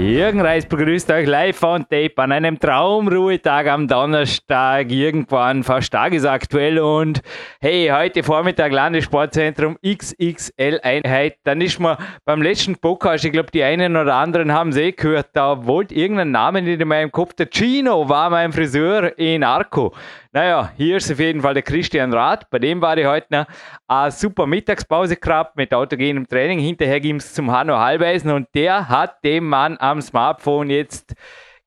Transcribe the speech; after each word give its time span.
Jürgen 0.00 0.40
Reis 0.40 0.64
begrüßt 0.64 1.10
euch 1.10 1.26
live 1.26 1.62
on 1.62 1.82
tape 1.82 2.14
an 2.16 2.32
einem 2.32 2.58
Traumruhetag 2.58 3.66
am 3.68 3.86
Donnerstag, 3.86 4.90
irgendwann 4.90 5.62
fast 5.62 5.92
tagesaktuell 5.92 6.78
und 6.78 7.20
hey, 7.60 7.90
heute 7.92 8.22
Vormittag 8.22 8.72
Landessportzentrum 8.72 9.76
XXL 9.86 10.80
Einheit, 10.82 11.36
dann 11.44 11.60
ist 11.60 11.78
mir 11.78 11.98
beim 12.24 12.40
letzten 12.40 12.76
Podcast, 12.76 13.26
ich 13.26 13.32
glaube 13.32 13.50
die 13.50 13.62
einen 13.62 13.94
oder 13.94 14.14
anderen 14.14 14.54
haben 14.54 14.70
es 14.70 14.78
eh 14.78 14.92
gehört, 14.92 15.28
da 15.34 15.66
wollte 15.66 15.94
irgendein 15.94 16.30
Name 16.30 16.60
in 16.60 16.88
meinem 16.88 17.12
Kopf, 17.12 17.34
der 17.34 17.50
Chino 17.50 18.08
war 18.08 18.30
mein 18.30 18.52
Friseur 18.52 19.18
in 19.18 19.44
Arco. 19.44 19.92
Naja, 20.32 20.70
hier 20.76 20.98
ist 20.98 21.10
auf 21.10 21.18
jeden 21.18 21.40
Fall 21.40 21.54
der 21.54 21.64
Christian 21.64 22.14
Rath. 22.14 22.48
Bei 22.50 22.60
dem 22.60 22.80
war 22.80 22.96
ich 22.96 23.04
heute 23.04 23.26
noch 23.30 23.46
eine 23.88 24.12
super 24.12 24.46
Mittagspause 24.46 25.16
gehabt 25.16 25.56
mit 25.56 25.74
autogenem 25.74 26.24
Training. 26.28 26.60
Hinterher 26.60 27.00
ging 27.00 27.16
es 27.16 27.34
zum 27.34 27.50
Hanno 27.50 27.76
Halbeisen 27.76 28.30
und 28.30 28.46
der 28.54 28.88
hat 28.88 29.24
dem 29.24 29.48
Mann 29.48 29.76
am 29.80 30.00
Smartphone 30.00 30.70
jetzt 30.70 31.16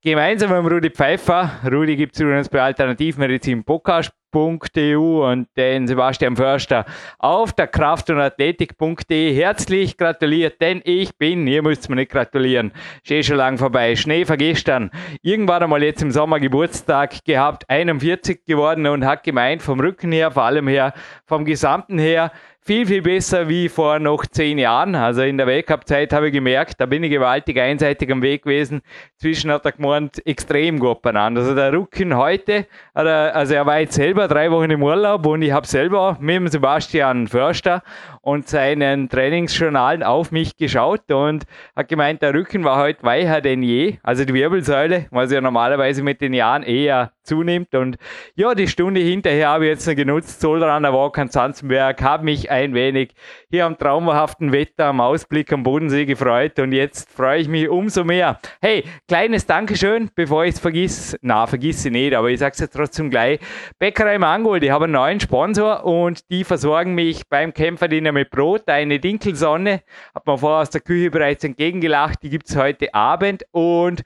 gemeinsam 0.02 0.52
mit 0.64 0.72
Rudi 0.72 0.90
Pfeiffer, 0.90 1.52
Rudi 1.70 1.98
gibt 1.98 2.16
es 2.16 2.22
übrigens 2.22 2.48
bei 2.48 2.62
Alternativmedizin 2.62 3.66
Podcast, 3.66 4.12
kraft.eu 4.34 5.32
und 5.32 5.48
den 5.56 5.88
Sebastian 5.88 6.36
Förster 6.36 6.86
auf 7.20 7.54
der 7.54 7.68
kraft- 7.68 8.10
und 8.10 8.20
athletik.de 8.20 9.34
herzlich 9.34 9.98
gratuliert, 9.98 10.60
denn 10.60 10.82
ich 10.84 11.18
bin, 11.18 11.46
ihr 11.48 11.62
müsst 11.62 11.90
mir 11.90 11.96
nicht 11.96 12.12
gratulieren, 12.12 12.72
stehe 13.04 13.24
schon 13.24 13.38
lang 13.38 13.58
vorbei. 13.58 13.96
Schnee 13.96 14.26
vergestern, 14.26 14.90
irgendwann 15.22 15.64
einmal 15.64 15.84
jetzt 15.84 16.02
im 16.02 16.12
Sommer 16.12 16.40
Geburtstag 16.40 17.24
gehabt, 17.24 17.70
41 17.70 18.46
geworden 18.46 18.88
und 18.88 19.06
hat 19.06 19.24
gemeint, 19.24 19.62
vom 19.62 19.80
Rücken 19.80 20.12
her, 20.12 20.32
vor 20.32 20.44
allem 20.44 20.68
her, 20.68 20.94
vom 21.26 21.46
Gesamten 21.46 22.00
her, 22.00 22.32
viel, 22.66 22.86
viel 22.86 23.02
besser 23.02 23.50
wie 23.50 23.68
vor 23.68 24.00
noch 24.00 24.26
zehn 24.26 24.58
Jahren. 24.58 24.96
Also 24.96 25.22
in 25.22 25.38
der 25.38 25.48
Weltcup-Zeit 25.48 26.14
habe 26.14 26.28
ich 26.28 26.34
gemerkt, 26.34 26.80
da 26.80 26.86
bin 26.86 27.04
ich 27.04 27.12
gewaltig 27.12 27.60
einseitig 27.60 28.10
am 28.12 28.22
Weg 28.22 28.44
gewesen. 28.44 28.82
Zwischen 29.18 29.52
hat 29.52 29.66
er 29.66 29.74
gemeint, 29.74 30.26
extrem 30.26 30.80
gut 30.80 31.02
beieinander. 31.02 31.42
Also 31.42 31.56
der 31.56 31.74
Rücken 31.74 32.16
heute, 32.16 32.66
also 32.94 33.54
er 33.54 33.66
war 33.66 33.80
jetzt 33.80 33.96
selber 33.96 34.28
drei 34.28 34.50
Wochen 34.50 34.72
im 34.72 34.82
Urlaub 34.82 35.26
und 35.26 35.42
ich 35.42 35.52
habe 35.52 35.68
selber 35.68 36.18
mit 36.22 36.36
dem 36.36 36.48
Sebastian 36.48 37.28
Förster 37.28 37.84
und 38.24 38.48
seinen 38.48 39.10
Trainingsjournalen 39.10 40.02
auf 40.02 40.32
mich 40.32 40.56
geschaut 40.56 41.12
und 41.12 41.44
hat 41.76 41.90
gemeint, 41.90 42.22
der 42.22 42.34
Rücken 42.34 42.64
war 42.64 42.82
heute 42.82 43.04
weicher 43.04 43.42
denn 43.42 43.62
je. 43.62 43.98
Also 44.02 44.24
die 44.24 44.34
Wirbelsäule, 44.34 45.08
was 45.12 45.32
ja 45.32 45.42
normalerweise 45.42 46.04
mit 46.04 46.22
den 46.22 46.34
Jahren 46.34 46.64
eher 46.64 47.12
zunimmt. 47.24 47.76
Und 47.76 47.98
ja, 48.36 48.56
die 48.56 48.70
Stunde 48.70 49.02
hinterher 49.02 49.50
habe 49.50 49.66
ich 49.66 49.72
jetzt 49.72 49.88
noch 49.88 49.96
genutzt, 49.96 50.40
Zollraner 50.40 50.94
Walk 50.94 51.18
an 51.18 51.30
Zanzenberg, 51.30 52.02
habe 52.02 52.24
mich 52.24 52.50
ein 52.50 52.74
wenig 52.74 53.14
hier 53.50 53.66
am 53.66 53.78
traumhaften 53.78 54.54
Wetter, 54.54 54.86
am 54.86 55.02
Ausblick 55.02 55.52
am 55.52 55.64
Bodensee 55.64 56.06
gefreut 56.06 56.60
und 56.60 56.72
jetzt 56.72 57.12
freue 57.12 57.42
ich 57.42 57.50
mich 57.50 57.68
umso 57.68 58.06
mehr. 58.06 58.40
Hey, 58.62 58.86
kleines 59.08 59.46
Dankeschön, 59.46 60.10
bevor 60.16 60.46
ich 60.46 60.56
es 60.56 60.60
vergiss. 60.60 61.18
Na, 61.22 61.46
vergiss 61.46 61.86
ich 61.86 61.92
nicht, 61.92 62.14
aber 62.14 62.30
ich 62.30 62.40
sage 62.40 62.54
es 62.54 62.60
jetzt 62.60 62.74
trotzdem 62.74 63.10
gleich. 63.10 63.40
Bäckerei 63.80 64.18
Mangol, 64.18 64.62
die 64.62 64.72
haben 64.72 64.86
einen 64.86 64.94
neuen 64.94 65.20
Sponsor 65.20 65.84
und 65.84 66.30
die 66.30 66.46
versorgen 66.46 66.96
mich 66.96 67.28
beim 67.28 67.54
Kämpferdiener 67.54 68.13
mit 68.14 68.30
Brot. 68.30 68.68
Eine 68.70 69.00
Dinkelsonne, 69.00 69.82
hat 70.16 70.26
man 70.26 70.38
vorher 70.38 70.62
aus 70.62 70.70
der 70.70 70.82
Küche 70.82 71.12
bereits 71.12 71.44
entgegengelacht, 71.44 72.24
die 72.24 72.30
gibt 72.30 72.50
es 72.50 72.56
heute 72.56 72.94
Abend 72.94 73.46
und 73.52 74.04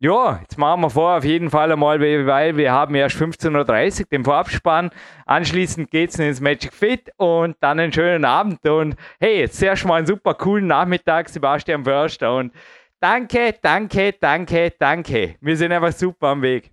ja, 0.00 0.38
jetzt 0.40 0.56
machen 0.58 0.82
wir 0.82 0.90
vor 0.90 1.16
auf 1.16 1.24
jeden 1.24 1.50
Fall 1.50 1.72
einmal, 1.72 2.00
weil 2.00 2.56
wir 2.56 2.70
haben 2.70 2.94
erst 2.94 3.16
15.30 3.16 4.00
Uhr 4.00 4.06
den 4.06 4.24
Vorabspann. 4.24 4.90
Anschließend 5.26 5.90
geht 5.90 6.10
es 6.10 6.18
ins 6.20 6.40
Magic 6.40 6.72
Fit 6.72 7.10
und 7.16 7.56
dann 7.60 7.80
einen 7.80 7.92
schönen 7.92 8.24
Abend. 8.24 8.64
Und 8.68 8.94
hey, 9.18 9.40
jetzt 9.40 9.60
erst 9.60 9.84
mal 9.86 9.96
einen 9.96 10.06
super 10.06 10.34
coolen 10.34 10.68
Nachmittag, 10.68 11.28
Sebastian 11.28 11.82
Förster. 11.82 12.36
Und 12.36 12.54
danke, 13.00 13.56
danke, 13.60 14.12
danke, 14.12 14.70
danke. 14.78 15.34
Wir 15.40 15.56
sind 15.56 15.72
einfach 15.72 15.90
super 15.90 16.28
am 16.28 16.42
Weg. 16.42 16.70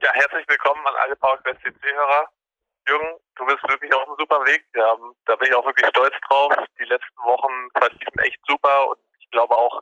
Ja, 0.00 0.10
herzlich 0.14 0.48
willkommen 0.48 0.80
an 0.86 0.94
alle 1.04 1.16
PowerQuest 1.16 1.60
CC-Hörer. 1.60 2.28
Jürgen, 2.88 3.20
du 3.36 3.46
bist 3.46 3.62
wirklich 3.68 3.92
auf 3.94 4.06
einem 4.06 4.16
super 4.18 4.44
Weg. 4.46 4.64
Ja, 4.74 4.96
da 5.26 5.36
bin 5.36 5.48
ich 5.48 5.54
auch 5.54 5.64
wirklich 5.64 5.86
stolz 5.88 6.14
drauf. 6.28 6.54
Die 6.78 6.84
letzten 6.84 7.22
Wochen 7.22 7.68
verliefen 7.78 8.18
echt 8.20 8.40
super 8.48 8.88
und 8.88 8.98
ich 9.20 9.30
glaube 9.30 9.54
auch, 9.56 9.80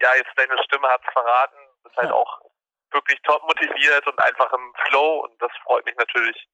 ja, 0.00 0.14
jetzt 0.16 0.32
deine 0.36 0.56
Stimme 0.64 0.88
hat 0.88 1.02
es 1.06 1.12
verraten, 1.12 1.56
bist 1.82 1.96
halt 1.96 2.12
auch 2.12 2.40
wirklich 2.92 3.20
top 3.22 3.42
motiviert 3.42 4.06
und 4.06 4.18
einfach 4.20 4.52
im 4.52 4.74
Flow 4.86 5.24
und 5.24 5.40
das 5.42 5.50
freut 5.64 5.84
mich 5.84 5.96
natürlich 5.96 6.48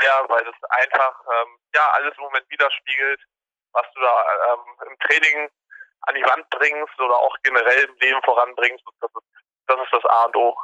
sehr, 0.00 0.24
weil 0.28 0.44
das 0.44 0.54
einfach 0.70 1.20
ähm, 1.32 1.58
ja 1.74 1.90
alles 1.94 2.16
im 2.16 2.24
Moment 2.24 2.48
widerspiegelt, 2.50 3.20
was 3.72 3.86
du 3.94 4.00
da 4.00 4.24
ähm, 4.52 4.88
im 4.88 4.98
Training 5.00 5.50
an 6.02 6.14
die 6.14 6.24
Wand 6.24 6.48
bringst 6.50 7.00
oder 7.00 7.16
auch 7.16 7.36
generell 7.42 7.84
im 7.84 7.96
Leben 7.96 8.22
voranbringst. 8.22 8.84
Das 9.00 9.10
ist, 9.10 9.26
das 9.66 9.80
ist 9.80 9.92
das 9.92 10.04
A 10.04 10.24
und 10.26 10.36
O. 10.36 10.56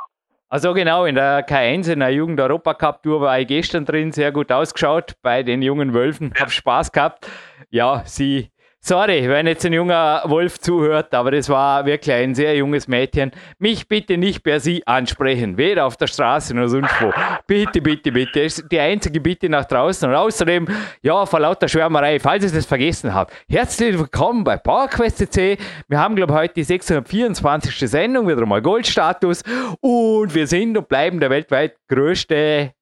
Also 0.52 0.74
genau, 0.74 1.04
in 1.04 1.14
der 1.14 1.46
K1 1.46 1.92
in 1.92 2.00
der 2.00 2.10
Jugend-Europacup-Tour 2.10 3.20
war 3.20 3.38
ich 3.38 3.46
gestern 3.46 3.84
drin, 3.84 4.10
sehr 4.10 4.32
gut 4.32 4.50
ausgeschaut 4.50 5.12
bei 5.22 5.44
den 5.44 5.62
jungen 5.62 5.94
Wölfen, 5.94 6.32
ja. 6.34 6.40
habe 6.40 6.50
Spaß 6.50 6.90
gehabt. 6.90 7.28
Ja, 7.70 8.02
sie 8.04 8.50
Sorry, 8.82 9.28
wenn 9.28 9.46
jetzt 9.46 9.66
ein 9.66 9.74
junger 9.74 10.22
Wolf 10.24 10.58
zuhört, 10.58 11.12
aber 11.12 11.32
das 11.32 11.50
war 11.50 11.84
wirklich 11.84 12.16
ein 12.16 12.34
sehr 12.34 12.56
junges 12.56 12.88
Mädchen. 12.88 13.30
Mich 13.58 13.86
bitte 13.86 14.16
nicht 14.16 14.42
per 14.42 14.58
Sie 14.58 14.86
ansprechen, 14.86 15.58
weder 15.58 15.84
auf 15.84 15.98
der 15.98 16.06
Straße 16.06 16.54
noch 16.54 16.66
sonst 16.66 16.90
wo. 16.98 17.12
Bitte, 17.46 17.82
bitte, 17.82 18.10
bitte. 18.10 18.42
Das 18.42 18.58
ist 18.58 18.72
die 18.72 18.80
einzige 18.80 19.20
Bitte 19.20 19.50
nach 19.50 19.66
draußen. 19.66 20.08
Und 20.08 20.14
außerdem, 20.14 20.66
ja, 21.02 21.26
vor 21.26 21.40
lauter 21.40 21.68
Schwärmerei, 21.68 22.18
falls 22.18 22.42
ich 22.42 22.52
das 22.52 22.64
vergessen 22.64 23.12
habe, 23.12 23.30
herzlich 23.50 23.98
willkommen 23.98 24.44
bei 24.44 24.56
PowerQuest 24.56 25.30
C. 25.30 25.58
Wir 25.86 25.98
haben, 25.98 26.16
glaube 26.16 26.32
ich, 26.32 26.38
heute 26.38 26.54
die 26.54 26.64
624. 26.64 27.90
Sendung, 27.90 28.28
wieder 28.28 28.46
mal 28.46 28.62
Goldstatus. 28.62 29.42
Und 29.80 30.34
wir 30.34 30.46
sind 30.46 30.78
und 30.78 30.88
bleiben 30.88 31.20
der 31.20 31.28
weltweit 31.28 31.76
größte 31.86 32.72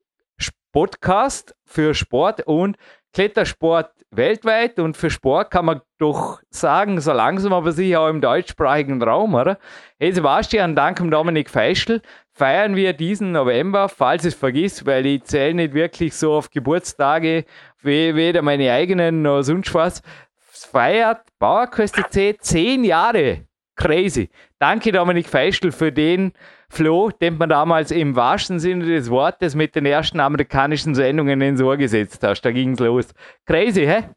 Podcast 0.73 1.57
für 1.65 1.93
Sport 1.95 2.47
und 2.47 2.77
Klettersport 3.13 3.91
weltweit 4.11 4.79
und 4.79 4.97
für 4.97 5.11
Sport 5.11 5.51
kann 5.51 5.67
man 5.67 5.81
doch 5.99 6.41
sagen, 6.51 7.01
so 7.01 7.13
langsam 7.13 7.53
aber 7.53 7.73
sicher 7.73 8.01
auch 8.01 8.09
im 8.09 8.21
deutschsprachigen 8.21 9.03
Raum, 9.03 9.35
oder? 9.35 9.59
Hey 9.99 10.13
Sebastian, 10.13 10.75
dank 10.75 10.97
dem 10.99 11.11
Dominik 11.11 11.51
Feischl 11.51 12.01
feiern 12.33 12.77
wir 12.77 12.93
diesen 12.93 13.33
November, 13.33 13.89
falls 13.89 14.25
ich 14.25 14.35
es 14.35 14.39
vergiss, 14.39 14.87
weil 14.87 15.05
ich 15.07 15.25
zähle 15.25 15.55
nicht 15.55 15.75
wirklich 15.75 16.15
so 16.15 16.35
auf 16.35 16.51
Geburtstage, 16.51 17.45
weder 17.83 18.43
meine 18.43 18.73
eigenen 18.73 19.23
noch 19.23 19.43
sonst 19.43 19.75
was, 19.75 20.03
feiert 20.37 21.23
Bauerquest 21.39 21.97
C 22.11 22.37
zehn 22.39 22.85
Jahre. 22.85 23.45
Crazy. 23.75 24.29
Danke 24.61 24.91
Dominik 24.91 25.29
Feischl 25.29 25.71
für 25.71 25.93
den 25.93 26.33
Flo, 26.69 27.11
den 27.11 27.39
man 27.39 27.49
damals 27.49 27.93
im 27.93 28.17
wahrsten 28.17 28.59
Sinne 28.59 28.87
des 28.87 29.09
Wortes 29.09 29.55
mit 29.55 29.77
den 29.77 29.87
ersten 29.87 30.19
amerikanischen 30.19 30.97
Sendungen 30.97 31.41
ins 31.41 31.63
Ohr 31.63 31.77
gesetzt 31.77 32.25
hast. 32.25 32.43
Da 32.43 32.51
ging 32.51 32.73
es 32.73 32.81
los. 32.81 33.15
Crazy, 33.47 33.87
hä? 33.87 34.11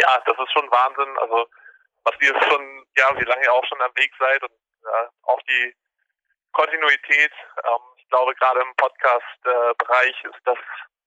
Ja, 0.00 0.22
das 0.24 0.38
ist 0.38 0.52
schon 0.52 0.70
Wahnsinn. 0.70 1.14
Also, 1.20 1.46
was 2.04 2.14
ihr 2.20 2.34
schon, 2.48 2.84
ja, 2.96 3.04
wie 3.18 3.24
lange 3.24 3.44
ihr 3.44 3.52
auch 3.52 3.64
schon 3.66 3.80
am 3.82 3.92
Weg 3.96 4.10
seid 4.18 4.42
und 4.42 4.52
ja, 4.82 5.08
auch 5.24 5.40
die 5.42 5.74
Kontinuität. 6.52 7.32
Ähm, 7.64 7.82
ich 7.96 8.08
glaube, 8.08 8.34
gerade 8.36 8.60
im 8.60 8.74
Podcast-Bereich 8.76 10.24
ist 10.24 10.40
das 10.44 10.58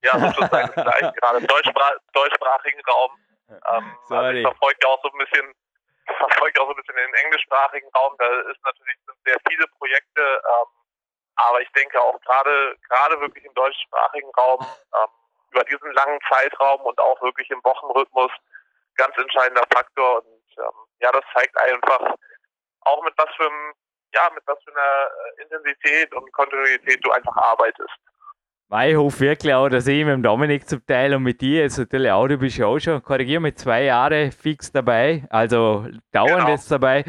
ja 0.03 0.19
sozusagen 0.19 0.71
gleich, 0.73 1.13
gerade 1.21 1.37
im 1.39 1.47
deutschsprach 1.47 1.95
deutschsprachigen 2.13 2.81
Raum. 2.87 3.11
Ähm, 3.49 3.97
also 4.09 4.29
ich 4.37 4.45
verfolge 4.45 4.77
ja 4.83 4.89
auch 4.89 5.01
so 5.01 5.09
ein 5.09 5.17
bisschen 5.17 5.53
verfolge 6.15 6.61
auch 6.61 6.67
so 6.67 6.71
ein 6.71 6.77
bisschen 6.77 6.95
den 6.95 7.13
englischsprachigen 7.13 7.89
Raum. 7.95 8.15
Da 8.17 8.27
ist 8.51 8.63
natürlich 8.63 8.97
sehr 9.25 9.37
viele 9.47 9.67
Projekte, 9.77 10.21
ähm, 10.21 10.67
aber 11.35 11.61
ich 11.61 11.71
denke 11.73 11.99
auch 12.01 12.19
gerade 12.21 12.75
gerade 12.87 13.19
wirklich 13.21 13.43
im 13.45 13.53
deutschsprachigen 13.53 14.31
Raum 14.37 14.65
ähm, 14.95 15.09
über 15.51 15.63
diesen 15.63 15.91
langen 15.91 16.19
Zeitraum 16.29 16.81
und 16.81 16.99
auch 16.99 17.21
wirklich 17.21 17.49
im 17.49 17.63
Wochenrhythmus 17.63 18.31
ganz 18.95 19.15
entscheidender 19.17 19.65
Faktor. 19.73 20.23
Und 20.23 20.43
ähm, 20.57 20.87
ja, 20.99 21.11
das 21.11 21.23
zeigt 21.33 21.57
einfach 21.57 22.15
auch 22.81 23.03
mit 23.03 23.13
was 23.17 23.29
für 23.35 23.45
einem, 23.45 23.73
ja, 24.13 24.29
mit 24.33 24.43
was 24.47 24.57
für 24.63 24.71
einer 24.71 25.11
Intensität 25.41 26.13
und 26.13 26.31
Kontinuität 26.33 27.05
du 27.05 27.11
einfach 27.11 27.35
arbeitest. 27.37 27.97
Weil 28.69 28.91
ich 28.91 28.97
hoffe 28.97 29.21
wirklich 29.21 29.53
auch, 29.53 29.69
dass 29.69 29.87
ich 29.87 30.03
mit 30.03 30.13
dem 30.13 30.23
Dominik 30.23 30.67
zum 30.67 30.85
Teil 30.85 31.13
und 31.13 31.23
mit 31.23 31.39
dir 31.39 31.61
jetzt 31.61 31.77
natürlich 31.77 32.11
auch, 32.11 32.27
du 32.27 32.37
bist 32.37 32.57
ja 32.57 32.65
auch 32.65 32.79
schon, 32.79 33.01
korrigiere 33.01 33.39
mit 33.39 33.57
zwei 33.57 33.85
Jahren 33.85 34.29
fix 34.31 34.71
dabei, 34.73 35.25
also 35.29 35.85
dauernd 36.11 36.39
genau. 36.39 36.49
jetzt 36.49 36.69
dabei. 36.69 37.05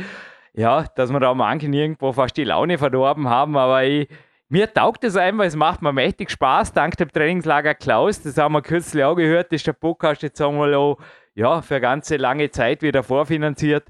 Ja, 0.53 0.85
dass 0.95 1.11
wir 1.11 1.19
da 1.19 1.35
manchen 1.35 1.73
irgendwo 1.73 2.13
fast 2.13 2.37
die 2.37 2.45
Laune 2.45 2.79
verdorben 2.79 3.29
haben, 3.29 3.57
aber 3.57 3.83
ich, 3.85 4.09
mir 4.49 4.73
taugt 4.73 5.03
es 5.03 5.17
einfach, 5.17 5.45
es 5.45 5.57
macht 5.57 5.83
mir 5.83 5.93
mächtig 5.93 6.31
Spaß, 6.31 6.73
dank 6.73 6.97
dem 6.97 7.11
Trainingslager 7.11 7.75
Klaus, 7.75 8.23
das 8.23 8.39
haben 8.39 8.55
wir 8.55 8.63
kürzlich 8.63 9.03
auch 9.03 9.17
gehört, 9.17 9.53
das 9.53 9.57
ist 9.57 9.67
der 9.67 9.73
Podcast 9.73 10.23
jetzt 10.23 10.39
sagen 10.39 10.59
wir 10.59 10.79
auch, 10.79 10.99
ja, 11.35 11.61
für 11.61 11.75
eine 11.75 11.83
ganze 11.83 12.19
lange 12.19 12.51
Zeit 12.51 12.83
wieder 12.83 13.03
vorfinanziert 13.03 13.89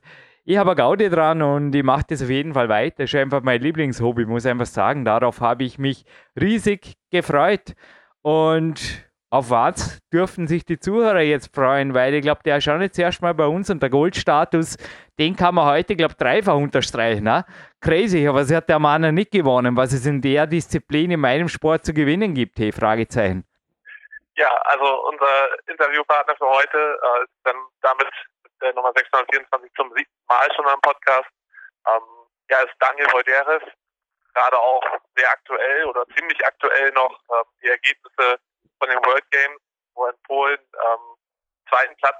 ich 0.50 0.56
habe 0.56 0.74
Gaudi 0.74 1.10
dran 1.10 1.42
und 1.42 1.74
ich 1.74 1.82
mache 1.82 2.04
das 2.08 2.22
auf 2.22 2.30
jeden 2.30 2.54
Fall 2.54 2.70
weiter. 2.70 3.02
Das 3.02 3.12
ist 3.12 3.20
einfach 3.20 3.42
mein 3.42 3.60
Lieblingshobby, 3.60 4.24
muss 4.24 4.46
ich 4.46 4.50
einfach 4.50 4.64
sagen. 4.64 5.04
Darauf 5.04 5.42
habe 5.42 5.62
ich 5.62 5.78
mich 5.78 6.06
riesig 6.40 6.94
gefreut. 7.10 7.74
Und 8.22 8.80
auf 9.28 9.50
was 9.50 9.98
dürften 10.10 10.46
sich 10.46 10.64
die 10.64 10.80
Zuhörer 10.80 11.20
jetzt 11.20 11.54
freuen? 11.54 11.92
Weil 11.92 12.14
ich 12.14 12.22
glaube, 12.22 12.40
der 12.46 12.56
ist 12.56 12.64
schon 12.64 12.80
jetzt 12.80 12.98
erstmal 12.98 13.34
bei 13.34 13.44
uns 13.44 13.68
und 13.68 13.82
der 13.82 13.90
Goldstatus, 13.90 14.78
den 15.18 15.36
kann 15.36 15.54
man 15.54 15.66
heute, 15.66 15.94
glaube 15.94 16.12
ich, 16.12 16.16
dreifach 16.16 16.54
unterstreichen. 16.54 17.24
Ne? 17.24 17.44
Crazy, 17.82 18.26
aber 18.26 18.46
sie 18.46 18.56
hat 18.56 18.70
der 18.70 18.78
Mann 18.78 19.14
nicht 19.14 19.32
gewonnen, 19.32 19.76
was 19.76 19.92
es 19.92 20.06
in 20.06 20.22
der 20.22 20.46
Disziplin 20.46 21.10
in 21.10 21.20
meinem 21.20 21.48
Sport 21.50 21.84
zu 21.84 21.92
gewinnen 21.92 22.32
gibt, 22.32 22.58
hey, 22.58 22.72
Fragezeichen. 22.72 23.44
Ja, 24.36 24.48
also 24.64 25.08
unser 25.10 25.26
Interviewpartner 25.66 26.36
für 26.36 26.46
heute 26.46 26.78
äh, 26.78 27.24
ist 27.24 27.32
dann 27.44 27.56
damit 27.82 28.08
der 28.60 28.74
Nummer 28.74 28.92
624 28.94 29.72
zum 29.74 29.92
siebten 29.94 30.24
Mal 30.28 30.48
schon 30.54 30.66
am 30.66 30.80
Podcast. 30.80 31.28
Ähm, 31.86 32.02
ja, 32.50 32.60
ist 32.60 32.74
Daniel 32.78 33.12
Voideres, 33.12 33.62
gerade 34.34 34.58
auch 34.58 34.84
sehr 35.16 35.30
aktuell 35.30 35.84
oder 35.86 36.06
ziemlich 36.16 36.44
aktuell 36.44 36.90
noch 36.92 37.20
ähm, 37.30 37.44
die 37.62 37.68
Ergebnisse 37.68 38.40
von 38.78 38.88
den 38.88 39.04
World 39.04 39.30
Games, 39.30 39.60
wo 39.94 40.06
er 40.06 40.12
in 40.12 40.22
Polen 40.22 40.58
ähm, 40.58 41.16
zweiten 41.68 41.96
Platz 41.96 42.16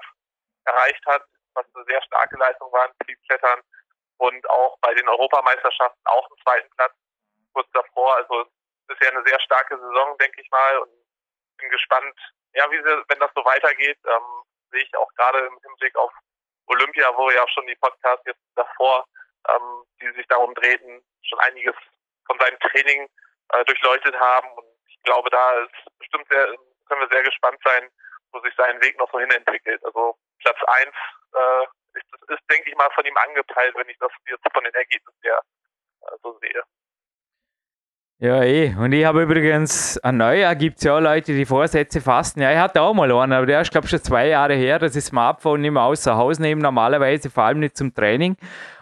erreicht 0.65 1.05
hat, 1.05 1.23
was 1.53 1.65
eine 1.73 1.85
sehr 1.85 2.01
starke 2.03 2.37
Leistung 2.37 2.71
war 2.71 2.89
im 3.07 3.15
Klettern 3.27 3.61
und 4.17 4.49
auch 4.49 4.77
bei 4.81 4.93
den 4.93 5.07
Europameisterschaften 5.07 6.01
auch 6.05 6.25
einen 6.27 6.41
zweiten 6.43 6.69
Platz 6.75 6.93
kurz 7.53 7.69
davor. 7.71 8.15
Also 8.17 8.45
ist 8.89 9.01
ja 9.01 9.09
eine 9.09 9.23
sehr 9.25 9.39
starke 9.39 9.77
Saison, 9.77 10.17
denke 10.17 10.41
ich 10.41 10.49
mal, 10.51 10.79
und 10.79 10.91
bin 11.57 11.69
gespannt, 11.69 12.15
ja, 12.53 12.69
wie 12.71 12.77
sie, 12.77 13.03
wenn 13.07 13.19
das 13.19 13.31
so 13.35 13.43
weitergeht, 13.45 13.97
ähm, 14.05 14.43
sehe 14.71 14.83
ich 14.83 14.95
auch 14.97 15.09
gerade 15.15 15.39
im 15.39 15.57
Hinblick 15.63 15.95
auf 15.95 16.11
Olympia, 16.69 17.11
wo 17.17 17.29
ja 17.31 17.43
auch 17.43 17.49
schon 17.49 17.67
die 17.67 17.75
Podcasts 17.75 18.25
jetzt 18.25 18.41
davor, 18.55 19.05
ähm, 19.49 19.83
die 20.01 20.11
sich 20.13 20.27
darum 20.27 20.53
drehten, 20.55 21.03
schon 21.23 21.39
einiges 21.39 21.75
von 22.25 22.39
seinem 22.39 22.59
Training 22.59 23.07
äh, 23.53 23.65
durchleuchtet 23.65 24.15
haben. 24.19 24.49
Und 24.53 24.67
ich 24.87 25.01
glaube, 25.03 25.29
da 25.29 25.59
ist 25.59 25.99
bestimmt 25.99 26.27
sehr, 26.29 26.45
können 26.87 27.01
wir 27.01 27.09
sehr 27.09 27.23
gespannt 27.23 27.59
sein, 27.63 27.89
wo 28.31 28.39
sich 28.41 28.53
sein 28.55 28.81
Weg 28.81 28.97
noch 28.97 29.11
so 29.11 29.19
hin 29.19 29.31
entwickelt. 29.31 29.83
Also 29.83 30.15
Platz 30.39 30.57
eins 30.67 30.95
äh, 31.33 31.63
ist, 31.97 32.29
ist, 32.29 32.43
denke 32.49 32.69
ich 32.69 32.75
mal, 32.75 32.89
von 32.91 33.05
ihm 33.05 33.17
angepeilt, 33.17 33.75
wenn 33.75 33.89
ich 33.89 33.97
das 33.97 34.11
jetzt 34.27 34.45
von 34.53 34.63
den 34.63 34.73
Ergebnissen 34.73 35.19
her 35.23 35.41
äh, 36.01 36.15
so 36.21 36.37
sehe. 36.39 36.63
Ja, 38.21 38.43
eh. 38.43 38.75
Und 38.75 38.91
ich 38.91 39.05
habe 39.05 39.23
übrigens, 39.23 39.97
ein 39.99 40.17
Neujahr 40.17 40.53
gibt 40.53 40.79
es 40.79 40.83
ja 40.83 40.97
auch 40.97 40.99
Leute, 40.99 41.33
die 41.33 41.45
Vorsätze 41.45 42.01
fasten. 42.01 42.41
Ja, 42.41 42.51
ich 42.51 42.57
hatte 42.57 42.81
auch 42.81 42.93
mal 42.93 43.09
einen, 43.09 43.31
aber 43.31 43.45
der 43.45 43.61
ist, 43.61 43.71
glaube 43.71 43.85
ich, 43.85 43.91
schon 43.91 44.03
zwei 44.03 44.27
Jahre 44.27 44.55
her, 44.55 44.77
das 44.77 44.93
Smartphone 44.95 45.61
nicht 45.61 45.71
mehr 45.71 45.83
außer 45.83 46.17
Haus 46.17 46.37
nehme, 46.37 46.61
normalerweise, 46.61 47.29
vor 47.29 47.43
allem 47.45 47.61
nicht 47.61 47.77
zum 47.77 47.93
Training. 47.93 48.35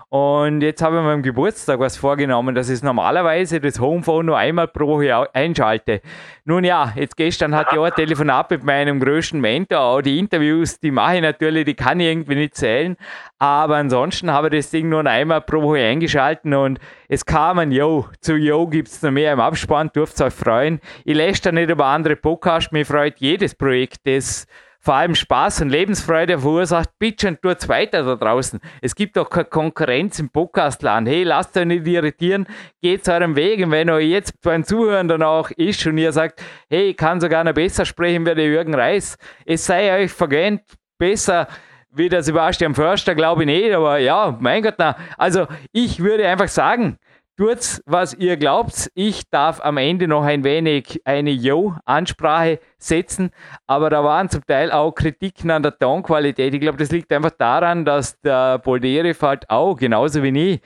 Und 0.10 0.62
jetzt 0.62 0.82
habe 0.82 0.96
ich 0.96 1.02
mir 1.02 1.12
am 1.12 1.22
Geburtstag 1.22 1.82
was 1.82 1.98
vorgenommen, 1.98 2.56
dass 2.56 2.70
ich 2.70 2.82
normalerweise 2.82 3.60
das 3.60 3.78
Homephone 3.82 4.28
nur 4.28 4.38
einmal 4.38 4.70
pro 4.70 4.88
Woche 4.88 5.36
einschalte. 5.36 6.00
Nun 6.46 6.64
ja, 6.64 6.94
jetzt 6.96 7.18
gestern 7.18 7.54
hatte 7.54 7.72
ich 7.74 7.78
auch 7.78 7.84
ein 7.84 7.94
Telefonat 7.94 8.50
mit 8.52 8.64
meinem 8.64 9.02
größten 9.02 9.42
Mentor. 9.42 9.80
Auch 9.80 10.02
die 10.02 10.18
Interviews, 10.18 10.80
die 10.80 10.92
mache 10.92 11.18
ich 11.18 11.22
natürlich, 11.22 11.66
die 11.66 11.74
kann 11.74 12.00
ich 12.00 12.08
irgendwie 12.08 12.36
nicht 12.36 12.56
zählen. 12.56 12.96
Aber 13.38 13.76
ansonsten 13.76 14.32
habe 14.32 14.48
ich 14.48 14.64
das 14.64 14.72
Ding 14.72 14.88
nur 14.88 15.06
einmal 15.06 15.42
pro 15.42 15.62
Woche 15.62 15.80
eingeschalten 15.80 16.54
und 16.54 16.80
es 17.10 17.26
kam 17.26 17.60
ein 17.60 17.74
Yo. 17.74 18.06
Zu 18.22 18.38
Yo 18.38 18.66
gibt 18.68 18.88
es 18.88 19.02
noch 19.02 19.12
mehr 19.12 19.34
im 19.34 19.42
Abspann, 19.42 19.92
dürft 19.94 20.22
euch 20.22 20.34
freuen. 20.34 20.80
Ich 21.04 21.18
lässt 21.18 21.46
da 21.46 21.52
nicht 21.52 21.70
über 21.70 21.86
andere 21.86 22.16
Podcasts, 22.16 22.72
mir 22.72 22.86
freut 22.86 23.20
jedes 23.20 23.56
Projekt, 23.56 24.00
das 24.06 24.48
vor 24.88 24.96
allem 24.96 25.16
Spaß 25.16 25.64
und 25.64 25.70
Lebensfreude 25.70 26.40
verursacht, 26.40 26.92
bitte 26.98 27.28
und 27.28 27.42
tut's 27.42 27.68
weiter 27.68 28.04
da 28.04 28.16
draußen. 28.16 28.62
Es 28.82 28.96
gibt 28.96 29.18
doch 29.18 29.30
keine 29.30 29.44
Konkurrenz 29.44 30.18
im 30.18 30.30
Podcastland. 30.30 31.10
Hey, 31.10 31.24
lasst 31.24 31.58
euch 31.58 31.66
nicht 31.66 31.86
irritieren, 31.86 32.48
geht 32.82 33.10
eurem 33.10 33.36
Weg. 33.36 33.62
Und 33.66 33.72
wenn 33.72 33.90
euch 33.90 34.08
jetzt 34.08 34.40
beim 34.42 34.64
Zuhören 34.64 35.10
dann 35.10 35.24
auch 35.24 35.52
ist 35.52 35.86
und 35.86 35.98
ihr 35.98 36.14
sagt, 36.14 36.42
hey, 36.70 36.92
ich 36.92 36.96
kann 36.96 37.20
sogar 37.20 37.44
noch 37.44 37.52
besser 37.52 37.84
sprechen 37.84 38.26
wie 38.26 38.34
der 38.34 38.46
Jürgen 38.46 38.74
Reis, 38.74 39.18
es 39.46 39.66
sei 39.66 40.04
euch 40.04 40.14
vergönnt, 40.14 40.62
besser 40.98 41.50
wie 41.92 42.08
der 42.08 42.24
Sebastian 42.24 42.74
Förster, 42.74 43.14
glaube 43.14 43.42
ich 43.42 43.48
nicht, 43.48 43.74
aber 43.74 43.98
ja, 43.98 44.38
mein 44.40 44.64
Gott, 44.64 44.76
na. 44.78 44.96
Also 45.18 45.48
ich 45.74 46.00
würde 46.00 46.26
einfach 46.26 46.48
sagen, 46.48 46.98
Tut's, 47.38 47.84
was 47.86 48.16
ihr 48.16 48.36
glaubt. 48.36 48.90
Ich 48.96 49.30
darf 49.30 49.64
am 49.64 49.78
Ende 49.78 50.08
noch 50.08 50.24
ein 50.24 50.44
wenig 50.44 51.00
eine 51.06 51.30
Yo-Ansprache 51.30 52.60
setzen, 52.80 53.30
aber 53.68 53.92
da 53.92 54.04
waren 54.04 54.28
zum 54.28 54.44
Teil 54.44 54.72
auch 54.72 54.92
Kritiken 54.94 55.52
an 55.52 55.62
der 55.62 55.78
Tonqualität. 55.78 56.56
Ich 56.56 56.60
glaube, 56.60 56.80
das 56.80 56.92
liegt 56.92 57.14
einfach 57.14 57.30
daran, 57.30 57.86
dass 57.86 58.20
der 58.22 58.58
Bolderev 58.58 59.22
halt 59.22 59.48
auch, 59.52 59.76
genauso 59.76 60.24
wie 60.24 60.54
ich, 60.54 60.62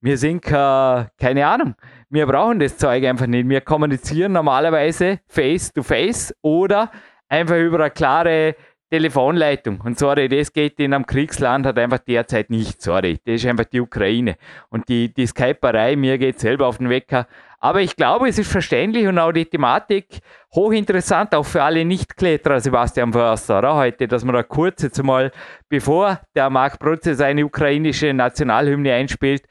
wir 0.00 0.16
sind 0.16 0.46
äh, 0.46 0.50
keine 0.50 1.46
Ahnung. 1.46 1.74
Wir 2.08 2.26
brauchen 2.26 2.58
das 2.58 2.78
Zeug 2.78 3.04
einfach 3.04 3.26
nicht. 3.26 3.46
Wir 3.46 3.60
kommunizieren 3.60 4.32
normalerweise 4.32 5.20
face 5.28 5.74
to 5.74 5.82
face 5.82 6.34
oder 6.40 6.90
einfach 7.28 7.56
über 7.56 7.80
eine 7.80 7.90
klare 7.90 8.54
Telefonleitung. 8.90 9.80
Und 9.80 9.98
sorry, 9.98 10.28
das 10.28 10.52
geht 10.52 10.78
in 10.78 10.94
einem 10.94 11.06
Kriegsland 11.06 11.66
halt 11.66 11.78
einfach 11.78 11.98
derzeit 11.98 12.50
nicht. 12.50 12.80
Sorry, 12.80 13.18
das 13.24 13.36
ist 13.36 13.46
einfach 13.46 13.64
die 13.64 13.80
Ukraine. 13.80 14.36
Und 14.68 14.88
die, 14.88 15.12
die 15.12 15.26
Skyperei, 15.26 15.96
mir 15.96 16.18
geht 16.18 16.38
selber 16.38 16.66
auf 16.66 16.78
den 16.78 16.90
Wecker. 16.90 17.26
Aber 17.58 17.80
ich 17.80 17.96
glaube, 17.96 18.28
es 18.28 18.38
ist 18.38 18.52
verständlich 18.52 19.06
und 19.06 19.18
auch 19.18 19.32
die 19.32 19.46
Thematik 19.46 20.20
hochinteressant, 20.54 21.34
auch 21.34 21.46
für 21.46 21.62
alle 21.62 21.84
Nicht-Kletterer, 21.84 22.60
Sebastian 22.60 23.12
Förster, 23.12 23.58
oder? 23.58 23.74
Heute, 23.74 24.06
dass 24.06 24.22
man 24.22 24.34
da 24.34 24.42
kurz 24.42 24.82
jetzt 24.82 25.02
mal, 25.02 25.32
bevor 25.70 26.20
der 26.34 26.50
Marc 26.50 26.78
Protze 26.78 27.14
seine 27.14 27.44
ukrainische 27.46 28.12
Nationalhymne 28.12 28.92
einspielt, 28.92 29.48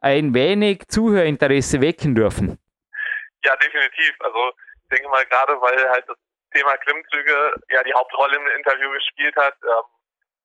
ein 0.00 0.32
wenig 0.32 0.86
Zuhörinteresse 0.86 1.80
wecken 1.80 2.14
dürfen. 2.14 2.58
Ja, 3.44 3.56
definitiv. 3.56 4.14
Also 4.20 4.38
ich 4.82 4.88
denke 4.96 5.08
mal 5.08 5.24
gerade, 5.26 5.52
weil 5.60 5.90
halt 5.90 6.04
das 6.06 6.16
Thema 6.56 6.76
Klimmzüge 6.78 7.54
ja 7.70 7.82
die 7.82 7.92
Hauptrolle 7.92 8.36
im 8.36 8.46
Interview 8.56 8.90
gespielt 8.92 9.36
hat, 9.36 9.54
ähm, 9.62 9.84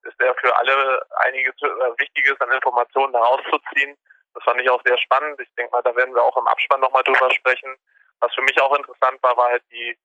ist 0.03 0.19
er 0.19 0.35
für 0.35 0.55
alle 0.55 1.05
einiges 1.27 1.55
äh, 1.61 1.99
Wichtiges 1.99 2.39
an 2.41 2.51
Informationen 2.51 3.13
herauszuziehen. 3.13 3.97
Das 4.33 4.43
fand 4.43 4.61
ich 4.61 4.69
auch 4.69 4.81
sehr 4.83 4.97
spannend. 4.97 5.39
Ich 5.39 5.53
denke 5.55 5.71
mal, 5.71 5.81
da 5.83 5.95
werden 5.95 6.13
wir 6.15 6.23
auch 6.23 6.37
im 6.37 6.47
Abspann 6.47 6.81
nochmal 6.81 7.03
drüber 7.03 7.31
sprechen. 7.31 7.75
Was 8.19 8.33
für 8.33 8.41
mich 8.41 8.59
auch 8.61 8.75
interessant 8.75 9.21
war, 9.23 9.35
war 9.37 9.49
halt 9.49 9.63
die, 9.71 9.97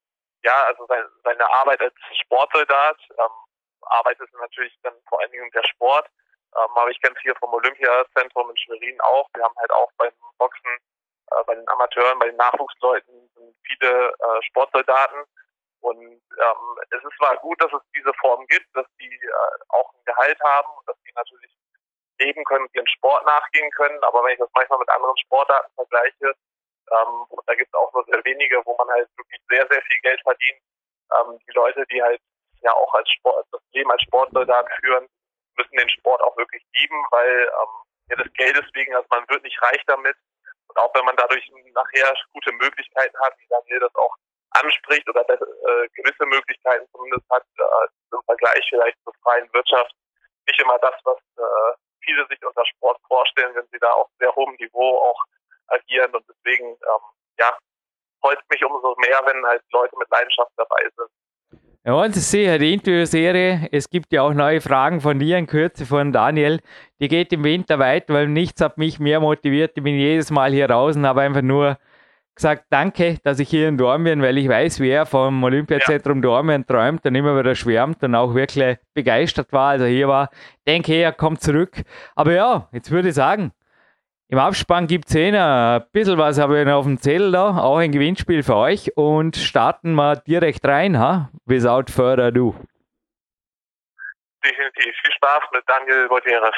ja, 0.42 0.64
also 0.66 0.86
seine, 0.86 1.08
seine 1.24 1.50
Arbeit 1.60 1.80
als 1.80 1.94
Sportsoldat. 2.22 2.98
Ähm, 3.18 3.30
arbeitet 3.82 4.28
natürlich 4.40 4.76
dann 4.82 4.94
vor 5.08 5.20
allen 5.20 5.30
Dingen 5.30 5.50
der 5.52 5.64
Sport. 5.64 6.08
Ähm, 6.56 6.70
aber 6.74 6.90
ich 6.90 7.00
kenne 7.00 7.14
hier 7.22 7.34
vom 7.36 7.52
Olympiazentrum 7.54 8.50
in 8.50 8.56
Schwerin 8.56 9.00
auch. 9.00 9.28
Wir 9.34 9.44
haben 9.44 9.54
halt 9.58 9.72
auch 9.72 9.90
beim 9.98 10.12
Boxen, 10.38 10.78
äh, 11.30 11.44
bei 11.46 11.54
den 11.54 11.68
Amateuren, 11.68 12.18
bei 12.18 12.26
den 12.26 12.36
Nachwuchsleuten 12.36 13.30
viele 13.66 14.08
äh, 14.08 14.42
Sportsoldaten. 14.42 15.24
Und 15.86 16.02
ähm, 16.02 16.64
es 16.90 16.98
ist 16.98 17.16
zwar 17.16 17.36
gut, 17.36 17.60
dass 17.62 17.72
es 17.72 17.82
diese 17.94 18.12
Form 18.14 18.44
gibt, 18.48 18.66
dass 18.74 18.86
die 18.98 19.06
äh, 19.06 19.58
auch 19.68 19.88
ein 19.94 20.04
Gehalt 20.04 20.40
haben 20.40 20.68
und 20.78 20.88
dass 20.88 20.96
die 21.06 21.12
natürlich 21.14 21.52
leben 22.18 22.44
können, 22.44 22.66
ihren 22.72 22.88
Sport 22.88 23.24
nachgehen 23.24 23.70
können. 23.76 24.02
Aber 24.02 24.24
wenn 24.24 24.32
ich 24.32 24.38
das 24.40 24.50
manchmal 24.52 24.80
mit 24.80 24.88
anderen 24.88 25.16
Sportarten 25.18 25.72
vergleiche, 25.76 26.34
ähm, 26.90 27.26
da 27.46 27.54
gibt 27.54 27.68
es 27.68 27.74
auch 27.74 27.92
nur 27.92 28.04
sehr 28.06 28.24
wenige, 28.24 28.62
wo 28.64 28.76
man 28.76 28.88
halt 28.88 29.08
wirklich 29.16 29.40
sehr, 29.48 29.64
sehr 29.70 29.80
viel 29.82 30.00
Geld 30.02 30.20
verdient. 30.22 30.60
Ähm, 31.14 31.38
die 31.46 31.54
Leute, 31.54 31.86
die 31.86 32.02
halt 32.02 32.20
ja 32.62 32.72
auch 32.72 32.92
als 32.94 33.08
Sport, 33.10 33.46
das 33.52 33.62
Leben 33.70 33.90
als 33.92 34.02
Sportsoldat 34.02 34.66
führen, 34.80 35.06
müssen 35.56 35.76
den 35.76 35.90
Sport 35.90 36.20
auch 36.22 36.36
wirklich 36.36 36.64
lieben, 36.74 37.06
weil 37.12 37.42
ähm, 37.62 37.74
ja 38.10 38.16
des 38.16 38.32
Geldes 38.32 38.66
wegen, 38.74 38.92
also 38.92 39.06
man 39.10 39.28
wird 39.28 39.44
nicht 39.44 39.62
reich 39.62 39.82
damit. 39.86 40.16
Und 40.66 40.78
auch 40.78 40.92
wenn 40.96 41.04
man 41.04 41.16
dadurch 41.16 41.48
nachher 41.74 42.12
gute 42.32 42.50
Möglichkeiten 42.54 43.16
hat, 43.20 43.38
wie 43.38 43.46
Daniel 43.46 43.78
das 43.78 43.94
auch 43.94 44.16
anspricht 44.62 45.08
oder 45.08 45.22
äh, 45.28 45.88
gewisse 45.94 46.26
Möglichkeiten 46.26 46.86
zumindest 46.92 47.24
hat, 47.30 47.44
äh, 47.58 48.14
im 48.14 48.22
Vergleich 48.24 48.66
vielleicht 48.68 48.98
zur 49.04 49.12
freien 49.22 49.48
Wirtschaft, 49.52 49.92
nicht 50.46 50.60
immer 50.60 50.78
das, 50.78 50.94
was 51.04 51.18
äh, 51.36 51.76
viele 52.04 52.26
sich 52.28 52.38
unter 52.44 52.64
Sport 52.66 52.98
vorstellen, 53.08 53.54
wenn 53.54 53.66
sie 53.72 53.78
da 53.80 53.90
auf 53.90 54.08
sehr 54.18 54.34
hohem 54.34 54.54
Niveau 54.56 54.98
auch 54.98 55.22
agieren. 55.68 56.14
Und 56.14 56.24
deswegen, 56.28 56.66
ähm, 56.68 57.04
ja, 57.38 57.56
freut 58.20 58.38
mich 58.50 58.64
umso 58.64 58.94
mehr, 58.98 59.20
wenn 59.26 59.44
halt 59.46 59.62
Leute 59.72 59.96
mit 59.98 60.08
Leidenschaft 60.10 60.52
dabei 60.56 60.88
sind. 60.96 61.10
Ja, 61.84 61.92
und 61.94 62.12
Sie 62.14 62.20
sehe 62.20 62.58
die 62.58 62.74
Interviewserie. 62.74 63.68
Es 63.70 63.88
gibt 63.88 64.12
ja 64.12 64.22
auch 64.22 64.32
neue 64.32 64.60
Fragen 64.60 65.00
von 65.00 65.20
dir 65.20 65.38
in 65.38 65.46
Kürze 65.46 65.86
von 65.86 66.12
Daniel. 66.12 66.58
Die 66.98 67.06
geht 67.06 67.32
im 67.32 67.44
Winter 67.44 67.78
weit, 67.78 68.08
weil 68.08 68.26
nichts 68.26 68.60
hat 68.60 68.76
mich 68.76 68.98
mehr 68.98 69.20
motiviert. 69.20 69.72
Ich 69.76 69.84
bin 69.84 69.94
jedes 69.94 70.32
Mal 70.32 70.50
hier 70.50 70.68
und 70.68 71.06
habe 71.06 71.20
einfach 71.20 71.42
nur 71.42 71.78
gesagt, 72.36 72.66
danke, 72.70 73.18
dass 73.24 73.40
ich 73.40 73.48
hier 73.48 73.68
in 73.68 73.78
Dormien, 73.78 74.22
weil 74.22 74.38
ich 74.38 74.48
weiß, 74.48 74.80
wer 74.80 75.06
vom 75.06 75.42
Olympiazentrum 75.42 76.18
ja. 76.18 76.22
Dormien 76.22 76.66
träumt 76.66 77.04
und 77.04 77.14
immer 77.14 77.38
wieder 77.38 77.54
schwärmt 77.54 78.02
und 78.04 78.14
auch 78.14 78.34
wirklich 78.34 78.78
begeistert 78.94 79.52
war. 79.52 79.70
Also 79.70 79.86
hier 79.86 80.06
war, 80.06 80.30
denke, 80.66 80.94
er 80.94 81.12
kommt 81.12 81.40
zurück. 81.40 81.82
Aber 82.14 82.32
ja, 82.32 82.68
jetzt 82.72 82.90
würde 82.90 83.08
ich 83.08 83.14
sagen, 83.14 83.52
im 84.28 84.38
Abspann 84.38 84.86
gibt 84.86 85.08
es 85.08 85.14
eh 85.14 85.36
ein 85.36 85.84
bisschen 85.92 86.18
was, 86.18 86.38
habe 86.38 86.60
ich 86.60 86.66
noch 86.66 86.78
auf 86.78 86.84
dem 86.84 86.98
Zettel 86.98 87.32
da, 87.32 87.58
auch 87.58 87.78
ein 87.78 87.92
Gewinnspiel 87.92 88.42
für 88.42 88.56
euch 88.56 88.96
und 88.96 89.36
starten 89.36 89.94
wir 89.94 90.16
direkt 90.16 90.66
rein, 90.66 90.98
ha? 90.98 91.30
Without 91.44 91.92
further 91.92 92.24
ado. 92.24 92.54
Definitiv. 94.44 94.94
Viel 95.02 95.12
Spaß 95.12 95.42
mit 95.52 95.62
Daniel 95.66 96.08
Gutierrez. 96.08 96.54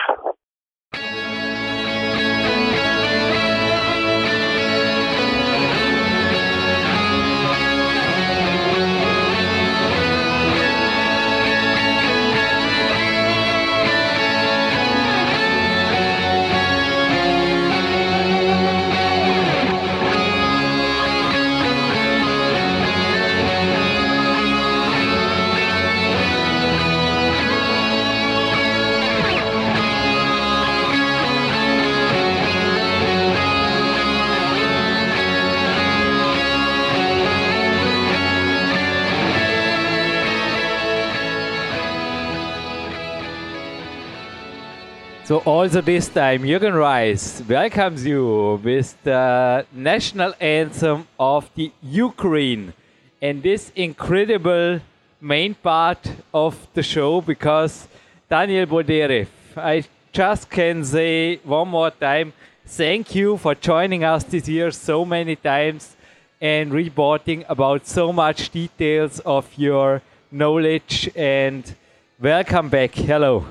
So 45.28 45.40
also 45.44 45.82
this 45.82 46.08
time, 46.08 46.42
Jürgen 46.42 46.72
Reis 46.72 47.42
welcomes 47.46 48.06
you 48.06 48.58
with 48.64 48.96
the 49.02 49.66
national 49.74 50.32
anthem 50.40 51.06
of 51.20 51.50
the 51.54 51.70
Ukraine 51.82 52.72
and 53.20 53.42
this 53.42 53.70
incredible 53.76 54.80
main 55.20 55.52
part 55.52 55.98
of 56.32 56.56
the 56.72 56.82
show 56.82 57.20
because 57.20 57.88
Daniel 58.30 58.64
Boldyrev, 58.64 59.28
I 59.54 59.84
just 60.12 60.48
can 60.48 60.82
say 60.82 61.36
one 61.44 61.68
more 61.68 61.90
time, 61.90 62.32
thank 62.64 63.14
you 63.14 63.36
for 63.36 63.54
joining 63.54 64.04
us 64.04 64.24
this 64.24 64.48
year 64.48 64.70
so 64.70 65.04
many 65.04 65.36
times 65.36 65.94
and 66.40 66.72
reporting 66.72 67.44
about 67.50 67.86
so 67.86 68.14
much 68.14 68.48
details 68.48 69.20
of 69.26 69.46
your 69.58 70.00
knowledge 70.32 71.10
and 71.14 71.74
welcome 72.18 72.70
back. 72.70 72.94
Hello. 72.94 73.44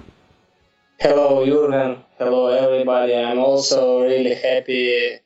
Hello, 0.99 1.45
Jurgen. 1.45 2.03
Hello, 2.17 2.47
everybody. 2.47 3.13
I'm 3.13 3.37
also 3.37 4.01
really 4.01 4.33
happy 4.33 5.19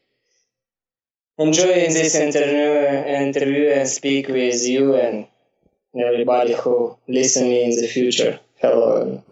enjoying 1.38 1.94
this 1.94 2.14
interview, 2.14 3.08
interview 3.08 3.70
and 3.70 3.88
speak 3.88 4.28
with 4.28 4.68
you 4.68 4.96
and 4.96 5.28
everybody 5.98 6.56
who 6.56 6.98
listen 7.08 7.48
me 7.48 7.64
in 7.64 7.82
the 7.82 7.88
future. 7.88 8.38
Hello. 8.56 9.24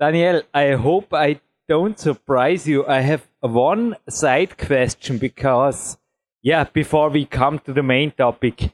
Daniel, 0.00 0.40
I 0.54 0.70
hope 0.72 1.12
I 1.12 1.40
don't 1.68 1.98
surprise 1.98 2.66
you. 2.66 2.86
I 2.86 3.00
have 3.00 3.28
one 3.40 3.96
side 4.08 4.56
question 4.56 5.18
because, 5.18 5.98
yeah, 6.40 6.64
before 6.64 7.10
we 7.10 7.26
come 7.26 7.58
to 7.66 7.74
the 7.74 7.82
main 7.82 8.10
topic, 8.12 8.72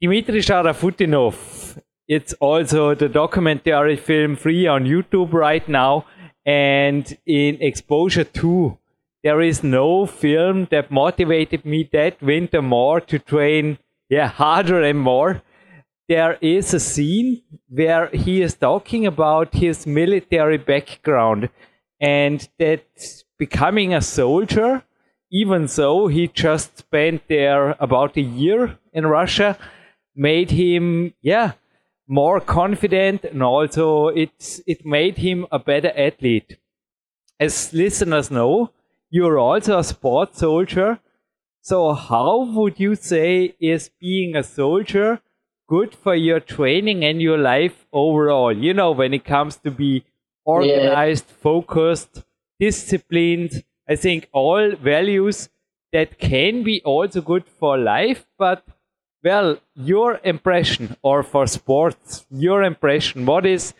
Dmitry 0.00 0.38
Sharafutdinov 0.38 1.34
it's 2.08 2.32
also 2.34 2.94
the 2.94 3.08
documentary 3.08 3.96
film 3.96 4.36
free 4.36 4.66
on 4.66 4.84
YouTube 4.84 5.32
right 5.32 5.66
now. 5.68 6.06
And 6.46 7.16
in 7.26 7.56
Exposure 7.60 8.24
2, 8.24 8.78
there 9.22 9.40
is 9.40 9.62
no 9.62 10.04
film 10.04 10.68
that 10.70 10.90
motivated 10.90 11.64
me 11.64 11.88
that 11.92 12.20
winter 12.20 12.60
more 12.60 13.00
to 13.00 13.18
train 13.18 13.78
yeah, 14.10 14.28
harder 14.28 14.82
and 14.82 14.98
more. 14.98 15.42
There 16.08 16.36
is 16.42 16.74
a 16.74 16.80
scene 16.80 17.42
where 17.68 18.08
he 18.08 18.42
is 18.42 18.54
talking 18.54 19.06
about 19.06 19.54
his 19.54 19.86
military 19.86 20.58
background 20.58 21.48
and 21.98 22.46
that 22.58 22.84
becoming 23.38 23.94
a 23.94 24.02
soldier, 24.02 24.82
even 25.32 25.66
though 25.66 26.08
he 26.08 26.28
just 26.28 26.78
spent 26.78 27.22
there 27.28 27.74
about 27.80 28.18
a 28.18 28.20
year 28.20 28.78
in 28.92 29.06
Russia, 29.06 29.56
made 30.14 30.50
him, 30.50 31.14
yeah, 31.22 31.52
more 32.06 32.40
confident 32.40 33.24
and 33.24 33.42
also 33.42 34.08
it's 34.08 34.60
it 34.66 34.84
made 34.84 35.18
him 35.18 35.46
a 35.50 35.58
better 35.58 35.92
athlete 35.96 36.58
as 37.40 37.72
listeners 37.72 38.30
know 38.30 38.70
you're 39.10 39.38
also 39.38 39.78
a 39.78 39.84
sports 39.84 40.38
soldier 40.38 40.98
so 41.62 41.94
how 41.94 42.44
would 42.56 42.78
you 42.78 42.94
say 42.94 43.54
is 43.58 43.90
being 44.00 44.36
a 44.36 44.42
soldier 44.42 45.20
good 45.66 45.94
for 45.94 46.14
your 46.14 46.40
training 46.40 47.04
and 47.04 47.22
your 47.22 47.38
life 47.38 47.86
overall 47.92 48.52
you 48.52 48.74
know 48.74 48.90
when 48.90 49.14
it 49.14 49.24
comes 49.24 49.56
to 49.56 49.70
be 49.70 50.04
organized 50.44 51.26
yeah. 51.28 51.36
focused 51.40 52.22
disciplined 52.60 53.64
i 53.88 53.96
think 53.96 54.28
all 54.32 54.72
values 54.76 55.48
that 55.92 56.18
can 56.18 56.62
be 56.62 56.82
also 56.84 57.22
good 57.22 57.46
for 57.46 57.78
life 57.78 58.26
but 58.36 58.62
well, 59.24 59.56
your 59.74 60.20
impression, 60.22 60.96
or 61.02 61.22
for 61.22 61.46
sports, 61.46 62.26
your 62.30 62.62
impression, 62.62 63.24
what 63.24 63.46
is 63.46 63.72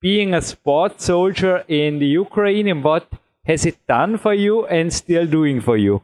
being 0.00 0.34
a 0.34 0.42
sports 0.42 1.06
soldier 1.06 1.64
in 1.68 1.98
the 1.98 2.06
Ukraine 2.06 2.68
and 2.68 2.84
what 2.84 3.06
has 3.44 3.64
it 3.64 3.78
done 3.88 4.18
for 4.18 4.34
you 4.34 4.66
and 4.66 4.92
still 4.92 5.26
doing 5.26 5.60
for 5.60 5.76
you? 5.76 6.02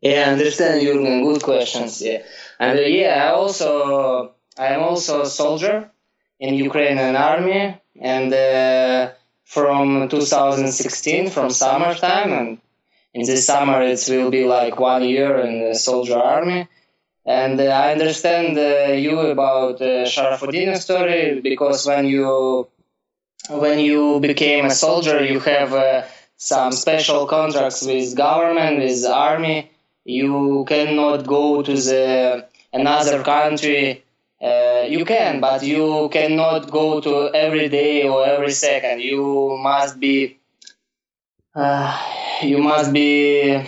Yeah, 0.00 0.28
I 0.28 0.32
understand, 0.32 0.82
Jürgen. 0.82 1.24
Good 1.24 1.42
questions. 1.42 2.02
Yeah, 2.02 2.22
and 2.60 2.78
uh, 2.78 2.82
yeah, 2.82 3.24
I 3.24 3.28
also 3.34 4.34
I'm 4.56 4.80
also 4.80 5.22
a 5.22 5.26
soldier 5.26 5.90
in 6.38 6.54
Ukrainian 6.54 7.16
army, 7.16 7.80
and 8.00 8.32
uh, 8.32 9.12
from 9.44 10.08
2016, 10.08 11.30
from 11.30 11.50
summertime, 11.50 12.32
and 12.32 12.58
in 13.14 13.26
this 13.26 13.46
summer 13.46 13.82
it 13.82 14.04
will 14.10 14.30
be 14.30 14.44
like 14.44 14.78
one 14.78 15.04
year 15.04 15.38
in 15.38 15.68
the 15.68 15.74
soldier 15.74 16.18
army. 16.18 16.68
And 17.26 17.58
uh, 17.58 17.64
I 17.64 17.92
understand 17.92 18.58
uh, 18.58 18.92
you 18.92 19.18
about 19.18 19.80
uh, 19.80 20.04
Sharafudin 20.04 20.76
story 20.76 21.40
because 21.40 21.86
when 21.86 22.06
you 22.06 22.68
when 23.50 23.78
you 23.78 24.20
became 24.20 24.66
a 24.66 24.70
soldier, 24.70 25.24
you 25.24 25.40
have 25.40 25.72
uh, 25.72 26.02
some 26.36 26.72
special 26.72 27.26
contracts 27.26 27.82
with 27.86 28.14
government, 28.16 28.78
with 28.78 29.04
army. 29.06 29.70
You 30.04 30.64
cannot 30.68 31.26
go 31.26 31.62
to 31.62 31.74
the 31.74 32.46
another 32.72 33.22
country. 33.22 34.04
Uh, 34.42 34.84
you 34.88 35.04
can, 35.06 35.40
but 35.40 35.62
you 35.62 36.10
cannot 36.12 36.70
go 36.70 37.00
to 37.00 37.30
every 37.34 37.68
day 37.70 38.06
or 38.06 38.26
every 38.26 38.50
second. 38.52 39.00
You 39.00 39.56
must 39.62 39.98
be. 39.98 40.38
Uh, 41.54 41.96
you 42.42 42.58
must 42.58 42.92
be 42.92 43.64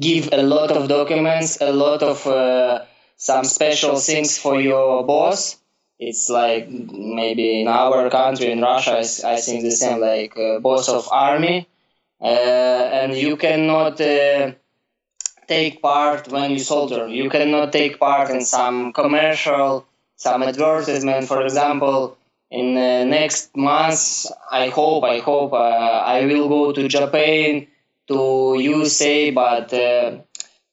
give 0.00 0.28
a 0.32 0.42
lot 0.42 0.70
of 0.70 0.88
documents, 0.88 1.60
a 1.60 1.72
lot 1.72 2.02
of 2.02 2.26
uh, 2.26 2.84
some 3.16 3.44
special 3.44 3.96
things 3.96 4.38
for 4.38 4.60
your 4.60 5.04
boss. 5.04 5.56
It's 5.98 6.28
like 6.28 6.68
maybe 6.68 7.60
in 7.62 7.68
our 7.68 8.08
country, 8.10 8.52
in 8.52 8.60
Russia, 8.60 8.98
I 9.26 9.40
think 9.40 9.62
the 9.62 9.70
same, 9.70 10.00
like 10.00 10.36
uh, 10.36 10.60
boss 10.60 10.88
of 10.88 11.08
army. 11.10 11.68
Uh, 12.20 12.24
and 12.24 13.14
you 13.16 13.36
cannot 13.36 14.00
uh, 14.00 14.52
take 15.46 15.80
part 15.82 16.28
when 16.28 16.50
you 16.52 16.58
soldier. 16.58 17.08
You 17.08 17.30
cannot 17.30 17.72
take 17.72 17.98
part 17.98 18.30
in 18.30 18.42
some 18.42 18.92
commercial, 18.92 19.86
some 20.16 20.42
advertisement. 20.42 21.26
For 21.26 21.42
example, 21.42 22.16
in 22.50 22.74
next 22.74 23.56
month, 23.56 24.26
I 24.50 24.68
hope, 24.68 25.04
I 25.04 25.18
hope 25.18 25.52
uh, 25.52 25.56
I 25.56 26.24
will 26.26 26.48
go 26.48 26.72
to 26.72 26.88
Japan 26.88 27.66
to 28.08 28.56
USA, 28.58 29.30
but 29.30 29.72
uh, 29.72 30.18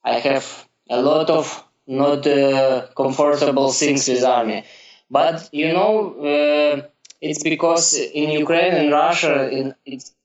I 0.03 0.19
have 0.19 0.67
a 0.89 1.01
lot 1.01 1.29
of 1.29 1.63
not 1.87 2.25
uh, 2.25 2.87
comfortable 2.95 3.71
things 3.71 4.07
with 4.07 4.23
army. 4.23 4.63
But 5.09 5.49
you 5.51 5.71
know, 5.73 6.15
uh, 6.19 6.87
it's 7.21 7.43
because 7.43 7.93
in 7.93 8.31
Ukraine 8.31 8.73
and 8.73 8.91
Russia, 8.91 9.49
in 9.49 9.75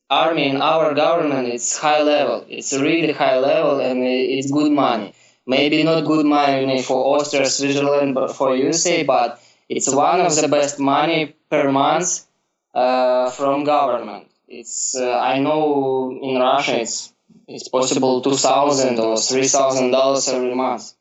army 0.08 0.48
in 0.48 0.60
our 0.60 0.94
government, 0.94 1.48
it's 1.48 1.76
high 1.76 2.02
level. 2.02 2.44
It's 2.48 2.72
really 2.72 3.12
high 3.12 3.38
level, 3.38 3.80
and 3.80 4.02
it's 4.04 4.50
good 4.50 4.72
money. 4.72 5.14
Maybe 5.46 5.82
not 5.82 6.04
good 6.04 6.26
money 6.26 6.82
for 6.82 7.16
Austria, 7.16 7.46
Switzerland, 7.46 8.14
but 8.14 8.36
for 8.36 8.56
USA, 8.56 9.02
but 9.02 9.40
it's 9.68 9.92
one 9.92 10.20
of 10.20 10.34
the 10.36 10.48
best 10.48 10.78
money 10.78 11.34
per 11.50 11.70
month 11.70 12.26
uh, 12.74 13.30
from 13.30 13.64
government. 13.64 14.29
It's 14.50 14.96
uh, 14.96 15.16
I 15.32 15.38
know 15.38 16.10
in 16.10 16.34
Russia 16.40 16.80
it's 16.80 17.12
it's 17.46 17.68
possible 17.68 18.20
two 18.20 18.34
thousand 18.34 18.98
or 18.98 19.16
three 19.16 19.46
thousand 19.46 19.92
dollars 19.92 20.28
every 20.28 20.56
month. 20.56 20.94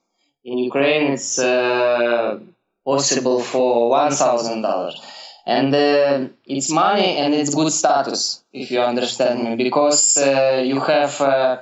In 0.45 0.59
Ukraine 0.59 1.13
it's 1.13 1.39
uh, 1.39 2.37
possible 2.85 3.39
for 3.41 3.89
one 3.89 4.11
thousand 4.11 4.61
dollars, 4.61 5.01
and 5.47 5.73
uh, 5.73 6.27
it's 6.45 6.69
money 6.69 7.17
and 7.17 7.33
it's 7.33 7.55
good 7.55 7.71
status 7.73 8.43
if 8.53 8.69
you 8.69 8.81
understand 8.81 9.43
me 9.43 9.55
because 9.55 10.17
uh, 10.17 10.61
you 10.63 10.79
have 10.81 11.19
uh, 11.19 11.57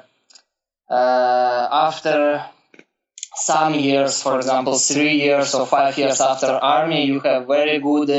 uh, 0.89 1.67
after 1.88 2.44
some 3.34 3.75
years, 3.75 4.22
for 4.22 4.36
example, 4.36 4.77
three 4.77 5.13
years 5.13 5.56
or 5.56 5.65
five 5.65 5.98
years 5.98 6.20
after 6.20 6.48
army, 6.48 7.06
you 7.06 7.22
have 7.22 7.48
very 7.48 7.79
good 7.79 8.10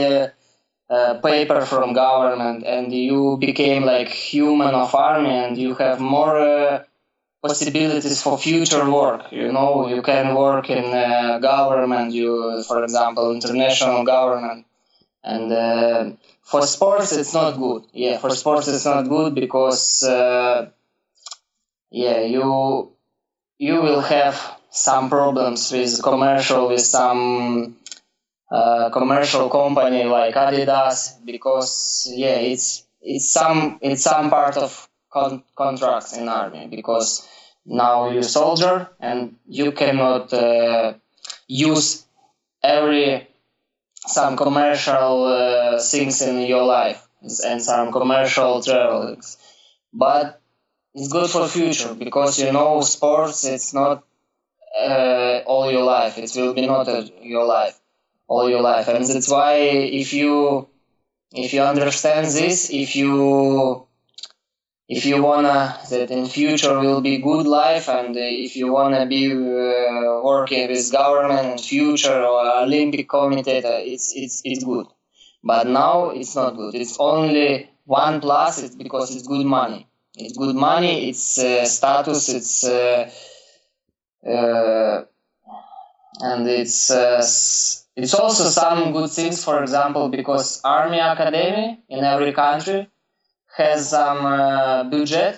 paper 0.88 1.66
from 1.66 1.92
government 1.92 2.64
and 2.64 2.92
you 2.92 3.36
became 3.38 3.84
like 3.84 4.08
human 4.08 4.74
of 4.74 4.94
army 4.94 5.30
and 5.30 5.58
you 5.58 5.74
have 5.74 6.00
more 6.00 6.38
uh, 6.38 6.82
possibilities 7.42 8.22
for 8.22 8.38
future 8.38 8.90
work 8.90 9.30
you 9.30 9.52
know? 9.52 9.88
You 9.88 10.00
can 10.02 10.34
work 10.34 10.70
in 10.70 10.84
uh, 10.94 11.38
government 11.40 12.12
you 12.12 12.62
for 12.66 12.82
example 12.84 13.32
international 13.32 14.04
government. 14.04 14.64
And 15.22 15.52
uh, 15.52 16.10
for 16.42 16.62
sports 16.62 17.12
it's 17.12 17.34
not 17.34 17.58
good. 17.58 17.84
Yeah 17.92 18.16
for 18.18 18.30
sports 18.30 18.68
it's 18.68 18.86
not 18.86 19.02
good 19.08 19.34
because 19.34 20.02
uh, 20.02 20.70
yeah 21.90 22.20
you 22.20 22.92
you 23.58 23.82
will 23.82 24.00
have 24.00 24.36
some 24.70 25.10
problems 25.10 25.70
with 25.72 26.02
commercial 26.02 26.68
with 26.68 26.80
some 26.80 27.76
commercial 28.92 29.48
company 29.48 30.04
like 30.04 30.34
Adidas 30.34 31.24
because 31.24 32.10
yeah 32.14 32.36
it's 32.36 32.84
it's 33.02 33.30
some 33.30 33.78
it's 33.82 34.02
some 34.02 34.30
part 34.30 34.56
of 34.56 34.88
con- 35.10 35.42
contracts 35.56 36.16
in 36.16 36.28
army 36.28 36.66
because 36.68 37.28
now 37.66 38.10
you're 38.10 38.22
soldier 38.22 38.88
and 39.00 39.36
you 39.46 39.72
cannot 39.72 40.32
uh, 40.32 40.94
use 41.46 42.04
every 42.62 43.28
some 44.06 44.36
commercial 44.36 45.24
uh, 45.24 45.78
things 45.80 46.22
in 46.22 46.40
your 46.46 46.64
life 46.64 47.06
and 47.44 47.62
some 47.62 47.92
commercial 47.92 48.62
travels. 48.62 49.36
But 49.92 50.40
it's 50.94 51.08
good 51.08 51.28
for 51.30 51.46
future 51.48 51.94
because 51.94 52.38
you 52.38 52.52
know 52.52 52.80
sports 52.80 53.44
it's 53.44 53.74
not 53.74 54.04
uh, 54.80 55.40
all 55.46 55.70
your 55.70 55.84
life. 55.84 56.16
It 56.18 56.30
will 56.36 56.54
be 56.54 56.66
not 56.66 56.88
uh, 56.88 57.02
your 57.22 57.44
life 57.44 57.78
all 58.28 58.48
your 58.48 58.60
life, 58.62 58.88
and 58.88 59.04
that's 59.04 59.28
why 59.28 59.54
if 59.56 60.12
you 60.12 60.68
if 61.32 61.52
you 61.52 61.62
understand 61.62 62.26
this, 62.26 62.70
if 62.70 62.96
you 62.96 63.86
if 64.88 65.04
you 65.04 65.22
wanna 65.22 65.78
that 65.90 66.10
in 66.10 66.26
future 66.26 66.78
will 66.78 67.00
be 67.00 67.18
good 67.18 67.46
life, 67.46 67.88
and 67.88 68.16
if 68.16 68.56
you 68.56 68.72
wanna 68.72 69.06
be 69.06 69.32
uh, 69.32 70.20
working 70.22 70.68
with 70.68 70.90
government 70.92 71.46
in 71.52 71.58
future 71.58 72.22
or 72.24 72.62
Olympic 72.62 73.08
committee, 73.08 73.60
it's 73.92 74.14
it's 74.16 74.40
it's 74.44 74.64
good. 74.64 74.86
But 75.44 75.66
now 75.66 76.10
it's 76.10 76.34
not 76.34 76.56
good. 76.56 76.74
It's 76.74 76.96
only 76.98 77.70
one 77.84 78.20
plus. 78.20 78.62
It's 78.62 78.74
because 78.74 79.14
it's 79.14 79.26
good 79.26 79.46
money. 79.46 79.86
It's 80.16 80.36
good 80.36 80.56
money. 80.56 81.08
It's 81.10 81.38
uh, 81.38 81.64
status. 81.64 82.28
It's 82.28 82.64
uh, 82.64 83.10
uh, 84.26 85.04
and 86.20 86.48
it's 86.48 86.90
uh, 86.90 87.22
it's 87.98 88.14
also 88.14 88.44
some 88.44 88.92
good 88.92 89.10
things. 89.10 89.44
For 89.44 89.60
example, 89.62 90.08
because 90.08 90.60
Army 90.62 91.00
Academy 91.00 91.82
in 91.88 92.04
every 92.04 92.32
country 92.32 92.88
has 93.56 93.90
some 93.90 94.24
uh, 94.24 94.84
budget 94.84 95.34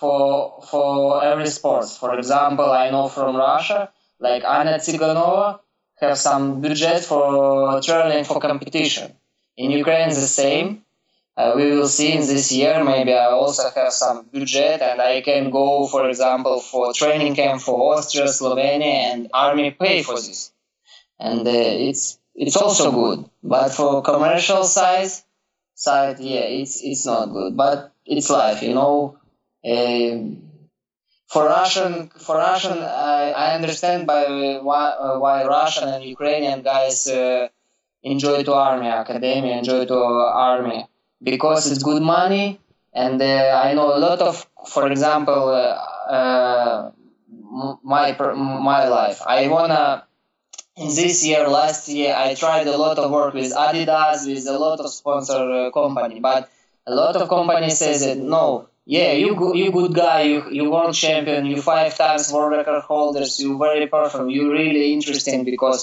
for 0.00 0.62
for 0.70 1.22
every 1.22 1.50
sport. 1.58 1.86
For 2.02 2.18
example, 2.18 2.70
I 2.84 2.90
know 2.90 3.08
from 3.08 3.36
Russia, 3.36 3.80
like 4.18 4.42
Anna 4.44 4.74
Tsyganova 4.78 5.60
have 6.00 6.16
some 6.16 6.60
budget 6.62 7.04
for 7.04 7.80
training 7.82 8.24
for 8.24 8.40
competition. 8.40 9.12
In 9.56 9.70
Ukraine, 9.70 10.08
the 10.08 10.30
same. 10.42 10.68
Uh, 11.36 11.52
we 11.54 11.70
will 11.70 11.86
see 11.86 12.10
in 12.12 12.22
this 12.32 12.50
year. 12.50 12.82
Maybe 12.82 13.12
I 13.14 13.26
also 13.26 13.64
have 13.78 13.92
some 13.92 14.26
budget, 14.32 14.80
and 14.82 15.00
I 15.00 15.20
can 15.20 15.50
go, 15.50 15.86
for 15.86 16.08
example, 16.08 16.58
for 16.60 16.92
training 16.92 17.34
camp 17.36 17.60
for 17.60 17.76
Austria, 17.94 18.26
Slovenia, 18.38 18.94
and 19.10 19.30
army 19.32 19.70
pay 19.70 20.02
for 20.02 20.16
this, 20.16 20.52
and 21.20 21.46
uh, 21.46 21.50
it's 21.50 22.18
it's 22.34 22.56
also 22.56 22.92
good. 22.92 23.28
But 23.42 23.70
for 23.70 24.02
commercial 24.02 24.64
size 24.64 25.24
side, 25.74 26.18
yeah, 26.20 26.46
it's 26.60 26.82
it's 26.82 27.06
not 27.06 27.26
good. 27.32 27.56
But 27.56 27.92
it's 28.06 28.30
life, 28.30 28.62
you 28.62 28.74
know. 28.74 29.18
Uh, 29.64 30.34
for 31.28 31.44
Russian, 31.44 32.08
for 32.08 32.36
Russian, 32.36 32.78
I, 32.78 33.32
I 33.36 33.54
understand 33.54 34.06
by 34.06 34.58
why, 34.62 34.90
uh, 34.90 35.18
why 35.18 35.44
Russian 35.44 35.88
and 35.88 36.02
Ukrainian 36.04 36.62
guys 36.62 37.06
uh, 37.06 37.48
enjoy 38.02 38.42
to 38.44 38.54
army 38.54 38.88
academy, 38.88 39.52
enjoy 39.52 39.84
to 39.86 39.94
army 39.96 40.86
because 41.22 41.70
it's 41.70 41.82
good 41.82 42.02
money 42.02 42.60
and 42.94 43.20
uh, 43.20 43.60
I 43.64 43.74
know 43.74 43.94
a 43.94 44.00
lot 44.00 44.20
of, 44.20 44.46
for 44.68 44.90
example, 44.90 45.48
uh, 45.50 46.12
uh, 46.12 46.90
my 47.84 48.16
my 48.18 48.88
life. 48.88 49.22
I 49.26 49.48
wanna 49.48 50.04
this 50.78 51.24
year, 51.26 51.48
last 51.48 51.88
year, 51.88 52.14
I 52.16 52.34
tried 52.34 52.66
a 52.66 52.76
lot 52.76 52.98
of 52.98 53.10
work 53.10 53.34
with 53.34 53.52
Adidas, 53.52 54.26
with 54.26 54.46
a 54.46 54.58
lot 54.58 54.80
of 54.80 54.90
sponsor 54.90 55.42
uh, 55.50 55.70
company, 55.70 56.20
but 56.20 56.50
a 56.86 56.94
lot 56.94 57.16
of 57.16 57.28
companies 57.28 57.78
says 57.78 58.04
that 58.04 58.18
no, 58.18 58.68
yeah, 58.86 59.12
you 59.12 59.54
you 59.54 59.70
good 59.70 59.92
guy, 59.94 60.22
you 60.22 60.50
you 60.50 60.70
world 60.70 60.94
champion, 60.94 61.46
you 61.46 61.60
five 61.60 61.96
times 61.96 62.32
world 62.32 62.52
record 62.52 62.82
holders, 62.82 63.38
you 63.40 63.58
very 63.58 63.86
perfect, 63.86 64.30
you 64.30 64.50
really 64.52 64.92
interesting 64.94 65.44
because 65.44 65.80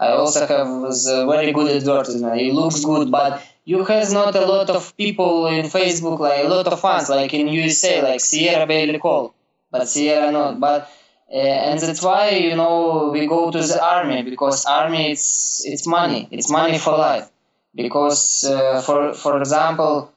I 0.00 0.08
also 0.08 0.46
have 0.46 0.68
was 0.68 1.06
a 1.06 1.26
very 1.26 1.52
good 1.52 1.70
advertisement. 1.70 2.40
It 2.40 2.52
looks 2.54 2.84
good, 2.84 3.10
but 3.10 3.42
you 3.64 3.84
has 3.84 4.12
not 4.12 4.34
a 4.34 4.46
lot 4.46 4.70
of 4.70 4.96
people 4.96 5.46
in 5.46 5.66
Facebook, 5.66 6.18
like 6.20 6.44
a 6.44 6.48
lot 6.48 6.66
of 6.66 6.80
fans, 6.80 7.08
like 7.08 7.34
in 7.34 7.48
USA, 7.48 8.02
like 8.02 8.20
Sierra 8.20 8.66
Blair-Coyle, 8.66 9.34
but 9.70 9.88
Sierra 9.88 10.30
not. 10.32 10.58
But 10.58 10.80
uh, 10.82 10.86
and 11.30 11.78
that's 11.80 12.02
why 12.02 12.30
you 12.30 12.56
know 12.56 13.10
we 13.12 13.26
go 13.26 13.50
to 13.50 13.58
the 13.58 13.82
army 13.84 14.22
because 14.22 14.64
army 14.66 15.12
it's 15.12 15.64
it's 15.66 15.86
money, 15.86 16.28
it's 16.30 16.50
money 16.50 16.78
for 16.78 16.92
life. 16.96 17.28
Because 17.74 18.44
uh, 18.44 18.80
for 18.80 19.12
for 19.14 19.38
example, 19.38 20.10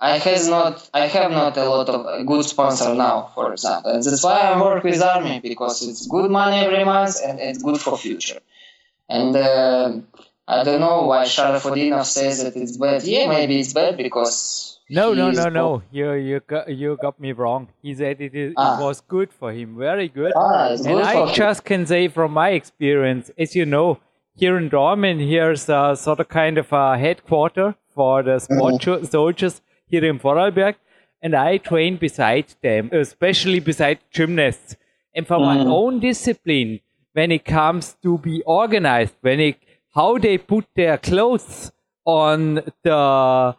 I 0.00 0.18
has 0.18 0.48
not 0.48 0.88
I 0.92 1.06
have 1.06 1.30
not 1.32 1.56
a 1.56 1.64
lot 1.68 1.88
of 1.88 2.26
good 2.26 2.44
sponsor 2.44 2.94
now, 2.94 3.30
for 3.34 3.52
example, 3.52 3.92
and 3.92 4.02
that's 4.04 4.22
why 4.22 4.40
I 4.40 4.60
work 4.60 4.84
with 4.84 5.02
army 5.02 5.40
because 5.40 5.82
it's 5.88 6.06
good 6.06 6.30
money 6.30 6.58
every 6.58 6.84
month 6.84 7.16
and 7.24 7.40
it's 7.40 7.62
good 7.62 7.80
for 7.80 7.96
future. 7.96 8.40
And 9.08 9.34
uh, 9.36 9.92
I 10.48 10.64
don't 10.64 10.80
know 10.80 11.06
why 11.06 11.24
Sharafutdinov 11.24 12.04
says 12.04 12.42
that 12.42 12.56
it's 12.56 12.76
bad. 12.76 13.04
Yeah, 13.04 13.28
maybe 13.28 13.60
it's 13.60 13.72
bad 13.72 13.96
because. 13.96 14.71
No, 14.92 15.14
no, 15.14 15.30
no, 15.30 15.48
no. 15.48 15.82
You 15.90 16.12
you 16.12 16.40
got 16.40 16.68
you 16.68 16.98
got 17.00 17.18
me 17.18 17.32
wrong. 17.32 17.68
He 17.82 17.94
said 17.94 18.20
it, 18.20 18.34
is, 18.34 18.52
ah. 18.56 18.78
it 18.78 18.84
was 18.84 19.00
good 19.00 19.32
for 19.32 19.52
him, 19.52 19.76
very 19.78 20.08
good. 20.08 20.32
Ah, 20.36 20.76
and 20.84 21.00
I 21.00 21.32
just 21.32 21.64
can 21.64 21.86
say 21.86 22.08
from 22.08 22.32
my 22.32 22.50
experience, 22.50 23.30
as 23.38 23.56
you 23.56 23.64
know, 23.64 24.00
here 24.36 24.58
in 24.58 24.68
Dornbirn, 24.68 25.26
here's 25.26 25.68
a 25.68 25.96
sort 25.96 26.20
of 26.20 26.28
kind 26.28 26.58
of 26.58 26.72
a 26.72 26.98
headquarter 26.98 27.74
for 27.94 28.22
the 28.22 28.38
sport 28.38 28.74
mm-hmm. 28.74 29.04
soldiers 29.06 29.60
here 29.86 30.04
in 30.04 30.18
Vorarlberg, 30.18 30.74
and 31.22 31.34
I 31.34 31.56
train 31.56 31.96
beside 31.96 32.54
them, 32.62 32.90
especially 32.92 33.60
beside 33.60 33.98
gymnasts. 34.10 34.76
And 35.14 35.26
for 35.26 35.38
mm-hmm. 35.38 35.64
my 35.64 35.74
own 35.74 36.00
discipline, 36.00 36.80
when 37.14 37.32
it 37.32 37.44
comes 37.44 37.96
to 38.02 38.18
be 38.18 38.42
organized, 38.44 39.14
when 39.20 39.40
it 39.40 39.56
how 39.94 40.18
they 40.18 40.38
put 40.38 40.66
their 40.74 40.96
clothes 40.98 41.70
on 42.04 42.62
the 42.82 43.54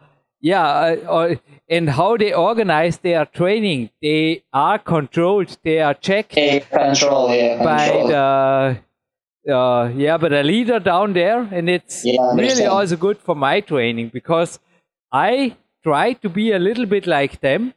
yeah 0.50 0.96
uh, 1.16 1.34
and 1.68 1.90
how 1.98 2.16
they 2.22 2.32
organize 2.32 2.98
their 2.98 3.24
training 3.38 3.90
they 4.02 4.42
are 4.52 4.78
controlled 4.78 5.56
they 5.64 5.80
are 5.80 5.94
checked 5.94 6.32
control, 6.70 7.34
yeah, 7.34 7.62
by 7.64 7.86
the 8.12 9.52
uh, 9.52 9.88
yeah 10.04 10.18
but 10.18 10.30
the 10.30 10.42
leader 10.42 10.78
down 10.78 11.12
there 11.12 11.40
and 11.58 11.68
it's 11.68 12.04
yeah, 12.04 12.34
really 12.34 12.66
also 12.66 12.96
good 12.96 13.18
for 13.18 13.34
my 13.34 13.60
training 13.60 14.10
because 14.12 14.58
i 15.12 15.56
try 15.82 16.12
to 16.12 16.28
be 16.28 16.52
a 16.52 16.58
little 16.58 16.86
bit 16.86 17.06
like 17.06 17.40
them 17.40 17.72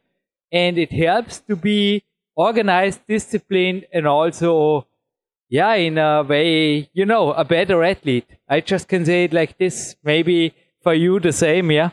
and 0.52 0.78
it 0.78 0.92
helps 0.92 1.40
to 1.40 1.56
be 1.56 2.02
organized 2.36 3.00
disciplined 3.06 3.86
and 3.92 4.06
also 4.06 4.86
yeah, 5.50 5.74
in 5.74 5.98
a 5.98 6.22
way, 6.22 6.90
you 6.92 7.06
know, 7.06 7.32
a 7.32 7.44
better 7.44 7.82
athlete. 7.82 8.26
I 8.48 8.60
just 8.60 8.88
can 8.88 9.04
say 9.06 9.24
it 9.24 9.32
like 9.32 9.56
this. 9.58 9.96
Maybe 10.04 10.54
for 10.82 10.94
you 10.94 11.20
the 11.20 11.32
same, 11.32 11.70
yeah. 11.70 11.90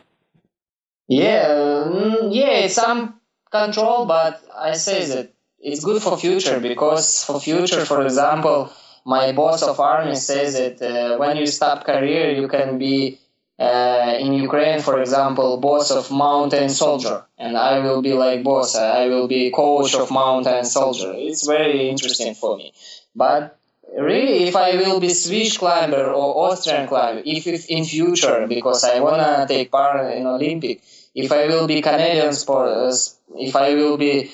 Yeah, 1.08 1.46
mm, 1.86 2.34
yeah, 2.34 2.66
some 2.68 3.20
control, 3.50 4.06
but 4.06 4.42
I 4.56 4.72
say 4.72 5.04
that 5.06 5.32
it's 5.60 5.84
good 5.84 6.02
for 6.02 6.16
future 6.18 6.58
because 6.60 7.24
for 7.24 7.40
future, 7.40 7.84
for 7.84 8.02
example, 8.02 8.72
my 9.04 9.32
boss 9.32 9.62
of 9.62 9.78
army 9.78 10.16
says 10.16 10.54
that 10.54 10.82
uh, 10.82 11.16
when 11.18 11.36
you 11.36 11.46
stop 11.46 11.84
career, 11.84 12.32
you 12.32 12.48
can 12.48 12.78
be 12.78 13.18
uh, 13.58 14.14
in 14.18 14.32
Ukraine, 14.32 14.80
for 14.80 15.00
example, 15.00 15.56
boss 15.58 15.90
of 15.90 16.10
mountain 16.10 16.68
soldier, 16.68 17.24
and 17.38 17.56
I 17.56 17.78
will 17.78 18.02
be 18.02 18.12
like 18.12 18.42
boss. 18.42 18.74
I 18.76 19.06
will 19.06 19.28
be 19.28 19.50
coach 19.50 19.94
of 19.94 20.10
mountain 20.10 20.64
soldier. 20.64 21.12
It's 21.14 21.46
very 21.46 21.88
interesting 21.88 22.34
for 22.34 22.56
me. 22.56 22.72
But 23.14 23.56
really, 23.96 24.44
if 24.48 24.56
I 24.56 24.76
will 24.76 25.00
be 25.00 25.08
Swiss 25.10 25.56
climber 25.56 26.04
or 26.12 26.50
Austrian 26.50 26.86
climber, 26.88 27.22
if, 27.24 27.46
if 27.46 27.66
in 27.70 27.84
future, 27.84 28.46
because 28.46 28.84
I 28.84 29.00
wanna 29.00 29.46
take 29.48 29.70
part 29.70 30.12
in 30.12 30.26
Olympic, 30.26 30.82
if 31.16 31.32
I 31.32 31.46
will 31.46 31.66
be 31.66 31.80
Canadian 31.80 32.32
sport, 32.34 32.68
uh, 32.68 32.92
if 33.36 33.56
I 33.56 33.74
will 33.74 33.96
be 33.96 34.30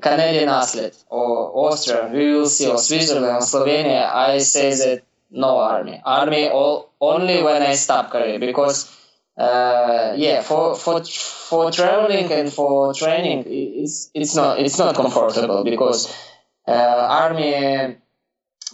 Canadian 0.00 0.48
athlete 0.48 0.96
or 1.08 1.68
Austrian, 1.68 2.12
we 2.12 2.32
will 2.32 2.46
see, 2.46 2.68
or 2.68 2.76
Switzerland, 2.76 3.36
or 3.36 3.40
Slovenia, 3.40 4.12
I 4.12 4.38
say 4.38 4.74
that 4.74 5.02
no 5.30 5.58
army. 5.58 6.00
Army 6.04 6.48
all, 6.48 6.90
only 7.00 7.42
when 7.42 7.62
I 7.62 7.74
stop 7.74 8.10
career 8.10 8.38
because 8.40 8.90
uh, 9.36 10.14
yeah, 10.16 10.42
for 10.42 10.74
for 10.76 11.04
for 11.04 11.70
traveling 11.70 12.30
and 12.32 12.52
for 12.52 12.94
training, 12.94 13.44
it's 13.46 14.10
it's 14.14 14.34
not 14.34 14.58
it's 14.58 14.78
not 14.78 14.94
comfortable 14.94 15.64
because 15.64 16.12
uh, 16.66 17.06
army 17.24 17.96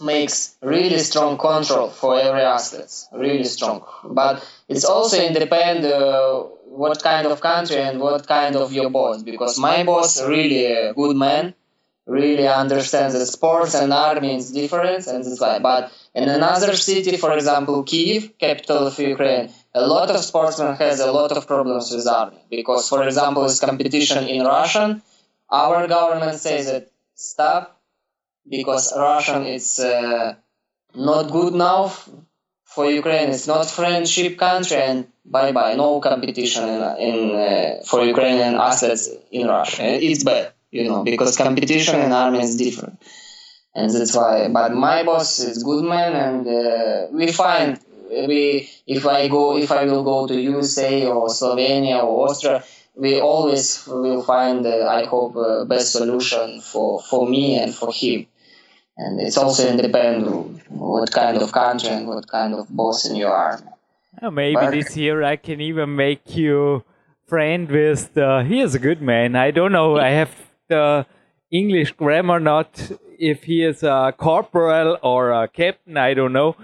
makes 0.01 0.57
really 0.63 0.99
strong 0.99 1.39
control 1.39 1.89
for 1.89 2.19
every 2.19 2.43
aspect, 2.43 2.93
really 3.13 3.45
strong. 3.45 3.85
But 4.05 4.47
it's 4.69 4.85
also 4.85 5.17
independent 5.23 5.93
uh, 5.93 6.43
what 6.67 7.03
kind 7.03 7.27
of 7.27 7.41
country 7.41 7.77
and 7.79 8.01
what 8.01 8.27
kind 8.27 8.57
of 8.57 8.73
your 8.73 8.91
boss, 8.91 9.23
because 9.23 9.59
my 9.59 9.85
boss 9.85 10.23
really 10.23 10.67
a 10.67 10.95
good 10.95 11.17
man, 11.17 11.55
really 12.07 12.47
understands 12.49 13.15
the 13.15 13.25
sports 13.25 13.75
and 13.75 13.93
army 13.93 14.35
is 14.37 14.51
different 14.51 15.07
and 15.07 15.25
that's 15.25 15.41
why. 15.41 15.59
But 15.59 15.93
in 16.15 16.29
another 16.29 16.75
city, 16.77 17.17
for 17.17 17.33
example, 17.35 17.83
Kiev, 17.85 18.37
capital 18.39 18.89
of 18.89 18.99
Ukraine, 18.99 19.51
a 19.75 19.87
lot 19.87 20.11
of 20.11 20.21
sportsmen 20.21 20.75
has 20.77 21.01
a 21.01 21.13
lot 21.13 21.33
of 21.33 21.47
problems 21.47 21.93
with 21.93 22.07
army 22.07 22.43
because, 22.51 22.89
for 22.89 23.05
example, 23.05 23.45
it's 23.45 23.61
competition 23.61 24.27
in 24.27 24.45
Russian. 24.45 25.03
Our 25.51 25.87
government 25.87 26.39
says 26.41 26.67
that 26.67 26.91
stop 27.15 27.80
because 28.51 28.93
Russian 28.97 29.47
is 29.47 29.79
uh, 29.79 30.35
not 30.95 31.31
good 31.31 31.55
enough 31.55 32.09
for 32.65 32.91
Ukraine, 32.91 33.31
it's 33.31 33.47
not 33.47 33.67
friendship 33.71 34.39
country, 34.39 34.77
and 34.77 35.07
bye 35.25 35.53
bye, 35.53 35.75
no 35.75 36.01
competition 36.01 36.65
in, 36.69 36.81
in 37.09 37.17
uh, 37.35 37.83
for 37.89 38.05
Ukrainian 38.05 38.55
assets 38.55 39.09
in 39.31 39.47
Russia. 39.47 39.83
It's 39.83 40.25
bad, 40.25 40.53
you 40.71 40.89
know, 40.89 41.03
because 41.05 41.37
competition 41.37 42.01
in 42.01 42.13
army 42.13 42.41
is 42.43 42.57
different, 42.57 43.03
and 43.75 43.91
that's 43.91 44.15
why. 44.15 44.49
But 44.49 44.73
my 44.73 45.03
boss 45.03 45.39
is 45.41 45.63
good 45.63 45.85
man, 45.85 46.13
and 46.27 46.43
uh, 46.47 47.07
we 47.13 47.33
find 47.33 47.79
we 48.29 48.69
if 48.87 49.07
I 49.07 49.29
go 49.29 49.57
if 49.57 49.71
I 49.73 49.85
will 49.85 50.05
go 50.05 50.27
to 50.29 50.35
USA 50.53 51.07
or 51.07 51.29
Slovenia 51.29 52.05
or 52.05 52.29
Austria, 52.29 52.63
we 52.95 53.21
always 53.21 53.85
will 53.87 54.23
find 54.23 54.65
uh, 54.65 54.87
I 54.89 55.07
hope 55.07 55.35
uh, 55.37 55.65
best 55.65 55.91
solution 55.93 56.61
for 56.61 57.01
for 57.01 57.29
me 57.29 57.59
and 57.59 57.75
for 57.75 57.93
him 57.93 58.27
and 59.01 59.21
it's 59.21 59.39
also 59.39 59.67
independent 59.67 60.61
what 60.69 61.11
kind 61.11 61.37
of 61.41 61.53
country 61.53 61.89
and 61.89 62.07
what 62.07 62.29
kind 62.29 62.55
of 62.55 62.69
boss 62.69 63.07
in 63.09 63.17
your 63.17 63.33
army. 63.33 63.67
Oh, 64.23 64.31
maybe 64.31 64.57
but, 64.57 64.73
this 64.73 64.97
year 64.97 65.23
I 65.23 65.37
can 65.37 65.61
even 65.61 65.97
make 65.97 66.37
you 66.37 66.85
friend 67.27 67.71
with 67.71 68.13
the. 68.15 68.45
He 68.47 68.61
is 68.61 68.75
a 68.75 68.79
good 68.79 69.01
man. 69.01 69.37
I 69.37 69.51
don't 69.53 69.73
know. 69.73 69.99
I 69.99 70.11
have 70.11 70.35
the 70.69 71.07
English 71.51 71.93
grammar 71.93 72.41
not 72.41 72.91
if 73.19 73.45
he 73.45 73.65
is 73.65 73.83
a 73.83 74.13
corporal 74.17 74.99
or 75.03 75.31
a 75.31 75.49
captain. 75.49 75.97
I 75.97 76.13
don't 76.15 76.35
know. 76.35 76.57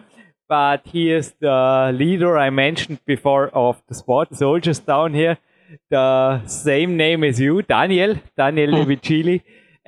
But 0.49 0.87
he 0.87 1.11
is 1.11 1.33
the 1.41 1.91
leader 1.95 2.37
I 2.39 2.51
mentioned 2.51 3.01
before 3.05 3.49
of 3.49 3.83
the 3.89 3.95
sport 3.95 4.37
soldiers 4.37 4.79
down 4.79 5.15
here. 5.15 5.39
The 5.91 6.47
same 6.47 6.97
name 6.97 7.25
as 7.25 7.41
you, 7.41 7.63
Daniel, 7.63 8.17
Daniel 8.37 8.83
hmm. 8.83 8.89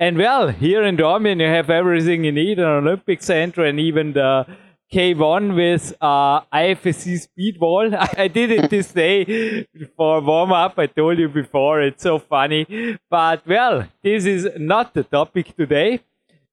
And 0.01 0.17
well, 0.17 0.47
here 0.47 0.81
in 0.83 0.95
Dornbirn, 0.95 1.41
you 1.41 1.47
have 1.47 1.69
everything 1.69 2.23
you 2.23 2.31
need 2.31 2.57
an 2.57 2.63
Olympic 2.63 3.21
Center 3.21 3.65
and 3.65 3.81
even 3.81 4.13
the 4.13 4.47
K1 4.93 5.57
with 5.57 5.93
uh, 5.99 6.39
IFSC 6.53 7.19
speed 7.19 7.59
wall. 7.59 7.93
I 8.17 8.29
did 8.29 8.49
it 8.49 8.69
this 8.69 8.93
day 8.93 9.67
for 9.97 10.21
warm 10.21 10.53
up. 10.53 10.79
I 10.79 10.85
told 10.85 11.19
you 11.19 11.27
before, 11.27 11.81
it's 11.81 12.01
so 12.01 12.17
funny. 12.17 12.97
But 13.09 13.45
well, 13.45 13.89
this 14.01 14.23
is 14.23 14.47
not 14.57 14.93
the 14.93 15.03
topic 15.03 15.53
today. 15.57 15.99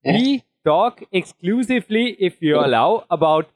We 0.05 0.43
talk 0.65 1.05
exclusively, 1.13 2.17
if 2.19 2.43
you 2.43 2.59
allow, 2.59 3.05
about 3.09 3.49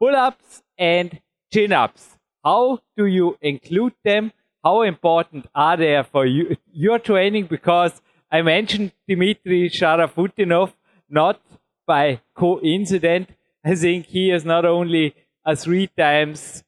pull 0.00 0.16
ups 0.16 0.64
and 0.76 1.20
chin 1.52 1.72
ups. 1.72 2.18
How 2.44 2.80
do 2.96 3.06
you 3.06 3.38
include 3.40 3.94
them? 4.02 4.32
How 4.64 4.82
important 4.82 5.46
are 5.54 5.76
they 5.76 6.02
for 6.10 6.26
you, 6.26 6.56
your 6.72 6.98
training? 6.98 7.46
Because 7.46 8.02
I 8.30 8.42
mentioned 8.42 8.92
Dmitry 9.08 9.70
Sharafutdinov 9.70 10.72
not 11.08 11.40
by 11.86 12.20
coincidence. 12.34 13.30
I 13.64 13.74
think 13.74 14.06
he 14.06 14.30
is 14.30 14.44
not 14.44 14.64
only 14.64 15.14
a 15.44 15.54
three 15.54 15.86
times 15.86 16.64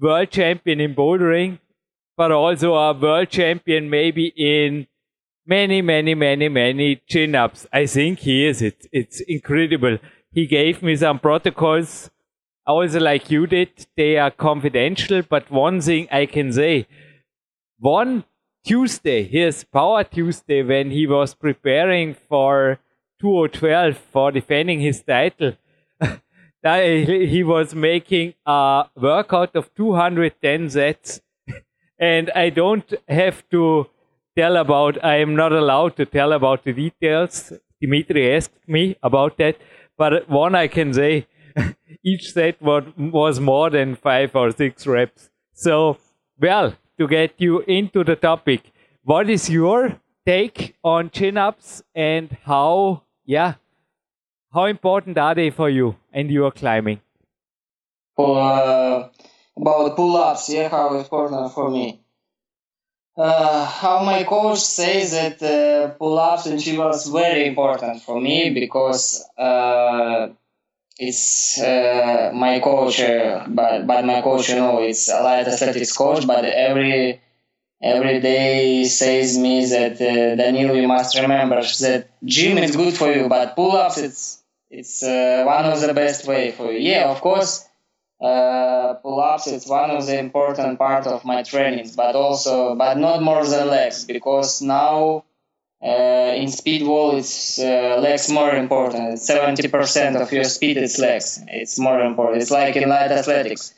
world 0.00 0.30
champion 0.30 0.80
in 0.80 0.94
bouldering, 0.94 1.58
but 2.16 2.30
also 2.30 2.74
a 2.74 2.92
world 2.92 3.28
champion 3.30 3.90
maybe 3.90 4.32
in 4.36 4.86
many, 5.46 5.82
many, 5.82 6.14
many, 6.14 6.48
many 6.48 7.02
chin 7.08 7.34
ups. 7.34 7.66
I 7.72 7.86
think 7.86 8.20
he 8.20 8.46
is. 8.46 8.62
It, 8.62 8.86
it's 8.92 9.20
incredible. 9.20 9.98
He 10.30 10.46
gave 10.46 10.82
me 10.82 10.96
some 10.96 11.18
protocols, 11.18 12.10
also 12.66 13.00
like 13.00 13.30
you 13.30 13.46
did. 13.46 13.86
They 13.96 14.16
are 14.18 14.30
confidential, 14.30 15.22
but 15.28 15.50
one 15.50 15.80
thing 15.80 16.08
I 16.10 16.26
can 16.26 16.52
say 16.52 16.86
one 17.78 18.24
Tuesday, 18.64 19.24
his 19.24 19.64
Power 19.64 20.04
Tuesday, 20.04 20.62
when 20.62 20.90
he 20.90 21.06
was 21.06 21.34
preparing 21.34 22.14
for 22.14 22.78
2012 23.20 23.96
for 23.96 24.30
defending 24.30 24.80
his 24.80 25.02
title, 25.02 25.54
he 26.62 27.42
was 27.42 27.74
making 27.74 28.34
a 28.46 28.84
workout 28.96 29.56
of 29.56 29.74
210 29.74 30.70
sets. 30.70 31.20
and 31.98 32.30
I 32.36 32.50
don't 32.50 32.92
have 33.08 33.48
to 33.50 33.86
tell 34.36 34.56
about, 34.56 35.02
I 35.04 35.16
am 35.16 35.34
not 35.34 35.52
allowed 35.52 35.96
to 35.96 36.06
tell 36.06 36.32
about 36.32 36.64
the 36.64 36.72
details. 36.72 37.52
Dimitri 37.80 38.32
asked 38.34 38.68
me 38.68 38.96
about 39.02 39.38
that. 39.38 39.56
But 39.98 40.28
one 40.28 40.54
I 40.54 40.68
can 40.68 40.92
say, 40.92 41.26
each 42.04 42.32
set 42.32 42.62
was 42.62 43.40
more 43.40 43.70
than 43.70 43.96
five 43.96 44.34
or 44.34 44.52
six 44.52 44.86
reps. 44.86 45.30
So, 45.52 45.98
well, 46.40 46.74
to 46.98 47.08
get 47.08 47.34
you 47.38 47.60
into 47.60 48.04
the 48.04 48.16
topic. 48.16 48.72
What 49.04 49.28
is 49.28 49.50
your 49.50 50.00
take 50.26 50.76
on 50.84 51.10
chin 51.10 51.36
ups 51.36 51.82
and 51.94 52.36
how, 52.44 53.02
yeah, 53.24 53.54
how 54.52 54.66
important 54.66 55.18
are 55.18 55.34
they 55.34 55.50
for 55.50 55.68
you 55.68 55.96
and 56.12 56.30
your 56.30 56.50
climbing? 56.50 57.00
For, 58.16 58.38
uh, 58.38 59.08
about 59.56 59.96
pull 59.96 60.16
ups, 60.16 60.48
yeah, 60.48 60.68
how 60.68 60.94
important 60.98 61.52
for 61.52 61.70
me. 61.70 62.00
Uh, 63.16 63.66
how 63.66 64.02
my 64.04 64.24
coach 64.24 64.58
says 64.58 65.12
that 65.12 65.42
uh, 65.42 65.88
pull 65.98 66.18
ups 66.18 66.46
and 66.46 66.62
chin 66.62 66.80
ups 66.80 67.08
very 67.08 67.46
important 67.46 68.02
for 68.02 68.18
me 68.20 68.50
because 68.50 69.22
uh, 69.36 70.28
it's 70.98 71.60
uh, 71.60 72.30
my 72.34 72.60
coach, 72.60 73.00
uh, 73.00 73.44
but 73.48 73.86
but 73.86 74.04
my 74.04 74.20
coach, 74.22 74.48
you 74.50 74.56
know, 74.56 74.80
it's 74.82 75.08
a 75.08 75.22
light 75.22 75.46
athletics 75.48 75.92
coach. 75.96 76.26
But 76.26 76.44
every 76.44 77.20
every 77.82 78.20
day 78.20 78.84
says 78.84 79.38
me 79.38 79.64
that 79.66 80.00
uh, 80.00 80.36
Daniel, 80.36 80.76
you 80.76 80.88
must 80.88 81.18
remember 81.18 81.62
that 81.62 82.08
gym 82.24 82.58
is 82.58 82.76
good 82.76 82.94
for 82.94 83.12
you, 83.12 83.28
but 83.28 83.56
pull-ups 83.56 83.98
it's 83.98 84.42
it's 84.70 85.02
uh, 85.02 85.44
one 85.46 85.64
of 85.66 85.80
the 85.80 85.94
best 85.94 86.26
way 86.26 86.52
for 86.52 86.72
you. 86.72 86.78
Yeah, 86.80 87.10
of 87.10 87.20
course, 87.20 87.68
uh, 88.20 88.94
pull-ups 89.02 89.46
it's 89.48 89.68
one 89.68 89.90
of 89.90 90.06
the 90.06 90.18
important 90.18 90.78
part 90.78 91.06
of 91.06 91.24
my 91.24 91.42
trainings, 91.42 91.96
but 91.96 92.14
also 92.16 92.74
but 92.76 92.98
not 92.98 93.22
more 93.22 93.44
than 93.46 93.68
legs 93.68 94.04
because 94.04 94.62
now 94.62 95.24
uh, 95.82 96.32
in 96.36 96.48
speed 96.48 96.86
wall, 96.86 97.16
it's 97.16 97.58
uh, 97.58 97.98
legs 98.00 98.30
more 98.30 98.54
important. 98.54 99.18
Seventy 99.18 99.66
percent 99.66 100.16
of 100.16 100.30
your 100.30 100.44
speed 100.44 100.76
is 100.76 100.98
legs. 100.98 101.42
It's 101.48 101.78
more 101.78 102.00
important. 102.00 102.40
It's 102.40 102.52
like 102.52 102.76
in 102.76 102.88
light 102.88 103.10
athletics, 103.10 103.74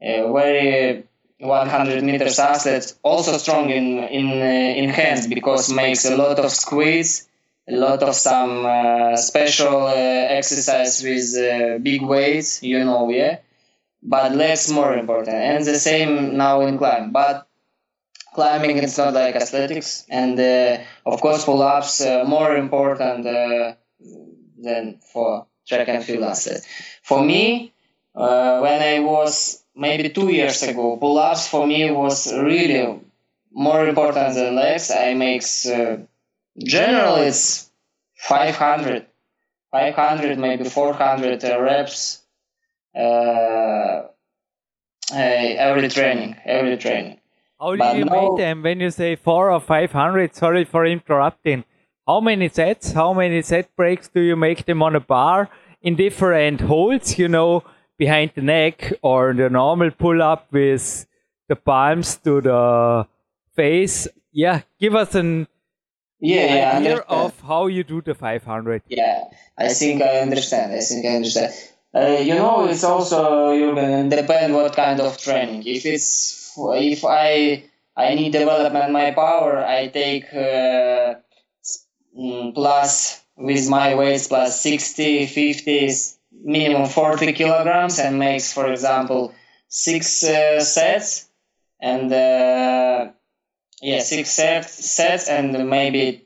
uh, 0.00 0.32
very 0.32 1.04
100 1.40 2.02
meters 2.04 2.38
athlete 2.38 2.94
also 3.02 3.36
strong 3.38 3.70
in 3.70 3.98
in 4.04 4.40
uh, 4.40 4.82
in 4.82 4.88
hands 4.88 5.26
because 5.26 5.72
makes 5.72 6.04
a 6.04 6.16
lot 6.16 6.38
of 6.38 6.52
squeeze, 6.52 7.28
a 7.66 7.74
lot 7.74 8.04
of 8.04 8.14
some 8.14 8.64
uh, 8.64 9.16
special 9.16 9.86
uh, 9.88 10.38
exercise 10.38 11.02
with 11.02 11.82
big 11.82 12.02
weights. 12.02 12.62
You 12.62 12.84
know, 12.84 13.10
yeah. 13.10 13.38
But 14.00 14.36
legs 14.36 14.70
more 14.70 14.94
important, 14.96 15.34
and 15.34 15.64
the 15.64 15.76
same 15.76 16.36
now 16.36 16.60
in 16.60 16.78
climb. 16.78 17.10
But 17.10 17.47
climbing 18.38 18.76
it's 18.78 18.98
not 18.98 19.14
like 19.14 19.34
athletics. 19.34 20.06
And 20.08 20.38
uh, 20.38 20.78
of 21.12 21.20
course 21.20 21.44
pull-ups 21.44 22.00
uh, 22.00 22.24
more 22.24 22.54
important 22.56 23.26
uh, 23.26 23.74
than 24.66 25.00
for 25.12 25.46
track 25.68 25.88
and 25.88 26.04
field 26.04 26.22
athlete. 26.22 26.62
For 27.02 27.20
me 27.30 27.72
uh, 28.14 28.60
when 28.64 28.80
i 28.94 28.96
was 29.00 29.64
maybe 29.74 30.08
two 30.18 30.28
years 30.38 30.62
ago 30.62 30.96
pull-ups 30.96 31.48
for 31.52 31.66
me 31.66 31.90
was 31.90 32.32
really 32.32 33.00
more 33.52 33.82
important 33.88 34.34
than 34.34 34.54
legs. 34.54 34.90
I 34.90 35.14
makes 35.14 35.66
uh, 35.66 35.98
generally 36.76 37.26
it's 37.32 37.70
500 38.14 39.06
500 39.72 40.38
maybe 40.38 40.64
400 40.64 41.42
reps 41.42 42.22
uh, 42.94 44.02
every 45.12 45.88
training 45.88 46.36
every 46.44 46.76
training 46.76 47.17
how 47.60 47.72
do 47.72 47.78
but 47.78 47.96
you 47.96 48.04
make 48.04 48.36
them 48.36 48.62
when 48.62 48.80
you 48.80 48.90
say 48.90 49.16
four 49.16 49.50
or 49.50 49.60
five 49.60 49.92
hundred? 49.92 50.34
Sorry 50.34 50.64
for 50.64 50.86
interrupting. 50.86 51.64
How 52.06 52.20
many 52.20 52.48
sets? 52.48 52.92
How 52.92 53.12
many 53.12 53.42
set 53.42 53.74
breaks 53.76 54.08
do 54.08 54.20
you 54.20 54.36
make 54.36 54.64
them 54.64 54.82
on 54.82 54.96
a 54.96 55.00
bar 55.00 55.50
in 55.82 55.96
different 55.96 56.60
holds? 56.60 57.18
You 57.18 57.28
know, 57.28 57.64
behind 57.98 58.32
the 58.34 58.42
neck 58.42 58.92
or 59.02 59.34
the 59.34 59.50
normal 59.50 59.90
pull 59.90 60.22
up 60.22 60.46
with 60.52 61.06
the 61.48 61.56
palms 61.56 62.16
to 62.18 62.40
the 62.40 63.06
face. 63.54 64.08
Yeah, 64.32 64.62
give 64.78 64.94
us 64.94 65.14
an 65.14 65.48
yeah, 66.20 66.72
idea 66.76 66.96
yeah, 66.96 67.02
of 67.08 67.40
how 67.40 67.66
you 67.66 67.84
do 67.84 68.00
the 68.02 68.14
500. 68.14 68.82
Yeah, 68.88 69.24
I 69.56 69.68
think 69.68 70.02
I 70.02 70.18
understand. 70.20 70.72
I 70.72 70.80
think 70.80 71.06
I 71.06 71.16
understand. 71.16 71.52
Uh, 71.94 72.18
you 72.20 72.34
know, 72.34 72.68
it's 72.68 72.84
also 72.84 73.52
you 73.52 73.74
can 73.74 74.08
depend 74.08 74.54
what 74.54 74.76
kind 74.76 75.00
of 75.00 75.16
training. 75.18 75.64
If 75.66 75.86
it's 75.86 76.37
if 76.74 77.04
I 77.04 77.64
I 77.96 78.14
need 78.14 78.32
development 78.32 78.92
my 78.92 79.10
power, 79.10 79.58
I 79.58 79.88
take 79.88 80.32
uh, 80.32 81.14
mm, 82.16 82.54
plus 82.54 83.22
with 83.36 83.68
my 83.68 83.94
weight 83.94 84.24
plus 84.28 84.60
60, 84.60 85.26
50, 85.26 85.90
minimum 86.44 86.88
40 86.88 87.32
kilograms 87.32 87.98
and 87.98 88.18
makes, 88.18 88.52
for 88.52 88.70
example, 88.70 89.34
six 89.68 90.22
uh, 90.24 90.60
sets 90.60 91.28
and 91.80 92.12
uh, 92.12 93.10
yeah, 93.82 94.00
six 94.00 94.30
set, 94.30 94.68
sets 94.68 95.28
and 95.28 95.68
maybe 95.68 96.24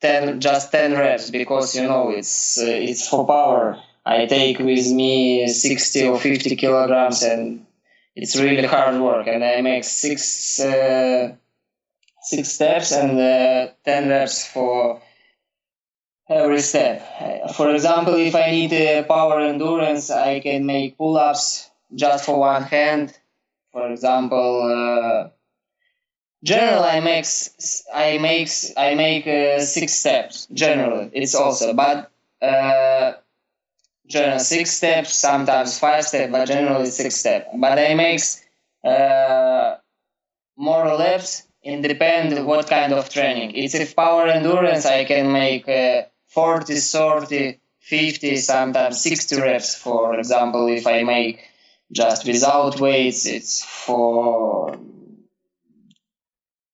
10, 0.00 0.40
just 0.40 0.72
10 0.72 0.92
reps 0.92 1.30
because 1.30 1.74
you 1.74 1.82
know 1.82 2.10
it's 2.10 2.58
uh, 2.58 2.66
it's 2.66 3.08
for 3.08 3.26
power. 3.26 3.78
I 4.06 4.26
take 4.26 4.58
with 4.58 4.90
me 4.92 5.48
60 5.48 6.06
or 6.08 6.18
50 6.18 6.56
kilograms 6.56 7.22
and 7.22 7.64
it's 8.16 8.36
really 8.36 8.66
hard 8.66 9.00
work 9.00 9.26
and 9.26 9.42
I 9.44 9.60
make 9.60 9.84
six 9.84 10.60
uh, 10.60 11.34
six 12.22 12.48
steps 12.48 12.92
and 12.92 13.18
uh, 13.18 13.72
10 13.84 14.08
reps 14.08 14.46
for 14.46 15.02
every 16.28 16.60
step. 16.60 17.02
For 17.54 17.74
example, 17.74 18.14
if 18.14 18.34
I 18.34 18.50
need 18.50 18.72
uh, 18.72 19.02
power 19.04 19.40
endurance, 19.40 20.10
I 20.10 20.40
can 20.40 20.64
make 20.64 20.96
pull-ups 20.96 21.70
just 21.94 22.24
for 22.24 22.38
one 22.38 22.62
hand. 22.62 23.16
For 23.72 23.90
example, 23.90 24.62
uh, 24.62 25.28
generally 26.42 26.88
I 26.88 27.00
make 27.00 27.26
I 27.92 28.18
make 28.18 28.48
I 28.76 28.94
make 28.94 29.26
uh, 29.26 29.60
six 29.60 29.94
steps. 29.94 30.46
Generally, 30.52 31.10
it's 31.12 31.34
also 31.34 31.74
but 31.74 32.10
uh, 32.40 33.14
six 34.08 34.70
steps, 34.72 35.14
sometimes 35.14 35.78
five 35.78 36.04
steps, 36.04 36.30
but 36.32 36.46
generally 36.46 36.86
six 36.86 37.16
steps. 37.16 37.46
But 37.54 37.78
I 37.78 37.94
make 37.94 38.20
uh, 38.84 39.76
more 40.56 40.94
laps. 40.94 41.46
It 41.62 41.80
depends 41.82 42.38
what 42.40 42.68
kind 42.68 42.92
of 42.92 43.08
training. 43.08 43.52
It's 43.56 43.74
if 43.74 43.96
power 43.96 44.26
endurance, 44.26 44.84
I 44.84 45.04
can 45.04 45.32
make 45.32 45.68
uh, 45.68 46.02
40, 46.28 46.74
30, 46.74 47.58
50, 47.80 48.36
sometimes 48.36 49.00
60 49.00 49.40
reps. 49.40 49.74
For 49.74 50.18
example, 50.18 50.68
if 50.68 50.86
I 50.86 51.02
make 51.04 51.40
just 51.90 52.26
without 52.26 52.80
weights, 52.80 53.26
it's 53.26 53.64
for 53.64 54.76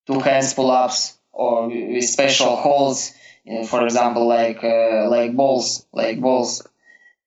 two 0.07 0.21
hands 0.21 0.55
pull-ups 0.55 1.19
or 1.33 1.69
with 1.69 2.05
special 2.05 2.57
holds. 2.57 3.14
For 3.69 3.85
example, 3.85 4.27
like 4.29 4.62
uh, 4.62 5.09
like 5.09 5.35
balls, 5.35 5.87
like 5.93 6.21
balls. 6.21 6.62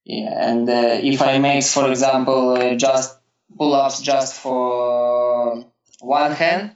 Yeah, 0.06 0.50
and 0.50 0.70
uh, 0.70 1.00
if 1.02 1.22
I 1.22 1.38
make, 1.40 1.64
for 1.64 1.90
example, 1.90 2.52
uh, 2.52 2.76
just 2.76 3.18
pull-ups 3.58 4.02
just 4.02 4.36
for 4.36 5.66
one 6.02 6.32
hand, 6.34 6.76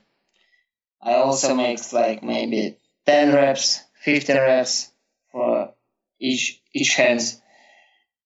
I 1.01 1.15
also 1.15 1.53
make 1.53 1.79
like 1.91 2.23
maybe 2.23 2.77
10 3.05 3.33
reps, 3.33 3.83
15 4.03 4.35
reps 4.37 4.91
for 5.31 5.73
each 6.19 6.61
each 6.73 6.95
hands. 6.95 7.41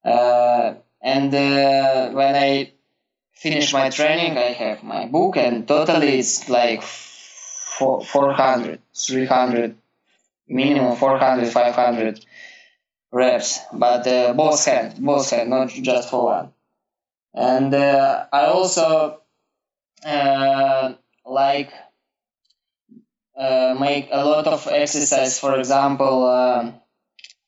Uh, 0.04 0.74
and 1.02 1.34
uh, 1.34 2.10
when 2.10 2.34
I 2.36 2.72
finish 3.32 3.72
my 3.72 3.90
training, 3.90 4.38
I 4.38 4.52
have 4.52 4.84
my 4.84 5.06
book, 5.06 5.36
and 5.36 5.66
totally 5.66 6.18
it's 6.20 6.48
like 6.48 6.82
four, 6.82 8.04
400, 8.04 8.80
300, 8.94 9.76
minimum 10.48 10.96
400, 10.96 11.48
500 11.48 12.24
reps, 13.12 13.60
but 13.72 14.06
uh, 14.06 14.32
both 14.32 14.64
hand, 14.64 14.94
both 14.98 15.30
hand, 15.30 15.50
not 15.50 15.68
just 15.68 16.10
for 16.10 16.24
one. 16.24 16.52
And 17.34 17.72
uh, 17.74 18.26
I 18.32 18.46
also 18.46 19.20
uh, 20.04 20.94
like 21.24 21.72
uh, 23.36 23.76
make 23.78 24.08
a 24.10 24.24
lot 24.24 24.46
of 24.46 24.66
exercise. 24.66 25.38
For 25.38 25.58
example, 25.58 26.24
uh, 26.24 26.72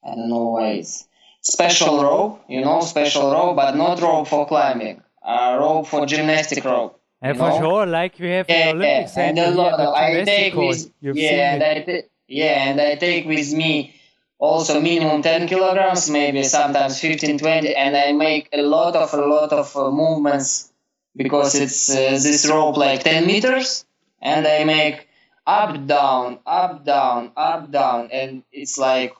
I 0.05 0.15
don't 0.15 0.29
know 0.29 0.51
why 0.51 0.69
it's 0.73 1.07
special 1.41 2.03
rope, 2.03 2.45
you 2.49 2.61
know, 2.61 2.81
special 2.81 3.33
rope, 3.33 3.57
but 3.57 3.77
not 3.77 4.01
rope 4.01 4.29
for 4.29 4.47
climbing, 4.47 5.03
a 5.23 5.57
rope 5.59 5.87
for 5.87 6.07
gymnastic 6.07 6.65
rope. 6.65 7.01
And 7.21 7.39
for 7.39 7.49
know? 7.49 7.59
sure, 7.59 7.87
like 7.87 8.19
we 8.19 8.31
have 8.31 8.47
yeah, 8.49 8.67
the 8.67 8.71
Olympic 8.77 8.89
yeah. 8.89 9.07
Center 9.07 9.43
and 9.43 9.55
a 9.55 9.57
lot, 9.57 9.81
of, 9.81 9.95
I 9.95 10.25
take 10.25 10.55
with, 10.55 10.91
yeah, 11.01 11.55
and 11.55 11.63
I 11.63 12.03
yeah, 12.29 12.69
and 12.69 12.81
I 12.81 12.97
take 12.97 13.27
with 13.27 13.53
me 13.53 13.95
also 14.39 14.81
minimum 14.81 15.23
10 15.23 15.49
kilograms, 15.49 16.11
maybe 16.11 16.43
sometimes 16.43 17.01
15, 17.01 17.39
20, 17.39 17.75
and 17.75 17.97
I 17.97 18.13
make 18.13 18.49
a 18.53 18.63
lot 18.63 18.97
of, 18.97 19.13
a 19.15 19.27
lot 19.27 19.53
of 19.53 19.77
uh, 19.77 19.91
movements 19.91 20.73
because 21.17 21.55
it's 21.55 21.91
uh, 21.91 22.11
this 22.11 22.49
rope 22.49 22.77
like 22.77 23.05
10 23.05 23.27
meters, 23.27 23.85
and 24.21 24.47
I 24.47 24.65
make 24.65 25.09
up, 25.47 25.87
down, 25.87 26.41
up, 26.47 26.85
down, 26.85 27.33
up, 27.37 27.71
down, 27.71 28.11
and 28.13 28.43
it's 28.53 28.79
like, 28.79 29.15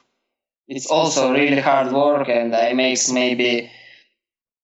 it's 0.67 0.87
also 0.87 1.33
really 1.33 1.61
hard 1.61 1.93
work, 1.93 2.29
and 2.29 2.55
I 2.55 2.73
make 2.73 2.99
maybe 3.13 3.71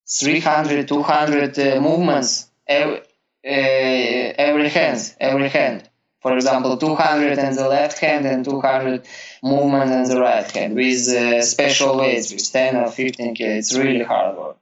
300, 0.08 0.88
200 0.88 1.58
uh, 1.58 1.80
movements 1.80 2.50
every, 2.66 3.00
uh, 3.46 4.32
every 4.38 4.68
hand, 4.68 5.14
every 5.20 5.48
hand 5.48 5.89
for 6.20 6.35
example, 6.35 6.76
200 6.76 7.38
in 7.38 7.54
the 7.56 7.68
left 7.68 7.98
hand 7.98 8.26
and 8.26 8.44
200 8.44 9.06
movement 9.42 9.90
in 9.90 10.04
the 10.04 10.20
right 10.20 10.50
hand 10.50 10.74
with 10.76 11.09
uh, 11.09 11.40
special 11.42 11.96
weights, 11.98 12.30
with 12.30 12.52
10 12.52 12.76
or 12.76 12.90
15 12.90 13.35
kilos. 13.35 13.59
It's 13.59 13.76
really 13.76 14.04
hard 14.04 14.37
work. 14.37 14.56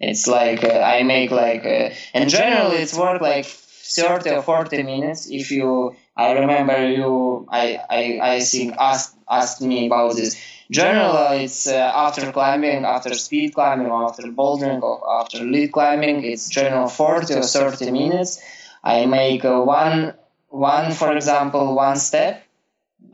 It's 0.00 0.26
like 0.26 0.62
uh, 0.62 0.80
I 0.80 1.02
make 1.02 1.30
like, 1.30 1.64
uh, 1.64 1.90
and 2.14 2.28
generally 2.28 2.76
it's 2.76 2.96
work 2.96 3.20
like 3.22 3.46
30 3.46 4.30
or 4.30 4.42
40 4.42 4.82
minutes. 4.82 5.28
If 5.30 5.50
you, 5.50 5.96
I 6.16 6.32
remember 6.32 6.88
you, 6.90 7.46
I, 7.50 7.80
I, 7.88 8.20
I 8.34 8.40
think 8.40 8.74
asked, 8.78 9.16
asked 9.28 9.62
me 9.62 9.86
about 9.86 10.14
this. 10.14 10.36
Generally, 10.70 11.44
it's 11.44 11.66
uh, 11.66 11.90
after 11.94 12.30
climbing, 12.30 12.84
after 12.84 13.14
speed 13.14 13.54
climbing, 13.54 13.90
after 13.90 14.24
bouldering, 14.24 14.82
or 14.82 15.20
after 15.20 15.38
lead 15.38 15.72
climbing, 15.72 16.22
it's 16.24 16.50
general 16.50 16.88
40 16.88 17.32
or 17.34 17.42
30 17.42 17.90
minutes. 17.90 18.42
I 18.84 19.06
make 19.06 19.46
uh, 19.46 19.62
one 19.62 20.12
one, 20.48 20.92
for 20.92 21.14
example, 21.14 21.74
one 21.74 21.96
step, 21.96 22.44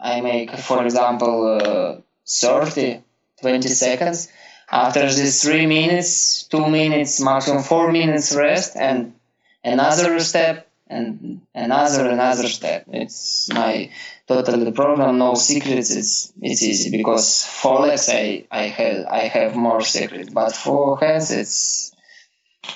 I 0.00 0.20
make, 0.20 0.50
for 0.56 0.84
example, 0.84 1.60
uh, 1.60 2.00
30, 2.28 3.02
20 3.40 3.68
seconds. 3.68 4.28
After 4.70 5.00
this 5.00 5.42
three 5.42 5.66
minutes, 5.66 6.44
two 6.44 6.66
minutes, 6.68 7.20
maximum 7.20 7.62
four 7.62 7.92
minutes 7.92 8.34
rest, 8.34 8.76
and 8.76 9.14
another 9.62 10.18
step, 10.20 10.68
and 10.88 11.42
another 11.54 12.08
another 12.08 12.48
step. 12.48 12.84
It's 12.88 13.52
my 13.52 13.90
total 14.26 14.72
program, 14.72 15.18
no 15.18 15.34
secrets. 15.34 15.90
It's 15.90 16.32
it's 16.40 16.62
easy 16.62 16.90
because 16.90 17.44
for 17.44 17.80
legs 17.80 18.08
I 18.08 18.46
I 18.50 18.62
have 18.62 19.06
I 19.06 19.20
have 19.28 19.54
more 19.54 19.82
secrets, 19.82 20.30
but 20.32 20.56
for 20.56 20.98
hands 20.98 21.30
it's 21.30 21.92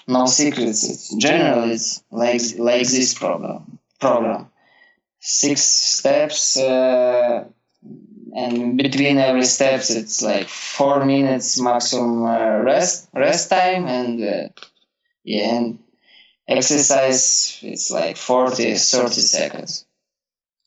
no 0.07 0.27
secrets. 0.27 0.88
It's 0.88 1.14
generally 1.16 1.73
it's 1.73 2.05
like 2.11 2.42
like 2.59 2.87
this 2.87 3.14
problem 3.14 3.77
program. 4.00 4.50
Six 5.20 5.62
steps, 5.62 6.56
uh, 6.56 7.44
and 8.34 8.76
between 8.76 9.18
every 9.18 9.44
steps, 9.44 9.90
it's 9.90 10.22
like 10.22 10.48
four 10.48 11.04
minutes 11.04 11.61
maximum 11.61 12.24
uh, 12.24 12.58
rest 12.62 13.08
rest 13.14 13.50
time, 13.50 13.87
and 13.87 14.22
uh, 14.22 14.48
yeah, 15.24 15.54
and 15.56 15.78
exercise 16.46 17.58
it's 17.62 17.90
like 17.90 18.16
40, 18.16 18.74
30 18.74 19.20
seconds. 19.20 19.84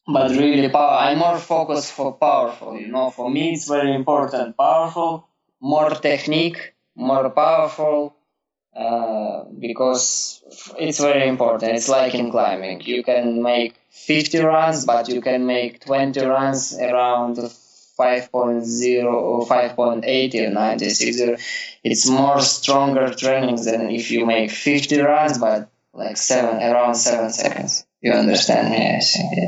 But 0.08 0.32
really, 0.32 0.67
power. 0.70 0.98
I'm 0.98 1.20
more 1.20 1.38
focused 1.38 1.94
for 1.94 2.13
powerful. 2.13 2.78
You 2.78 2.88
know, 2.88 3.10
for 3.12 3.30
me, 3.30 3.54
it's 3.54 3.67
very 3.67 3.94
important. 3.94 4.58
Powerful, 4.58 5.28
more 5.62 5.91
technique, 5.91 6.74
more 6.96 7.30
powerful 7.30 8.15
uh, 8.76 9.44
because 9.60 10.42
it's 10.80 11.00
very 11.00 11.28
important. 11.28 11.74
It's 11.74 11.90
like 11.90 12.16
in 12.16 12.32
climbing. 12.32 12.82
You 12.82 13.04
can 13.04 13.44
make 13.44 13.76
50 13.90 14.40
runs, 14.40 14.86
but 14.86 15.10
you 15.10 15.22
can 15.22 15.46
make 15.46 15.84
20 15.86 16.22
runs 16.22 16.78
around 16.80 17.36
5.0 17.38 19.04
or 19.04 19.46
5.80 19.46 20.48
or 20.48 20.50
96. 20.52 21.42
It's 21.84 22.10
more 22.10 22.40
stronger 22.42 23.14
training 23.14 23.64
than 23.64 23.92
if 23.92 24.10
you 24.12 24.26
make 24.26 24.52
50 24.52 25.00
runs, 25.02 25.38
but 25.38 25.70
like 25.94 26.18
seven 26.18 26.62
around 26.62 26.96
seven 26.96 27.30
seconds. 27.32 27.86
You 28.02 28.14
understand 28.14 28.72
me? 28.72 28.78
Yes. 28.78 29.18
Yeah, 29.18 29.48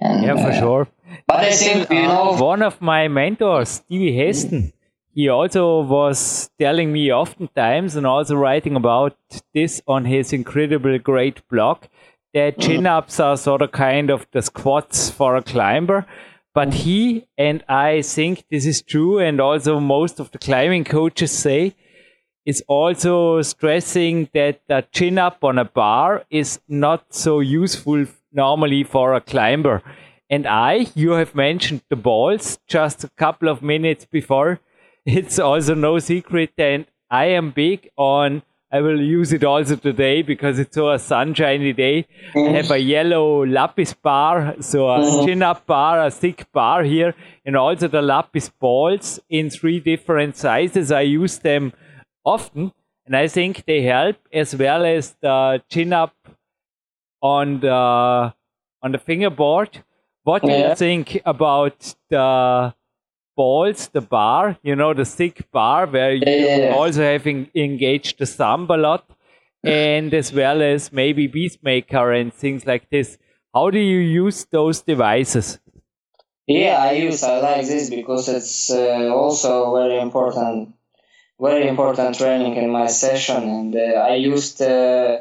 and, 0.00 0.24
yeah 0.24 0.34
for 0.34 0.50
uh, 0.50 0.58
sure. 0.58 0.88
But 1.26 1.36
I 1.36 1.52
think 1.52 1.90
you 1.90 2.02
know 2.02 2.36
one 2.36 2.62
of 2.62 2.80
my 2.82 3.08
mentors, 3.08 3.68
Stevie 3.68 4.12
Haston 4.12 4.72
he 5.18 5.28
also 5.28 5.80
was 5.80 6.48
telling 6.60 6.92
me 6.92 7.12
oftentimes 7.12 7.96
and 7.96 8.06
also 8.06 8.36
writing 8.36 8.76
about 8.76 9.16
this 9.52 9.82
on 9.88 10.04
his 10.04 10.32
incredible 10.32 10.96
great 10.96 11.40
blog 11.48 11.78
that 12.32 12.52
mm-hmm. 12.52 12.62
chin 12.62 12.86
ups 12.86 13.18
are 13.18 13.36
sort 13.36 13.60
of 13.60 13.72
kind 13.72 14.10
of 14.10 14.28
the 14.30 14.40
squats 14.40 15.10
for 15.10 15.34
a 15.34 15.42
climber. 15.42 16.06
But 16.54 16.72
he 16.72 17.26
and 17.36 17.64
I 17.68 18.02
think 18.02 18.44
this 18.48 18.64
is 18.64 18.80
true, 18.80 19.18
and 19.18 19.40
also 19.40 19.80
most 19.80 20.20
of 20.20 20.30
the 20.30 20.38
climbing 20.38 20.84
coaches 20.84 21.32
say 21.32 21.74
is 22.46 22.62
also 22.68 23.42
stressing 23.42 24.28
that 24.34 24.60
the 24.68 24.86
chin 24.92 25.18
up 25.18 25.42
on 25.42 25.58
a 25.58 25.64
bar 25.64 26.22
is 26.30 26.60
not 26.68 27.12
so 27.12 27.40
useful 27.40 28.06
normally 28.32 28.84
for 28.84 29.14
a 29.14 29.20
climber. 29.20 29.82
And 30.30 30.46
I, 30.46 30.86
you 30.94 31.10
have 31.12 31.34
mentioned 31.34 31.82
the 31.90 31.96
balls 31.96 32.60
just 32.68 33.02
a 33.02 33.10
couple 33.16 33.48
of 33.48 33.62
minutes 33.62 34.04
before 34.04 34.60
it's 35.16 35.38
also 35.38 35.74
no 35.74 35.98
secret 35.98 36.50
that 36.56 36.86
I 37.10 37.26
am 37.26 37.50
big 37.50 37.88
on 37.96 38.42
I 38.70 38.82
will 38.82 39.00
use 39.00 39.32
it 39.32 39.44
also 39.44 39.76
today 39.76 40.20
because 40.20 40.58
it's 40.58 40.74
so 40.74 40.90
a 40.90 40.98
sunshiny 40.98 41.72
day. 41.72 42.06
I 42.36 42.50
have 42.50 42.70
a 42.70 42.76
yellow 42.78 43.46
lapis 43.46 43.94
bar, 43.94 44.56
so 44.60 44.90
a 44.90 44.98
Mhm. 44.98 45.24
chin 45.24 45.42
up 45.42 45.64
bar, 45.64 46.04
a 46.06 46.10
thick 46.10 46.44
bar 46.52 46.82
here, 46.82 47.14
and 47.46 47.56
also 47.56 47.88
the 47.88 48.02
lapis 48.02 48.50
balls 48.50 49.20
in 49.30 49.48
three 49.48 49.80
different 49.80 50.36
sizes. 50.36 50.92
I 50.92 51.00
use 51.00 51.38
them 51.38 51.72
often, 52.26 52.72
and 53.06 53.16
I 53.16 53.26
think 53.26 53.64
they 53.64 53.80
help 53.80 54.16
as 54.34 54.54
well 54.54 54.84
as 54.84 55.14
the 55.22 55.62
chin 55.70 55.94
up 55.94 56.14
on 57.22 57.60
the 57.60 58.34
on 58.82 58.92
the 58.92 58.98
fingerboard. 58.98 59.82
What 60.24 60.42
do 60.42 60.48
you 60.52 60.74
think 60.74 61.22
about 61.24 61.94
the 62.10 62.74
balls, 63.38 63.88
the 63.88 64.02
bar? 64.02 64.58
You 64.62 64.76
know, 64.76 64.92
the 64.94 65.04
thick 65.06 65.50
bar 65.52 65.86
where 65.86 66.14
you 66.14 66.48
Yeah. 66.48 66.74
also 66.78 67.02
have 67.02 67.26
en- 67.26 67.50
engaged 67.54 68.18
the 68.18 68.26
thumb 68.26 68.66
a 68.70 68.76
lot, 68.76 69.04
and 69.64 70.12
as 70.14 70.32
well 70.32 70.62
as 70.62 70.92
maybe 70.92 71.28
Beastmaker 71.28 72.06
and 72.20 72.32
things 72.34 72.66
like 72.66 72.90
this. 72.90 73.18
How 73.54 73.70
do 73.70 73.78
you 73.78 74.00
use 74.00 74.44
those 74.50 74.82
devices? 74.82 75.58
Yeah, 76.46 76.78
I 76.78 76.92
use 76.92 77.22
I 77.22 77.38
like 77.40 77.66
this 77.66 77.90
because 77.90 78.28
it's 78.28 78.70
uh, 78.70 79.10
also 79.22 79.74
very 79.76 79.98
important, 80.00 80.74
very 81.40 81.68
important 81.68 82.16
training 82.16 82.56
in 82.56 82.70
my 82.70 82.86
session, 82.88 83.42
and 83.58 83.76
uh, 83.76 84.08
I 84.12 84.14
used 84.16 84.62
uh, 84.62 85.18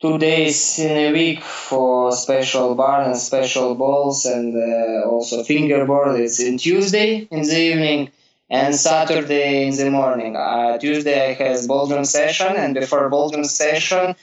two 0.00 0.18
days 0.18 0.78
in 0.78 0.96
a 0.96 1.12
week 1.12 1.42
for 1.42 2.12
special 2.12 2.74
bar 2.74 3.02
and 3.02 3.16
special 3.16 3.74
balls, 3.74 4.26
and 4.26 4.54
uh, 4.56 5.08
also 5.08 5.42
fingerboard. 5.42 6.20
It's 6.20 6.40
in 6.40 6.58
Tuesday 6.58 7.28
in 7.30 7.42
the 7.42 7.58
evening 7.58 8.10
and 8.48 8.74
Saturday 8.74 9.66
in 9.66 9.74
the 9.76 9.90
morning. 9.90 10.36
Uh, 10.36 10.78
Tuesday 10.78 11.30
I 11.30 11.32
have 11.34 11.66
ball 11.66 12.04
session, 12.04 12.54
and 12.56 12.74
before 12.74 13.08
ball 13.08 13.30
drum 13.30 13.44
session. 13.44 14.14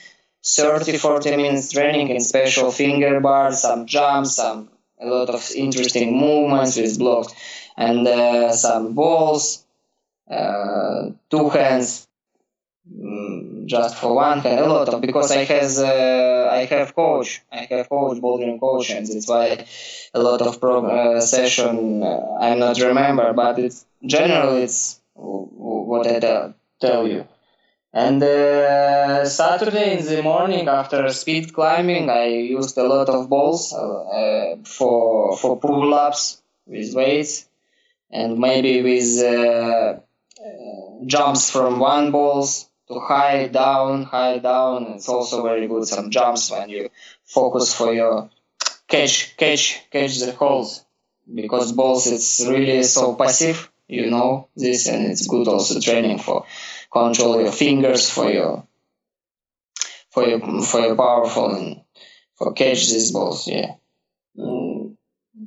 30 0.46 0.98
40 0.98 1.36
minutes 1.36 1.72
training 1.72 2.10
in 2.10 2.20
special 2.20 2.70
finger 2.70 3.18
bars, 3.18 3.62
some 3.62 3.86
jumps, 3.86 4.36
some 4.36 4.68
a 5.00 5.06
lot 5.06 5.30
of 5.30 5.50
interesting 5.54 6.18
movements 6.18 6.76
with 6.76 6.98
blocks 6.98 7.32
and 7.76 8.06
uh, 8.06 8.52
some 8.52 8.94
balls, 8.94 9.64
uh, 10.30 11.10
two 11.30 11.48
hands, 11.48 12.06
mm, 12.92 13.53
just 13.66 13.96
for 13.96 14.14
one 14.14 14.40
a 14.44 14.66
lot 14.66 14.88
of 14.88 15.00
because 15.00 15.30
I 15.30 15.44
has 15.44 15.78
uh, 15.78 16.48
I 16.52 16.64
have 16.66 16.94
coach, 16.94 17.42
I 17.52 17.66
have 17.70 17.88
coach, 17.88 18.18
bouldering 18.18 18.60
coach, 18.60 18.90
and 18.90 19.06
that's 19.06 19.28
why 19.28 19.66
a 20.12 20.20
lot 20.20 20.42
of 20.42 20.60
pro 20.60 20.84
uh, 20.84 21.20
session 21.20 22.02
uh, 22.02 22.38
I'm 22.40 22.58
not 22.58 22.78
remember, 22.78 23.32
but 23.32 23.58
it's 23.58 23.86
generally 24.04 24.62
it's 24.62 25.00
what 25.14 26.06
I 26.06 26.20
tell, 26.20 26.54
tell 26.80 27.08
you. 27.08 27.26
And 27.92 28.20
uh, 28.22 29.24
Saturday 29.24 29.98
in 29.98 30.04
the 30.04 30.22
morning 30.22 30.66
after 30.66 31.08
speed 31.10 31.54
climbing, 31.54 32.10
I 32.10 32.26
used 32.26 32.76
a 32.76 32.82
lot 32.82 33.08
of 33.08 33.28
balls 33.28 33.72
uh, 33.72 34.56
for 34.64 35.36
for 35.36 35.58
pull 35.58 35.94
ups 35.94 36.42
with 36.66 36.92
weights, 36.94 37.46
and 38.10 38.38
maybe 38.38 38.82
with 38.82 39.22
uh, 39.22 40.00
jumps 41.06 41.50
from 41.50 41.78
one 41.78 42.10
balls 42.10 42.68
to 42.88 43.00
high 43.00 43.48
down, 43.48 44.04
high 44.04 44.38
down. 44.38 44.84
It's 44.94 45.08
also 45.08 45.42
very 45.42 45.66
good. 45.66 45.86
Some 45.86 46.10
jumps 46.10 46.50
when 46.50 46.68
you 46.68 46.90
focus 47.24 47.74
for 47.74 47.92
your 47.92 48.30
catch, 48.88 49.36
catch, 49.36 49.82
catch 49.90 50.18
the 50.18 50.32
holes 50.32 50.84
because 51.32 51.72
balls 51.72 52.06
it's 52.06 52.44
really 52.46 52.82
so 52.82 53.14
passive. 53.14 53.70
You 53.86 54.10
know 54.10 54.48
this, 54.56 54.88
and 54.88 55.06
it's 55.06 55.26
good 55.26 55.46
also 55.46 55.78
training 55.78 56.18
for 56.18 56.46
control 56.90 57.40
your 57.40 57.52
fingers 57.52 58.08
for 58.08 58.30
your 58.30 58.66
for 60.10 60.26
your 60.26 60.40
for 60.62 60.80
your 60.80 60.96
powerful 60.96 61.54
and 61.54 61.82
for 62.36 62.52
catch 62.54 62.88
these 62.88 63.12
balls. 63.12 63.46
Yeah. 63.46 63.74
Mm, 64.38 64.96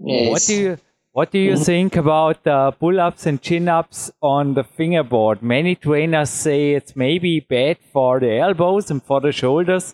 yeah 0.03 0.29
What 0.29 0.43
do 0.43 0.55
you 0.55 0.77
what 1.17 1.31
do 1.35 1.39
you 1.39 1.53
Mhm. 1.53 1.65
think 1.67 1.95
about 1.99 2.47
uh, 2.55 2.71
pull-ups 2.81 3.25
and 3.29 3.41
chin-ups 3.41 4.01
on 4.21 4.53
the 4.57 4.63
fingerboard? 4.63 5.41
Many 5.51 5.73
trainers 5.85 6.29
say 6.29 6.57
it's 6.79 6.95
maybe 7.03 7.31
bad 7.53 7.77
for 7.93 8.19
the 8.23 8.33
elbows 8.47 8.91
and 8.91 9.01
for 9.11 9.19
the 9.21 9.31
shoulders. 9.31 9.87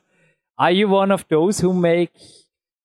Are 0.58 0.72
you 0.80 0.88
one 0.90 1.12
of 1.18 1.26
those 1.36 1.62
who 1.62 1.72
make 1.74 2.12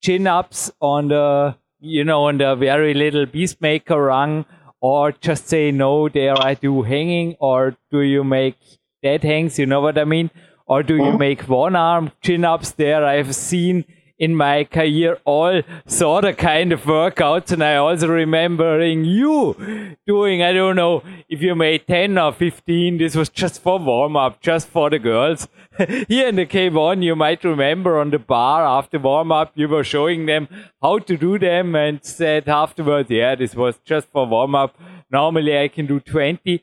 chin-ups 0.03 0.71
on 0.81 1.09
the 1.09 1.57
you 1.81 2.05
know 2.05 2.21
on 2.29 2.39
the 2.39 2.55
very 2.55 2.95
little 2.95 3.27
beastmaker 3.35 3.99
rung, 4.07 4.45
or 4.81 5.13
just 5.29 5.49
say 5.49 5.65
no? 5.83 5.93
There 6.09 6.39
I 6.51 6.55
do 6.55 6.83
hanging, 6.93 7.35
or 7.41 7.77
do 7.91 8.01
you 8.15 8.23
make 8.25 8.57
dead 9.03 9.25
hangs? 9.33 9.59
You 9.59 9.67
know 9.67 9.81
what 9.81 9.99
I 9.99 10.05
mean? 10.05 10.31
Or 10.67 10.83
do 10.83 10.97
you 10.97 11.13
Mhm. 11.13 11.19
make 11.27 11.43
one 11.61 11.77
arm 11.83 12.13
chin-ups? 12.29 12.73
There 12.85 13.05
I've 13.05 13.35
seen 13.35 13.85
in 14.19 14.35
my 14.35 14.65
career 14.65 15.19
all 15.25 15.63
sort 15.87 16.25
of 16.25 16.37
kind 16.37 16.73
of 16.73 16.83
workouts 16.83 17.53
and 17.53 17.63
I 17.63 17.77
also 17.77 18.09
remembering 18.09 19.05
you 19.05 19.97
doing 20.07 20.43
I 20.43 20.53
don't 20.53 20.77
know 20.77 21.03
if 21.29 21.41
you 21.41 21.55
made 21.55 21.87
10 21.87 22.19
or 22.19 22.33
15 22.33 22.99
this 22.99 23.15
was 23.15 23.29
just 23.29 23.63
for 23.63 23.79
warm 23.79 24.17
up 24.17 24.41
just 24.41 24.69
for 24.69 24.91
the 24.91 24.99
girls 24.99 25.49
here 26.09 26.29
in 26.29 26.37
the 26.37 26.47
K1 26.47 27.03
you 27.03 27.15
might 27.15 27.45
remember 27.45 27.99
on 27.99 28.11
the 28.11 28.19
bar 28.19 28.65
after 28.65 28.99
warm 28.99 29.31
up 29.31 29.53
you 29.55 29.69
were 29.69 29.85
showing 29.85 30.27
them 30.27 30.49
how 30.83 30.99
to 30.99 31.17
do 31.17 31.39
them 31.39 31.75
and 31.75 32.05
said 32.05 32.49
afterwards 32.49 33.11
yeah 33.11 33.35
this 33.35 33.55
was 33.55 33.79
just 33.85 34.09
for 34.09 34.27
warm 34.27 34.55
up 34.55 34.77
normally 35.11 35.57
I 35.59 35.69
can 35.69 35.87
do 35.87 36.01
20 36.01 36.63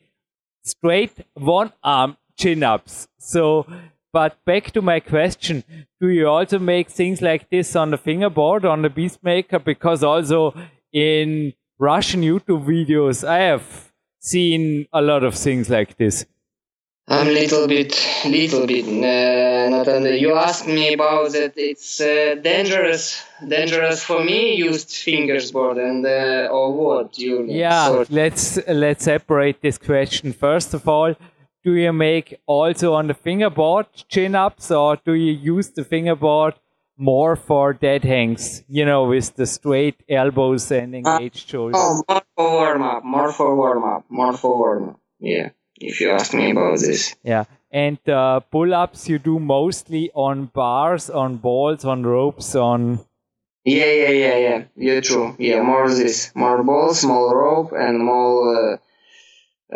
straight 0.64 1.26
one 1.36 1.72
arm 1.84 2.18
chin 2.38 2.64
ups. 2.64 3.08
So, 3.18 3.66
but 4.16 4.38
back 4.46 4.72
to 4.72 4.82
my 4.82 5.02
question 5.02 5.64
do 6.00 6.08
you 6.08 6.26
also 6.26 6.58
make 6.58 6.90
things 6.90 7.22
like 7.22 7.50
this 7.50 7.76
on 7.76 7.92
the 7.92 7.98
fingerboard, 7.98 8.64
on 8.64 8.82
the 8.82 8.90
Beastmaker? 8.90 9.62
Because 9.62 10.04
also 10.04 10.54
in 10.94 11.52
Russian 11.78 12.22
YouTube 12.22 12.64
videos, 12.66 13.28
I 13.28 13.40
have 13.40 13.92
seen 14.20 14.88
a 14.94 15.02
lot 15.02 15.26
of 15.26 15.36
things 15.36 15.70
like 15.70 15.98
this. 15.98 16.26
I'm 17.10 17.28
little 17.28 17.68
bit, 17.68 17.92
little 18.26 18.66
bit. 18.66 18.86
Uh, 18.86 19.70
not 19.70 19.88
under, 19.90 20.16
you 20.16 20.34
asked 20.34 20.66
me 20.66 20.94
about 20.94 21.34
that. 21.34 21.54
It's 21.58 22.00
uh, 22.00 22.36
dangerous, 22.42 23.22
dangerous 23.46 24.02
for 24.02 24.24
me. 24.24 24.56
Used 24.56 24.92
fingers 24.92 25.52
board 25.52 25.78
and 25.78 26.06
uh, 26.06 26.48
or 26.58 26.74
what? 26.74 27.20
You 27.20 27.46
Yeah, 27.48 27.88
sort- 27.88 28.10
let's 28.10 28.60
let's 28.68 29.04
separate 29.04 29.62
this 29.62 29.78
question. 29.78 30.32
First 30.34 30.74
of 30.74 30.88
all, 30.88 31.16
do 31.66 31.74
you 31.74 31.92
make 31.92 32.40
also 32.46 32.94
on 32.94 33.08
the 33.08 33.16
fingerboard 33.16 33.88
chin 34.08 34.36
ups, 34.36 34.70
or 34.70 34.98
do 35.04 35.14
you 35.14 35.34
use 35.34 35.70
the 35.72 35.84
fingerboard 35.84 36.54
more 36.96 37.36
for 37.36 37.74
dead 37.74 38.04
hangs? 38.04 38.64
You 38.70 38.86
know, 38.86 39.06
with 39.06 39.36
the 39.36 39.48
straight 39.48 40.04
elbows 40.08 40.72
and 40.72 40.96
engaged 40.96 41.50
shoulders. 41.50 41.76
Oh, 41.76 42.04
more 42.08 42.22
for 42.36 42.52
warm 42.52 42.84
up, 42.84 43.04
more 43.04 43.32
for 43.34 43.56
warm 43.56 43.84
up, 43.84 44.06
more 44.10 44.38
for 44.38 44.58
warm 44.58 44.90
up. 44.90 45.00
Yeah, 45.20 45.50
if 45.78 46.00
you 46.00 46.12
ask 46.12 46.36
me 46.36 46.52
about 46.52 46.80
this. 46.80 47.16
Yeah, 47.24 47.46
and 47.72 47.98
uh, 48.08 48.42
pull 48.42 48.74
ups 48.74 49.10
you 49.10 49.18
do 49.18 49.40
mostly 49.40 50.12
on 50.14 50.46
bars, 50.46 51.10
on 51.10 51.38
balls, 51.38 51.84
on 51.84 52.04
ropes, 52.04 52.54
on. 52.56 53.00
Yeah, 53.64 53.92
yeah, 53.92 54.10
yeah, 54.10 54.38
yeah. 54.38 54.64
Yeah, 54.76 55.02
true. 55.02 55.36
Yeah, 55.40 55.64
more 55.64 55.90
this, 55.90 56.32
more 56.36 56.64
balls, 56.64 57.04
more 57.04 57.36
rope, 57.36 57.72
and 57.74 57.98
more 58.06 58.78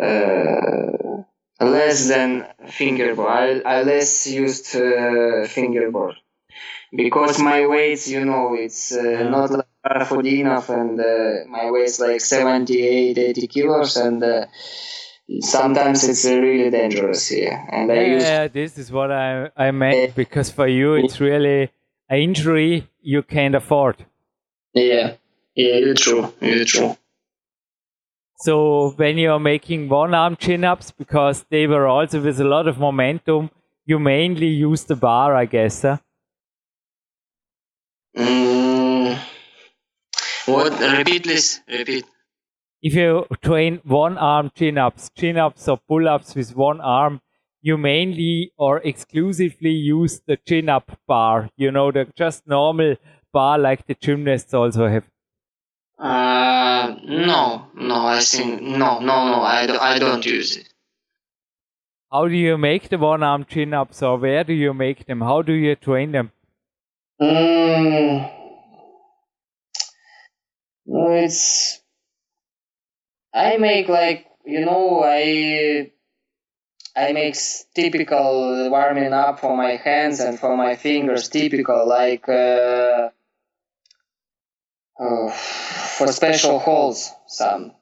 uh, 0.00 1.24
less 1.60 2.08
than 2.08 2.46
fingerboard. 2.68 3.28
I, 3.28 3.78
I 3.78 3.82
less 3.82 4.26
used 4.26 4.74
uh, 4.76 5.46
fingerboard 5.46 6.16
because 6.92 7.38
my 7.38 7.66
weight, 7.66 8.06
you 8.06 8.24
know, 8.24 8.54
it's 8.54 8.92
uh, 8.92 9.28
not 9.28 9.50
like 9.50 9.66
Rafodinov, 9.86 10.68
and 10.68 11.00
uh, 11.00 11.48
my 11.48 11.70
weight's 11.70 12.00
like 12.00 12.20
78, 12.20 13.16
80 13.18 13.46
kilos, 13.46 13.96
and 13.96 14.22
uh, 14.22 14.46
sometimes 15.40 16.04
it's 16.04 16.24
really 16.24 16.70
dangerous. 16.70 17.30
Yeah, 17.30 17.64
and 17.70 17.90
I 17.90 18.02
use 18.02 18.24
Yeah, 18.24 18.48
this 18.48 18.78
is 18.78 18.90
what 18.90 19.10
I 19.10 19.50
I 19.56 19.70
meant 19.70 20.14
because 20.14 20.50
for 20.50 20.66
you 20.66 20.94
it's 20.94 21.20
really 21.20 21.70
an 22.08 22.18
injury 22.18 22.88
you 23.02 23.22
can't 23.22 23.54
afford. 23.54 23.96
yeah, 24.74 25.14
yeah, 25.54 25.76
you're 25.76 25.94
true, 25.94 26.32
you're 26.40 26.64
true. 26.64 26.96
So 28.40 28.92
when 28.96 29.18
you're 29.18 29.38
making 29.38 29.88
one 29.90 30.14
arm 30.14 30.36
chin 30.36 30.64
ups, 30.64 30.90
because 30.90 31.44
they 31.50 31.66
were 31.66 31.86
also 31.86 32.22
with 32.22 32.40
a 32.40 32.44
lot 32.44 32.66
of 32.66 32.78
momentum, 32.78 33.50
you 33.84 33.98
mainly 33.98 34.46
use 34.46 34.84
the 34.84 34.96
bar, 34.96 35.34
I 35.36 35.44
guess. 35.44 35.82
Huh? 35.82 35.98
Mm, 38.16 39.18
what? 40.46 40.80
Repeat, 40.80 41.24
please. 41.24 41.60
Repeat. 41.68 42.04
If 42.82 42.94
you 42.94 43.26
train 43.42 43.80
one 43.84 44.16
arm 44.16 44.50
chin 44.54 44.78
ups, 44.78 45.10
chin 45.14 45.36
ups 45.36 45.68
or 45.68 45.76
pull 45.76 46.08
ups 46.08 46.34
with 46.34 46.56
one 46.56 46.80
arm, 46.80 47.20
you 47.60 47.76
mainly 47.76 48.52
or 48.56 48.78
exclusively 48.78 49.70
use 49.70 50.22
the 50.26 50.38
chin 50.38 50.70
up 50.70 50.98
bar. 51.06 51.50
You 51.56 51.70
know, 51.70 51.92
the 51.92 52.06
just 52.16 52.46
normal 52.46 52.96
bar 53.34 53.58
like 53.58 53.86
the 53.86 53.94
gymnasts 53.94 54.54
also 54.54 54.88
have. 54.88 55.04
Uh, 56.00 56.96
no, 57.04 57.66
no. 57.74 58.06
I 58.06 58.20
think 58.20 58.62
no, 58.62 59.00
no, 59.00 59.28
no. 59.28 59.42
I, 59.42 59.66
do, 59.66 59.78
I 59.78 59.98
don't 59.98 60.24
use 60.24 60.56
it. 60.56 60.68
how 62.10 62.26
do 62.26 62.34
you 62.34 62.58
make 62.58 62.88
the 62.88 62.98
one 62.98 63.22
arm 63.22 63.44
chin 63.44 63.72
ups 63.72 64.02
or 64.02 64.18
where 64.18 64.44
do 64.44 64.52
you 64.52 64.74
make 64.74 65.06
them? 65.06 65.20
How 65.20 65.42
do 65.42 65.52
you 65.52 65.76
train 65.76 66.12
them? 66.12 66.32
Mm, 67.20 68.32
no, 70.86 71.10
it's. 71.10 71.80
I 73.32 73.58
make 73.58 73.88
like 73.88 74.26
you 74.44 74.64
know 74.64 75.02
I 75.04 75.92
I 76.96 77.12
make 77.12 77.36
typical 77.74 78.70
warming 78.70 79.12
up 79.12 79.38
for 79.40 79.56
my 79.56 79.76
hands 79.76 80.20
and 80.20 80.38
for 80.40 80.56
my 80.56 80.74
fingers. 80.76 81.28
Typical 81.28 81.86
like 81.86 82.28
uh, 82.28 83.10
uh, 84.98 85.30
for 86.00 86.10
special 86.12 86.58
holes. 86.58 87.12
Some 87.26 87.72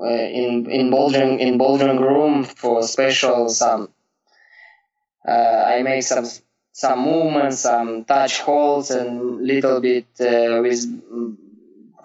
uh, 0.00 0.26
in 0.40 0.70
in 0.70 0.90
bouldering 0.90 1.38
in 1.40 1.58
bouldering 1.58 2.00
room 2.00 2.44
for 2.44 2.82
special 2.82 3.50
some. 3.50 3.90
Uh, 5.28 5.74
I 5.74 5.82
make 5.82 6.02
some 6.02 6.26
some 6.72 7.00
movements, 7.00 7.58
some 7.60 8.04
touch 8.04 8.40
holds, 8.40 8.90
and 8.90 9.42
little 9.42 9.80
bit 9.80 10.06
uh, 10.20 10.60
with, 10.64 10.82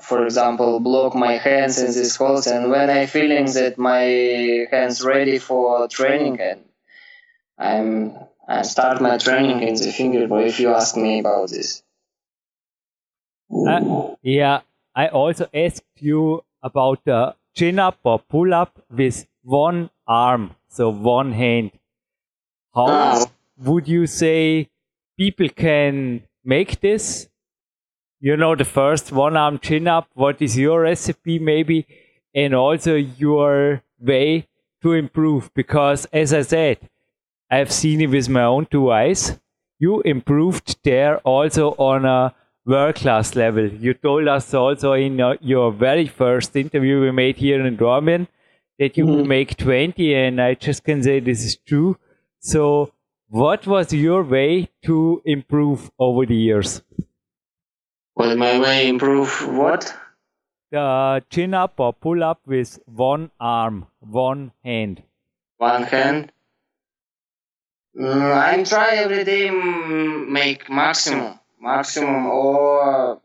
for 0.01 0.25
example, 0.25 0.79
block 0.79 1.15
my 1.15 1.33
hands 1.37 1.79
in 1.79 1.87
these 1.87 2.15
holds. 2.17 2.47
And 2.47 2.69
when 2.69 2.89
I 2.89 3.05
feeling 3.05 3.45
that 3.53 3.77
my 3.77 4.03
hands 4.71 5.01
ready 5.03 5.37
for 5.39 5.87
training, 5.87 6.39
and 6.41 6.61
I'm 7.57 8.13
I 8.45 8.63
start 8.63 9.01
my 9.01 9.17
training 9.17 9.59
in 9.69 9.75
the 9.75 9.91
fingerboard. 9.91 10.47
If 10.47 10.59
you 10.59 10.73
ask 10.73 10.97
me 10.97 11.19
about 11.19 11.49
this. 11.49 11.81
Uh, 13.49 14.15
yeah, 14.21 14.61
I 14.99 15.07
also 15.07 15.47
asked 15.53 16.01
you 16.01 16.43
about 16.61 17.05
the 17.05 17.33
chin 17.55 17.79
up 17.79 17.99
or 18.03 18.19
pull 18.19 18.53
up 18.53 18.81
with 18.89 19.25
one 19.43 19.91
arm, 20.05 20.55
so 20.67 20.89
one 20.89 21.31
hand. 21.31 21.71
How 22.75 23.25
would 23.63 23.87
you 23.87 24.07
say 24.07 24.69
people 25.17 25.47
can 25.47 26.23
make 26.43 26.81
this? 26.81 27.29
You 28.19 28.35
know, 28.35 28.55
the 28.55 28.65
first 28.65 29.13
one 29.13 29.37
arm 29.37 29.59
chin 29.59 29.87
up. 29.87 30.09
What 30.15 30.41
is 30.41 30.57
your 30.57 30.81
recipe, 30.81 31.39
maybe? 31.39 31.87
And 32.35 32.53
also 32.53 32.95
your 32.95 33.81
way 34.01 34.49
to 34.81 34.91
improve. 34.91 35.49
Because 35.53 36.07
as 36.11 36.33
I 36.33 36.41
said, 36.41 36.77
I've 37.49 37.71
seen 37.71 38.01
it 38.01 38.07
with 38.07 38.27
my 38.27 38.43
own 38.43 38.65
two 38.65 38.91
eyes. 38.91 39.39
You 39.77 40.01
improved 40.01 40.77
there 40.83 41.19
also 41.19 41.69
on 41.77 42.03
a 42.03 42.35
world 42.69 42.95
class 42.95 43.35
level. 43.35 43.67
You 43.67 43.93
told 43.93 44.27
us 44.27 44.53
also 44.53 44.93
in 44.93 45.19
uh, 45.19 45.35
your 45.41 45.71
very 45.71 46.07
first 46.07 46.55
interview 46.55 47.01
we 47.01 47.11
made 47.11 47.37
here 47.37 47.65
in 47.65 47.77
Dornbirn 47.77 48.27
that 48.77 48.95
you 48.95 49.05
mm-hmm. 49.05 49.27
make 49.27 49.57
20, 49.57 50.13
and 50.13 50.41
I 50.41 50.53
just 50.53 50.83
can 50.83 51.01
say 51.03 51.19
this 51.19 51.43
is 51.43 51.57
true. 51.57 51.97
So, 52.39 52.93
what 53.27 53.65
was 53.67 53.91
your 53.91 54.23
way 54.23 54.69
to 54.85 55.21
improve 55.25 55.91
over 55.99 56.25
the 56.25 56.35
years? 56.35 56.81
Well, 58.15 58.35
my 58.37 58.59
way 58.59 58.87
improve 58.87 59.47
what? 59.47 59.93
The 60.71 61.23
chin 61.29 61.53
up 61.53 61.79
or 61.79 61.93
pull 61.93 62.23
up 62.23 62.41
with 62.45 62.79
one 62.85 63.31
arm, 63.39 63.87
one 63.99 64.51
hand. 64.63 65.03
One 65.57 65.83
hand. 65.83 66.31
Mm, 67.99 68.31
I 68.31 68.63
try 68.63 68.95
every 68.97 69.23
day 69.23 69.49
make 69.49 70.69
maximum 70.69 71.39
maximum 71.59 72.25
or 72.27 73.21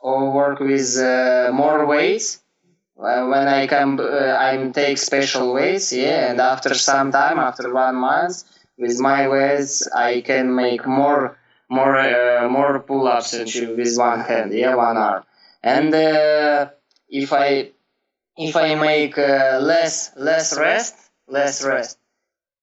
or 0.00 0.32
work 0.32 0.60
with 0.60 0.96
uh, 0.98 1.50
more 1.52 1.86
weights. 1.86 2.40
When 2.94 3.46
I 3.48 3.66
come 3.66 4.00
uh, 4.00 4.36
I 4.38 4.70
take 4.74 4.98
special 4.98 5.54
weights 5.54 5.92
yeah 5.92 6.30
and 6.30 6.40
after 6.40 6.74
some 6.74 7.12
time 7.12 7.38
after 7.38 7.72
one 7.72 7.96
month 7.96 8.42
with 8.76 8.98
my 8.98 9.28
weights 9.28 9.86
I 9.92 10.20
can 10.20 10.54
make 10.54 10.84
more 10.86 11.38
more 11.68 11.96
uh, 11.96 12.48
more 12.48 12.80
pull-ups 12.80 13.32
with 13.32 13.96
one 13.96 14.20
hand 14.20 14.52
yeah 14.52 14.74
one 14.74 14.96
arm. 14.96 15.24
And 15.62 15.94
uh, 15.94 16.70
if 17.08 17.32
I 17.32 17.70
if 18.36 18.56
I 18.56 18.74
make 18.74 19.16
uh, 19.18 19.58
less 19.62 20.12
less 20.16 20.56
rest 20.58 20.94
less 21.28 21.64
rest. 21.64 21.98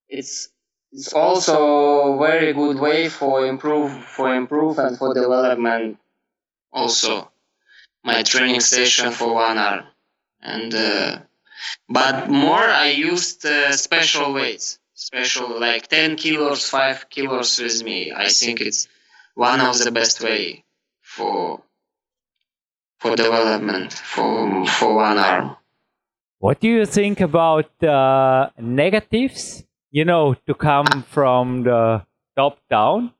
It's 0.09 0.49
it's 0.95 1.11
also 1.13 2.13
a 2.13 2.17
very 2.17 2.53
good 2.53 2.79
way 2.79 3.09
for 3.09 3.45
improve 3.45 3.91
for 4.05 4.33
improve 4.33 4.79
and 4.79 4.97
for 4.97 5.13
development. 5.13 5.97
Also 6.71 7.29
my 8.03 8.23
training 8.23 8.61
session 8.61 9.11
for 9.11 9.33
one 9.33 9.57
hour. 9.57 9.83
And 10.41 10.73
uh, 10.73 11.19
but 11.89 12.29
more 12.29 12.67
i 12.85 12.91
used 12.91 13.45
uh, 13.45 13.73
special 13.73 14.33
weights. 14.33 14.79
Special 14.93 15.59
like 15.59 15.89
10 15.89 16.15
kilos 16.15 16.69
5 16.69 17.09
kilos 17.09 17.59
with 17.59 17.83
me. 17.83 18.13
I 18.15 18.29
think 18.29 18.61
it's 18.61 18.87
one 19.33 19.59
of 19.59 19.77
the 19.77 19.91
best 19.91 20.23
way 20.23 20.63
for 21.01 21.61
for 22.99 23.17
development 23.17 23.91
for 23.91 24.65
for 24.65 24.95
one 24.95 25.17
arm 25.17 25.57
what 26.39 26.59
do 26.59 26.67
you 26.67 26.85
think 26.85 27.21
about 27.21 27.69
uh, 27.83 28.49
negatives 28.59 29.64
you 29.95 30.03
know, 30.03 30.33
to 30.45 30.53
come 30.53 31.03
from 31.09 31.63
the 31.63 32.05
top 32.35 32.57
down. 32.69 33.13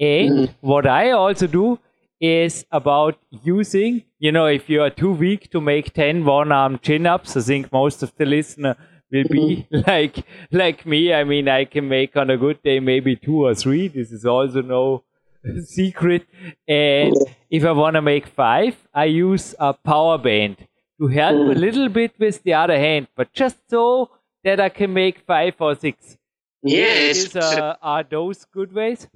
And 0.00 0.30
mm. 0.30 0.54
what 0.62 0.86
I 0.86 1.10
also 1.10 1.46
do 1.46 1.78
is 2.22 2.64
about 2.70 3.18
using, 3.42 4.04
you 4.18 4.32
know, 4.32 4.46
if 4.46 4.70
you 4.70 4.80
are 4.80 4.88
too 4.88 5.12
weak 5.12 5.50
to 5.50 5.60
make 5.60 5.92
10 5.92 6.24
one 6.24 6.50
arm 6.50 6.78
chin 6.78 7.04
ups, 7.04 7.36
I 7.36 7.42
think 7.42 7.70
most 7.70 8.02
of 8.02 8.14
the 8.16 8.24
listener 8.24 8.76
will 9.10 9.24
be 9.24 9.66
mm. 9.70 9.86
like 9.86 10.24
like 10.50 10.86
me. 10.86 11.12
I 11.12 11.24
mean, 11.24 11.48
I 11.48 11.66
can 11.66 11.86
make 11.86 12.16
on 12.16 12.30
a 12.30 12.38
good 12.38 12.62
day 12.62 12.80
maybe 12.80 13.14
two 13.14 13.44
or 13.44 13.54
three. 13.54 13.88
This 13.88 14.10
is 14.10 14.24
also 14.24 14.62
no 14.62 15.04
secret. 15.66 16.26
And 16.66 17.14
if 17.50 17.62
I 17.62 17.72
want 17.72 17.96
to 17.96 18.00
make 18.00 18.26
five, 18.26 18.74
I 18.94 19.04
use 19.04 19.54
a 19.58 19.74
power 19.74 20.16
band 20.16 20.66
to 20.98 21.08
help 21.08 21.36
mm. 21.36 21.54
a 21.56 21.58
little 21.66 21.90
bit 21.90 22.14
with 22.18 22.42
the 22.42 22.54
other 22.54 22.78
hand, 22.78 23.08
but 23.16 23.34
just 23.34 23.58
so 23.68 24.12
that 24.44 24.60
I 24.60 24.70
can 24.70 24.94
make 24.94 25.20
five 25.26 25.56
or 25.60 25.74
six. 25.74 26.16
Yes. 26.62 27.16
Is, 27.16 27.36
uh, 27.36 27.76
are 27.82 28.04
those 28.04 28.44
good 28.46 28.72
ways, 28.72 29.08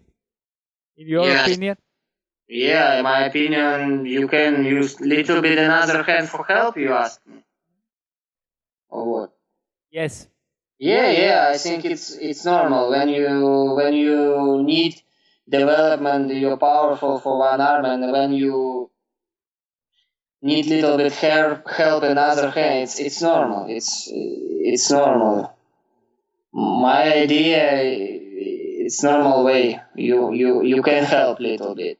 in 0.96 1.06
your 1.06 1.24
yes. 1.24 1.46
opinion? 1.46 1.76
Yeah, 2.48 2.98
in 2.98 3.04
my 3.04 3.26
opinion, 3.26 4.06
you 4.06 4.28
can 4.28 4.64
use 4.64 5.00
little 5.00 5.40
bit 5.40 5.58
another 5.58 6.02
hand 6.02 6.28
for 6.28 6.44
help. 6.44 6.76
You 6.76 6.92
ask 6.92 7.20
me, 7.26 7.42
or 8.88 9.12
what? 9.12 9.32
Yes. 9.90 10.28
Yeah, 10.78 11.10
yeah. 11.10 11.50
I 11.52 11.58
think 11.58 11.84
it's 11.84 12.10
it's 12.16 12.44
normal 12.44 12.90
when 12.90 13.08
you 13.08 13.74
when 13.74 13.94
you 13.94 14.62
need 14.62 15.00
development, 15.48 16.34
you're 16.34 16.56
powerful 16.56 17.18
for 17.18 17.38
one 17.38 17.60
arm, 17.60 17.84
and 17.84 18.12
when 18.12 18.32
you 18.32 18.90
need 20.42 20.66
little 20.66 20.96
bit 20.98 21.12
help 21.12 21.68
help 21.68 22.02
another 22.04 22.50
hand, 22.50 22.82
it's 22.82 23.00
it's 23.00 23.22
normal. 23.22 23.66
It's 23.68 24.08
it's 24.12 24.90
normal 24.90 25.55
my 26.56 27.12
idea 27.12 28.16
it's 28.86 29.02
normal 29.02 29.44
way. 29.44 29.80
You 29.94 30.32
you 30.32 30.62
you 30.62 30.82
can 30.82 31.04
help 31.04 31.38
a 31.38 31.42
little 31.42 31.74
bit. 31.74 31.98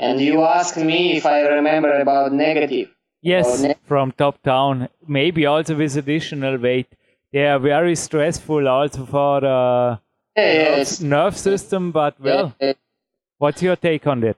And 0.00 0.20
you 0.20 0.42
ask 0.42 0.76
me 0.76 1.16
if 1.16 1.26
i 1.26 1.40
remember 1.42 1.92
about 2.00 2.32
negative. 2.32 2.88
Yes 3.20 3.62
ne- 3.62 3.74
from 3.84 4.12
top 4.12 4.42
down. 4.42 4.88
Maybe 5.06 5.46
also 5.46 5.76
with 5.76 5.96
additional 5.96 6.56
weight. 6.56 6.86
They 7.32 7.46
are 7.46 7.58
very 7.58 7.96
stressful 7.96 8.68
also 8.68 9.04
for 9.04 9.40
the 9.40 10.00
yeah, 10.36 10.84
nerve 11.00 11.36
system 11.36 11.90
but 11.92 12.18
well. 12.20 12.54
What's 13.38 13.62
your 13.62 13.76
take 13.76 14.06
on 14.06 14.20
that 14.20 14.36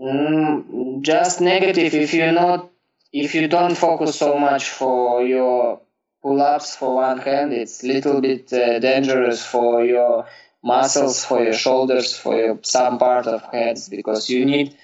mm, 0.00 1.02
just 1.02 1.40
negative 1.40 1.94
if 1.94 2.12
you 2.14 2.32
not 2.32 2.70
if 3.12 3.34
you 3.34 3.48
don't 3.48 3.76
focus 3.76 4.16
so 4.16 4.38
much 4.38 4.68
for 4.68 5.22
your 5.22 5.80
pull-ups 6.22 6.76
for 6.76 6.94
one 6.96 7.18
hand 7.18 7.52
it's 7.52 7.82
a 7.82 7.86
little 7.86 8.20
bit 8.20 8.52
uh, 8.52 8.78
dangerous 8.78 9.44
for 9.44 9.84
your 9.84 10.26
muscles 10.62 11.24
for 11.24 11.42
your 11.42 11.52
shoulders 11.52 12.16
for 12.16 12.36
your, 12.36 12.58
some 12.62 12.98
part 12.98 13.26
of 13.26 13.42
heads 13.52 13.88
because 13.88 14.28
you 14.28 14.44
need 14.44 14.76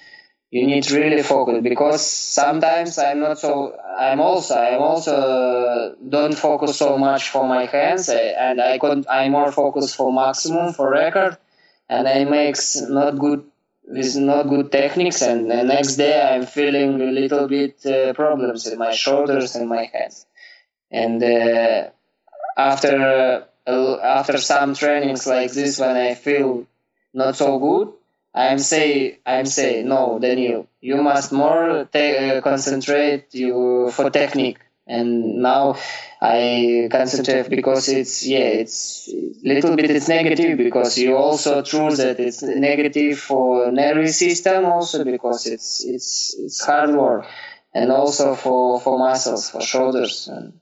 you 0.51 0.65
need 0.67 0.91
really 0.91 1.23
focus. 1.23 1.61
Because 1.63 2.07
sometimes 2.07 2.99
i'm 2.99 3.21
not 3.21 3.39
so 3.39 3.77
i'm 3.99 4.21
also 4.21 4.55
i'm 4.55 4.81
also 4.81 5.15
uh, 5.15 5.95
don't 6.09 6.35
focus 6.35 6.79
so 6.79 6.97
much 6.97 7.29
for 7.31 7.47
my 7.47 7.67
hands 7.67 8.09
uh, 8.09 8.15
and 8.15 8.61
i 8.61 8.79
could 8.79 9.07
i 9.07 9.29
more 9.29 9.53
focus 9.53 9.95
for 9.95 10.13
maximum 10.13 10.73
for 10.73 10.91
record 10.91 11.37
and 11.89 12.09
i 12.09 12.25
makes 12.25 12.77
not 12.81 13.19
good 13.19 13.45
with 13.89 14.17
not 14.17 14.49
good 14.49 14.73
techniques 14.73 15.23
and 15.23 15.51
the 15.51 15.63
next 15.63 15.97
day 15.97 16.21
i'm 16.31 16.47
feeling 16.47 17.01
a 17.01 17.13
little 17.21 17.47
bit 17.47 17.85
uh, 17.87 18.13
problems 18.15 18.67
in 18.67 18.79
my 18.79 18.93
shoulders 18.93 19.55
and 19.55 19.69
my 19.69 19.85
hands 19.93 20.27
and 20.91 21.23
uh, 21.23 21.91
after 22.57 23.47
uh, 23.67 23.97
after 23.97 24.39
some 24.39 24.75
trainings 24.75 25.27
like 25.27 25.53
this 25.53 25.79
when 25.79 25.97
i 25.97 26.15
feel 26.15 26.67
not 27.13 27.37
so 27.37 27.59
good 27.59 27.93
i'm 28.35 28.59
say 28.59 29.19
i'm 29.27 29.47
say 29.47 29.83
no 29.83 30.19
daniel 30.19 30.67
you 30.81 30.97
must 31.03 31.33
more 31.33 31.89
te- 31.93 32.17
uh, 32.17 32.41
concentrate 32.41 33.35
you 33.35 33.91
for 33.91 34.09
technique. 34.11 34.59
And 34.89 35.43
now 35.43 35.75
I 36.23 36.89
concentrate 36.93 37.51
because 37.51 37.89
it's 37.89 38.25
yeah 38.25 38.63
it's 38.63 39.09
little 39.43 39.75
bit 39.75 39.91
it's 39.91 40.07
negative 40.07 40.57
because 40.59 40.97
you 40.97 41.17
also 41.17 41.63
true 41.63 41.91
that 41.97 42.21
it's 42.21 42.41
negative 42.43 43.19
for 43.19 43.73
nervous 43.73 44.17
system 44.21 44.65
also 44.65 45.03
because 45.05 45.47
it's 45.47 45.85
it's 45.85 46.37
it's 46.39 46.65
hard 46.65 46.91
work. 46.95 47.27
And 47.75 47.91
also 47.91 48.37
for 48.37 48.79
for 48.81 48.97
muscles 48.97 49.51
for 49.51 49.61
shoulders 49.61 50.29
and 50.29 50.53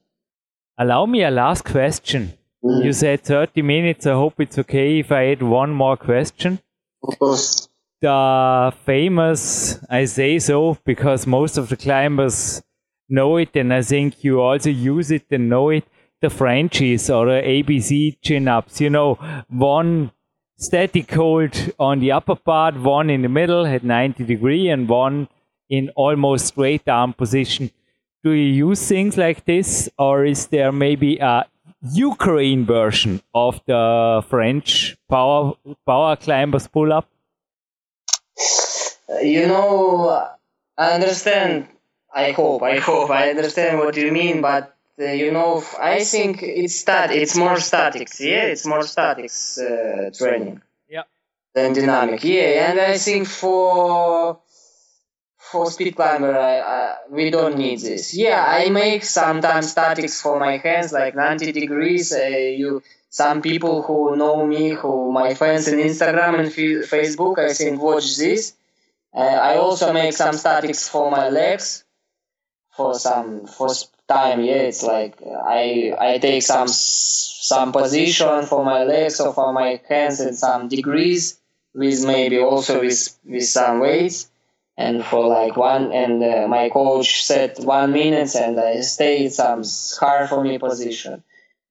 allow 0.79 1.07
me 1.07 1.23
a 1.23 1.31
last 1.31 1.65
question. 1.65 2.35
Mm. 2.65 2.85
you 2.85 2.93
said 2.95 3.23
30 3.23 3.61
minutes. 3.61 4.07
I 4.07 4.13
hope 4.13 4.41
it's 4.41 4.59
okay 4.59 4.99
if 4.99 5.13
i 5.13 5.27
add 5.27 5.43
one 5.43 5.71
more 5.71 5.97
question. 5.97 6.61
Of 7.03 7.19
course. 7.19 7.69
The 8.01 8.73
famous 8.85 9.79
i 9.91 10.05
say 10.05 10.39
so 10.39 10.79
because 10.85 11.27
most 11.27 11.59
of 11.59 11.69
the 11.69 11.77
climbers 11.77 12.63
know 13.09 13.37
it 13.37 13.55
and 13.55 13.73
i 13.73 13.81
think 13.83 14.25
you 14.25 14.41
also 14.41 14.71
use 14.71 15.11
it 15.11 15.25
and 15.31 15.49
know 15.49 15.71
it 15.71 15.85
the 16.21 16.29
frenchies 16.29 17.09
or 17.09 17.27
the 17.27 17.41
abc 17.53 18.17
chin 18.23 18.49
ups 18.49 18.81
you 18.81 18.91
know 18.91 19.15
one 19.49 20.11
static 20.57 21.11
hold 21.13 21.55
on 21.79 22.01
the 22.01 22.13
upper 22.13 22.35
part 22.35 22.75
one 22.81 23.11
in 23.11 23.23
the 23.23 23.29
middle 23.29 23.67
at 23.67 23.85
90 23.85 24.25
degree 24.25 24.69
and 24.69 24.89
one 24.89 25.29
in 25.69 25.91
almost 25.97 26.47
straight 26.47 26.89
arm 26.89 27.13
position. 27.13 27.71
Do 28.25 28.31
you 28.33 28.69
use 28.69 28.89
things 28.89 29.19
like 29.19 29.45
this, 29.45 29.91
or 29.99 30.25
is 30.25 30.47
there 30.47 30.73
maybe 30.73 31.19
a 31.19 31.45
Ukraine 31.93 32.65
version 32.65 33.21
of 33.35 33.61
the 33.67 34.25
French 34.31 34.97
power 35.11 35.53
power 35.85 36.17
climbers 36.17 36.67
pull 36.67 36.91
up? 36.91 37.07
You 39.23 39.47
know, 39.47 40.27
I 40.79 40.93
understand. 40.93 41.69
I 42.15 42.31
hope. 42.31 42.63
I 42.63 42.79
hope 42.79 43.11
I 43.11 43.29
understand 43.29 43.79
what 43.79 43.95
you 43.95 44.11
mean, 44.11 44.41
but 44.41 44.75
uh, 44.99 45.05
you 45.05 45.31
know, 45.31 45.63
I 45.79 46.03
think 46.05 46.43
it's 46.43 46.77
stat. 46.77 47.11
It's 47.11 47.37
more 47.37 47.61
statics. 47.61 48.23
Yeah, 48.23 48.45
it's 48.45 48.65
more 48.65 48.85
statics 48.85 49.59
uh, 49.59 50.11
training. 50.17 50.63
Yeah. 50.89 51.03
Than 51.55 51.75
dynamic. 51.75 52.25
Yeah, 52.25 52.71
and 52.71 52.81
I 52.81 52.97
think 52.97 53.27
for 53.29 54.41
for 55.55 55.71
speed 55.71 55.95
climber, 55.95 56.37
I, 56.37 56.55
I, 56.59 56.97
we 57.09 57.31
don't 57.31 57.57
need 57.57 57.79
this. 57.79 58.13
Yeah, 58.13 58.45
I 58.45 58.71
make 58.71 59.05
sometimes 59.05 59.71
statics 59.71 60.21
for 60.21 60.41
my 60.41 60.57
hands, 60.57 60.93
like 60.93 61.15
90 61.15 61.53
degrees. 61.53 62.13
Uh, 62.13 62.27
you, 62.61 62.83
some 63.09 63.41
people 63.41 63.83
who 63.83 64.17
know 64.17 64.45
me, 64.45 64.71
who 64.71 65.13
my 65.13 65.35
friends 65.35 65.69
in 65.69 65.79
Instagram 65.79 66.41
and 66.41 66.49
f- 66.49 66.91
Facebook, 66.91 67.39
I 67.39 67.53
think 67.53 67.81
watch 67.81 68.17
this. 68.17 68.55
Uh, 69.15 69.39
I 69.51 69.57
also 69.59 69.93
make 69.93 70.15
some 70.15 70.33
statics 70.35 70.89
for 70.89 71.09
my 71.09 71.29
legs, 71.29 71.85
for 72.77 72.95
some 72.95 73.47
for 73.47 73.69
time. 74.09 74.41
Yeah, 74.43 74.63
it's 74.71 74.83
like 74.83 75.15
I 75.23 75.95
I 76.09 76.19
take 76.19 76.43
some 76.43 76.67
some 76.67 77.71
position 77.71 78.45
for 78.47 78.65
my 78.65 78.83
legs 78.83 79.21
or 79.21 79.33
for 79.33 79.53
my 79.53 79.81
hands 79.89 80.19
in 80.21 80.35
some 80.35 80.67
degrees, 80.67 81.39
with 81.73 82.05
maybe 82.05 82.41
also 82.41 82.81
with 82.81 83.03
with 83.25 83.47
some 83.47 83.79
weights 83.79 84.31
and 84.77 85.05
for 85.05 85.27
like 85.27 85.57
one 85.57 85.93
and 85.93 86.23
uh, 86.23 86.49
my 86.49 86.69
coach 86.69 87.25
said 87.25 87.57
one 87.61 87.93
minute 87.93 88.35
and 88.35 88.59
I 88.59 88.81
stayed 88.81 89.33
some 89.33 89.63
hard 90.01 90.29
for 90.29 90.43
me 90.43 90.59
position. 90.59 91.23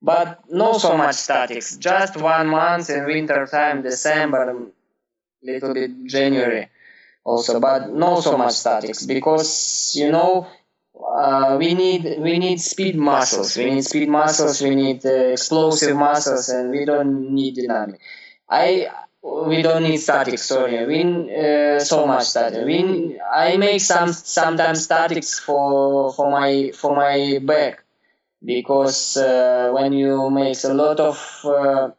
But 0.01 0.41
not 0.49 0.81
so 0.81 0.97
much 0.97 1.15
statics 1.15 1.77
just 1.77 2.17
one 2.17 2.47
month 2.47 2.89
in 2.89 3.05
winter 3.05 3.47
time 3.49 3.81
December 3.81 4.71
little 5.41 5.73
bit 5.73 6.05
January 6.05 6.69
also. 7.23 7.59
But 7.59 7.93
not 7.93 8.23
so 8.23 8.37
much 8.37 8.53
statics 8.53 9.05
because 9.05 9.93
you 9.95 10.11
know 10.11 10.47
uh, 10.95 11.57
we 11.59 11.73
need 11.73 12.19
we 12.19 12.37
need 12.37 12.59
speed 12.61 12.95
muscles. 12.95 13.57
We 13.57 13.65
need 13.65 13.83
speed 13.85 14.09
muscles 14.09 14.61
we 14.61 14.75
need 14.75 15.05
uh, 15.05 15.09
explosive 15.35 15.95
muscles 15.95 16.49
and 16.49 16.69
we 16.71 16.85
don't 16.85 17.31
need 17.33 17.55
dynamic. 17.55 17.99
I 18.49 18.87
we 19.23 19.61
don't 19.61 19.83
need 19.83 19.97
static 19.97 20.37
sorry 20.37 20.85
we 20.85 21.01
uh, 21.03 21.79
so 21.79 22.05
much 22.05 22.25
static. 22.25 22.65
We 22.65 23.19
i 23.33 23.55
make 23.57 23.79
some 23.81 24.11
sometimes 24.11 24.83
statics 24.83 25.39
for 25.39 26.11
for 26.13 26.29
my 26.29 26.71
for 26.73 26.95
my 26.95 27.39
back. 27.41 27.83
Because 28.45 29.15
uh, 29.15 29.71
when 29.71 29.93
you 29.93 30.29
make 30.29 30.61
a 30.65 30.73
lot 30.73 30.99
of 30.99 31.17
uh, 31.45 31.91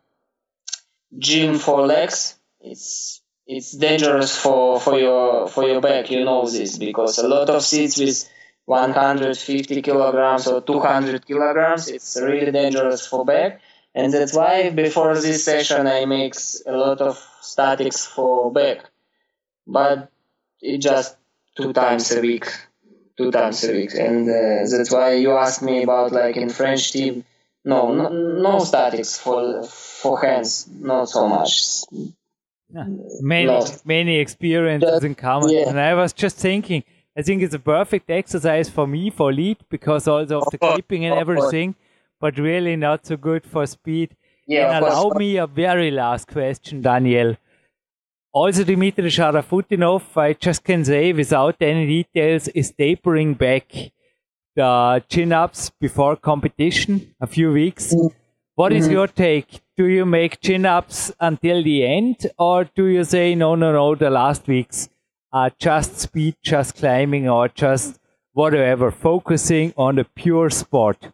gym 1.18 1.58
for 1.58 1.86
legs 1.86 2.36
it's 2.60 3.22
it's 3.46 3.72
dangerous 3.72 4.36
for 4.36 4.78
for 4.78 4.98
your 4.98 5.48
for 5.48 5.64
your 5.64 5.80
back. 5.80 6.10
You 6.10 6.24
know 6.24 6.46
this. 6.46 6.76
Because 6.76 7.18
a 7.18 7.26
lot 7.26 7.48
of 7.48 7.62
seats 7.62 7.98
with 7.98 8.28
150 8.66 9.80
kilograms 9.82 10.46
or 10.46 10.60
200 10.60 11.26
kilograms 11.26 11.88
it's 11.88 12.16
really 12.20 12.50
dangerous 12.50 13.06
for 13.06 13.24
back 13.24 13.60
and 13.94 14.12
that's 14.12 14.34
why 14.34 14.70
before 14.70 15.14
this 15.14 15.44
session 15.44 15.86
I 15.86 16.04
make 16.04 16.34
a 16.66 16.72
lot 16.72 17.00
of 17.00 17.18
statics 17.40 18.04
for 18.04 18.52
back, 18.52 18.90
but 19.66 20.10
it 20.60 20.78
just 20.78 21.16
two 21.56 21.72
times 21.72 22.10
a 22.10 22.20
week, 22.20 22.46
two 23.16 23.30
times 23.30 23.62
a 23.64 23.72
week, 23.72 23.94
and 23.94 24.28
uh, 24.28 24.66
that's 24.70 24.90
why 24.90 25.14
you 25.14 25.32
asked 25.32 25.62
me 25.62 25.84
about 25.84 26.12
like 26.12 26.36
in 26.36 26.50
French 26.50 26.92
team. 26.92 27.24
No, 27.64 27.94
no, 27.94 28.08
no 28.10 28.58
statics 28.58 29.18
for 29.18 29.62
for 29.64 30.20
hands, 30.20 30.68
not 30.68 31.08
so 31.08 31.28
much. 31.28 31.84
Yeah. 32.68 32.86
Many 33.20 33.46
no. 33.46 33.66
many 33.84 34.18
experiences 34.18 34.90
just, 34.90 35.04
in 35.04 35.14
common, 35.14 35.50
yeah. 35.50 35.68
and 35.68 35.78
I 35.78 35.94
was 35.94 36.12
just 36.12 36.36
thinking. 36.36 36.84
I 37.16 37.22
think 37.22 37.42
it's 37.42 37.54
a 37.54 37.60
perfect 37.60 38.10
exercise 38.10 38.68
for 38.68 38.88
me 38.88 39.08
for 39.08 39.32
lead 39.32 39.58
because 39.68 40.08
also 40.08 40.40
of 40.40 40.50
the 40.50 40.58
clipping 40.58 41.04
and 41.04 41.16
everything 41.16 41.76
but 42.20 42.38
really 42.38 42.76
not 42.76 43.06
so 43.06 43.16
good 43.16 43.44
for 43.44 43.66
speed. 43.66 44.16
Yeah, 44.46 44.76
and 44.76 44.84
allow 44.84 45.10
me 45.16 45.36
a 45.36 45.46
very 45.46 45.90
last 45.90 46.28
question, 46.28 46.82
Daniel. 46.82 47.36
Also, 48.32 48.64
Dimitri 48.64 49.10
Sharafutdinov, 49.10 50.16
I 50.16 50.32
just 50.32 50.64
can 50.64 50.84
say 50.84 51.12
without 51.12 51.56
any 51.60 51.86
details, 51.86 52.48
is 52.48 52.72
tapering 52.76 53.34
back 53.34 53.72
the 54.56 55.02
chin 55.08 55.32
ups 55.32 55.70
before 55.80 56.16
competition 56.16 57.14
a 57.20 57.26
few 57.26 57.52
weeks. 57.52 57.94
What 58.56 58.72
is 58.72 58.84
mm-hmm. 58.84 58.92
your 58.92 59.06
take? 59.08 59.60
Do 59.76 59.86
you 59.86 60.04
make 60.04 60.40
chin 60.40 60.66
ups 60.66 61.10
until 61.18 61.62
the 61.62 61.84
end, 61.84 62.26
or 62.38 62.64
do 62.64 62.86
you 62.86 63.04
say 63.04 63.34
no, 63.34 63.54
no, 63.54 63.72
no? 63.72 63.94
The 63.94 64.10
last 64.10 64.46
weeks 64.46 64.88
are 65.32 65.50
just 65.58 65.98
speed, 65.98 66.36
just 66.42 66.76
climbing, 66.76 67.28
or 67.28 67.48
just 67.48 67.98
whatever, 68.32 68.90
focusing 68.90 69.72
on 69.76 69.96
the 69.96 70.04
pure 70.04 70.50
sport? 70.50 71.12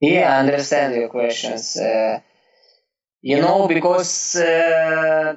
Yeah, 0.00 0.34
I 0.34 0.38
understand 0.40 0.94
your 0.94 1.08
questions. 1.08 1.76
Uh, 1.76 2.20
you 3.20 3.40
know, 3.40 3.68
because 3.68 4.34
uh, 4.36 5.36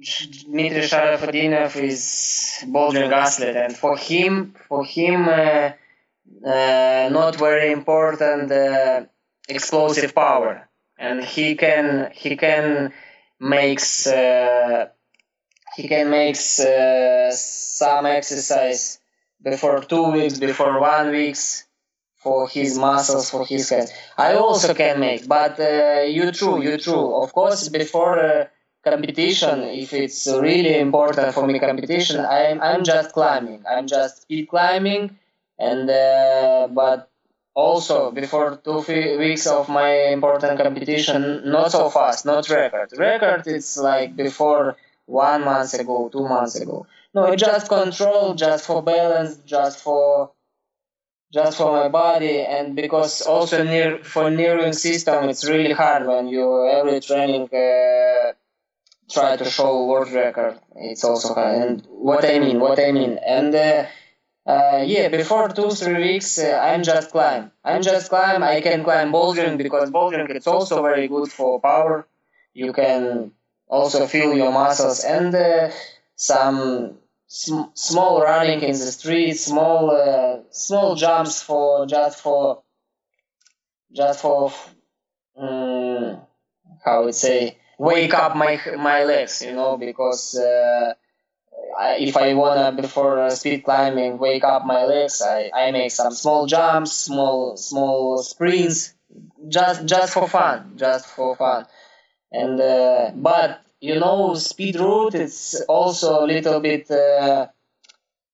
Dmitry 0.00 0.80
Sharafutdinov 0.80 1.76
is 1.76 2.64
bouldering 2.64 3.12
athlete, 3.12 3.56
and 3.56 3.76
for 3.76 3.98
him, 3.98 4.54
for 4.66 4.82
him, 4.84 5.28
uh, 5.28 5.72
uh, 6.46 7.08
not 7.12 7.36
very 7.36 7.70
important 7.70 8.50
uh, 8.50 9.04
explosive 9.46 10.14
power, 10.14 10.66
and 10.98 11.22
he 11.22 11.54
can 11.54 12.10
he 12.14 12.36
can 12.36 12.94
makes 13.38 14.06
uh, 14.06 14.88
he 15.76 15.86
can 15.86 16.08
makes 16.08 16.60
some 17.30 18.06
exercise 18.06 18.98
before 19.42 19.80
two 19.82 20.12
weeks, 20.12 20.38
before 20.38 20.80
one 20.80 21.10
weeks 21.10 21.66
for 22.20 22.48
his 22.48 22.78
muscles, 22.78 23.30
for 23.30 23.46
his 23.46 23.68
head. 23.70 23.88
I 24.16 24.34
also 24.34 24.74
can 24.74 25.00
make, 25.00 25.26
but 25.26 25.58
uh, 25.58 26.02
you 26.06 26.30
true, 26.32 26.62
you 26.62 26.76
true. 26.76 27.14
Of 27.22 27.32
course, 27.32 27.68
before 27.70 28.18
uh, 28.18 28.46
competition, 28.84 29.62
if 29.62 29.92
it's 29.94 30.26
really 30.26 30.78
important 30.78 31.32
for 31.34 31.46
me 31.46 31.58
competition, 31.58 32.24
I'm 32.24 32.60
I'm 32.60 32.84
just 32.84 33.12
climbing. 33.12 33.64
I'm 33.68 33.86
just 33.86 34.22
speed 34.22 34.48
climbing, 34.48 35.16
and 35.58 35.88
uh, 35.88 36.68
but 36.70 37.08
also 37.54 38.10
before 38.10 38.56
two 38.62 38.84
weeks 39.18 39.46
of 39.46 39.68
my 39.68 39.90
important 40.12 40.60
competition, 40.60 41.42
not 41.50 41.72
so 41.72 41.88
fast, 41.88 42.26
not 42.26 42.48
record. 42.50 42.92
Record 42.98 43.46
it's 43.46 43.78
like 43.78 44.14
before 44.14 44.76
one 45.06 45.44
month 45.44 45.72
ago, 45.74 46.08
two 46.12 46.28
months 46.28 46.56
ago. 46.60 46.86
No, 47.14 47.34
just 47.34 47.68
control, 47.68 48.34
just 48.34 48.66
for 48.66 48.82
balance, 48.82 49.38
just 49.44 49.80
for 49.80 50.30
just 51.32 51.58
for 51.58 51.70
my 51.72 51.88
body 51.88 52.40
and 52.40 52.74
because 52.74 53.22
also 53.22 53.62
near 53.62 53.98
for 54.02 54.30
nerving 54.30 54.72
system 54.72 55.28
it's 55.28 55.48
really 55.48 55.72
hard 55.72 56.06
when 56.06 56.28
you 56.28 56.68
every 56.68 57.00
training 57.00 57.48
uh, 57.54 58.32
try 59.10 59.36
to 59.36 59.44
show 59.44 59.86
world 59.86 60.10
record 60.12 60.58
it's 60.76 61.04
also 61.04 61.34
hard. 61.34 61.54
And 61.62 61.86
what 61.88 62.24
i 62.24 62.38
mean 62.38 62.58
what 62.60 62.78
i 62.80 62.92
mean 62.92 63.18
and 63.24 63.54
uh, 63.54 63.86
uh, 64.46 64.82
yeah 64.84 65.08
before 65.08 65.48
two 65.48 65.70
three 65.70 66.02
weeks 66.12 66.38
uh, 66.38 66.58
i'm 66.62 66.82
just 66.82 67.10
climb. 67.10 67.52
I'm 67.64 67.82
just 67.82 68.08
climb 68.10 68.42
i 68.42 68.60
can 68.60 68.82
climb 68.84 69.12
bouldering 69.12 69.56
because 69.58 69.90
bouldering 69.90 70.28
it's 70.30 70.46
also 70.46 70.82
very 70.82 71.08
good 71.08 71.30
for 71.30 71.60
power. 71.60 72.06
You 72.52 72.72
can 72.72 73.32
also 73.68 74.06
feel 74.06 74.34
your 74.34 74.50
muscles 74.52 75.04
and 75.04 75.32
uh, 75.34 75.70
some 76.16 76.98
sm- 77.30 77.70
small 77.74 78.20
running 78.20 78.60
in 78.62 78.72
the 78.72 78.92
street, 78.98 79.34
small 79.34 79.90
uh, 79.90 80.42
small 80.50 80.96
jumps 80.96 81.42
for 81.42 81.86
just 81.86 82.20
for 82.20 82.62
just 83.92 84.20
for 84.20 84.52
um, 85.36 86.20
how 86.84 87.04
would 87.04 87.14
say 87.14 87.56
wake 87.78 88.14
up 88.14 88.36
my 88.36 88.60
my 88.76 89.04
legs, 89.04 89.42
you 89.42 89.52
know, 89.52 89.76
because 89.76 90.36
uh, 90.36 90.92
I, 91.78 91.96
if 91.98 92.16
I 92.16 92.34
wanna 92.34 92.72
before 92.72 93.30
speed 93.30 93.64
climbing 93.64 94.18
wake 94.18 94.44
up 94.44 94.66
my 94.66 94.84
legs, 94.84 95.22
I, 95.22 95.50
I 95.54 95.70
make 95.70 95.92
some 95.92 96.12
small 96.12 96.46
jumps, 96.46 96.92
small 96.92 97.56
small 97.56 98.18
sprints, 98.22 98.94
just 99.48 99.86
just 99.86 100.12
for 100.14 100.28
fun, 100.28 100.74
just 100.76 101.06
for 101.06 101.36
fun, 101.36 101.66
and 102.32 102.60
uh, 102.60 103.12
but 103.14 103.62
you 103.80 103.98
know 103.98 104.34
speed 104.34 104.76
route 104.76 105.14
it's 105.14 105.60
also 105.62 106.24
a 106.24 106.26
little 106.26 106.60
bit 106.60 106.90
uh, 106.90 107.46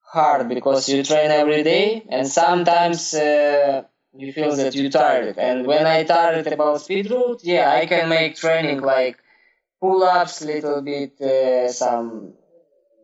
hard 0.03 0.49
because 0.49 0.89
you 0.89 1.03
train 1.03 1.31
every 1.31 1.63
day 1.63 2.05
and 2.09 2.27
sometimes 2.27 3.15
uh, 3.15 3.83
you 4.17 4.33
feel 4.33 4.57
that 4.57 4.75
you're 4.75 4.91
tired. 4.91 5.37
And 5.39 5.67
when 5.67 5.87
i 5.87 6.05
tired 6.05 6.47
about 6.47 6.81
speed 6.81 7.11
route 7.11 7.41
yeah 7.45 7.71
i 7.71 7.87
can 7.87 8.09
make 8.09 8.37
training 8.37 8.81
like 8.81 9.19
pull-ups 9.81 10.43
little 10.43 10.81
bit 10.83 11.21
uh, 11.21 11.69
some 11.71 12.33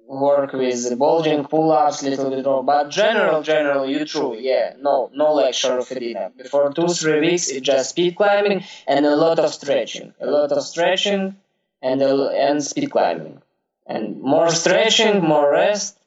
work 0.09 0.53
with 0.53 0.99
bulging 0.99 1.45
pull-ups 1.45 2.03
little 2.03 2.29
bit 2.31 2.45
more. 2.45 2.63
But 2.65 2.91
general 2.91 3.43
general 3.43 3.89
you 3.89 4.05
true 4.05 4.37
yeah 4.39 4.75
no 4.79 5.11
no 5.15 5.33
lecture 5.35 5.79
of 5.79 5.91
edema 5.91 6.31
before 6.37 6.73
two 6.73 6.89
three 6.89 7.21
weeks 7.21 7.49
it's 7.49 7.67
just 7.67 7.91
speed 7.91 8.17
climbing 8.17 8.65
and 8.87 9.07
a 9.07 9.17
lot 9.17 9.39
of 9.39 9.53
stretching 9.55 10.13
a 10.21 10.27
lot 10.27 10.53
of 10.53 10.63
stretching 10.63 11.37
and 11.83 12.01
and 12.03 12.63
speed 12.63 12.91
climbing 12.91 13.43
and 13.87 14.21
more 14.21 14.51
stretching 14.51 15.23
more 15.23 15.51
rest. 15.51 15.99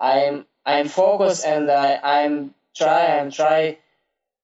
I'm 0.00 0.46
i'm 0.64 0.88
focused 0.88 1.44
and 1.44 1.70
I, 1.70 2.00
i'm 2.02 2.54
try 2.74 3.18
i'm 3.18 3.30
try 3.30 3.78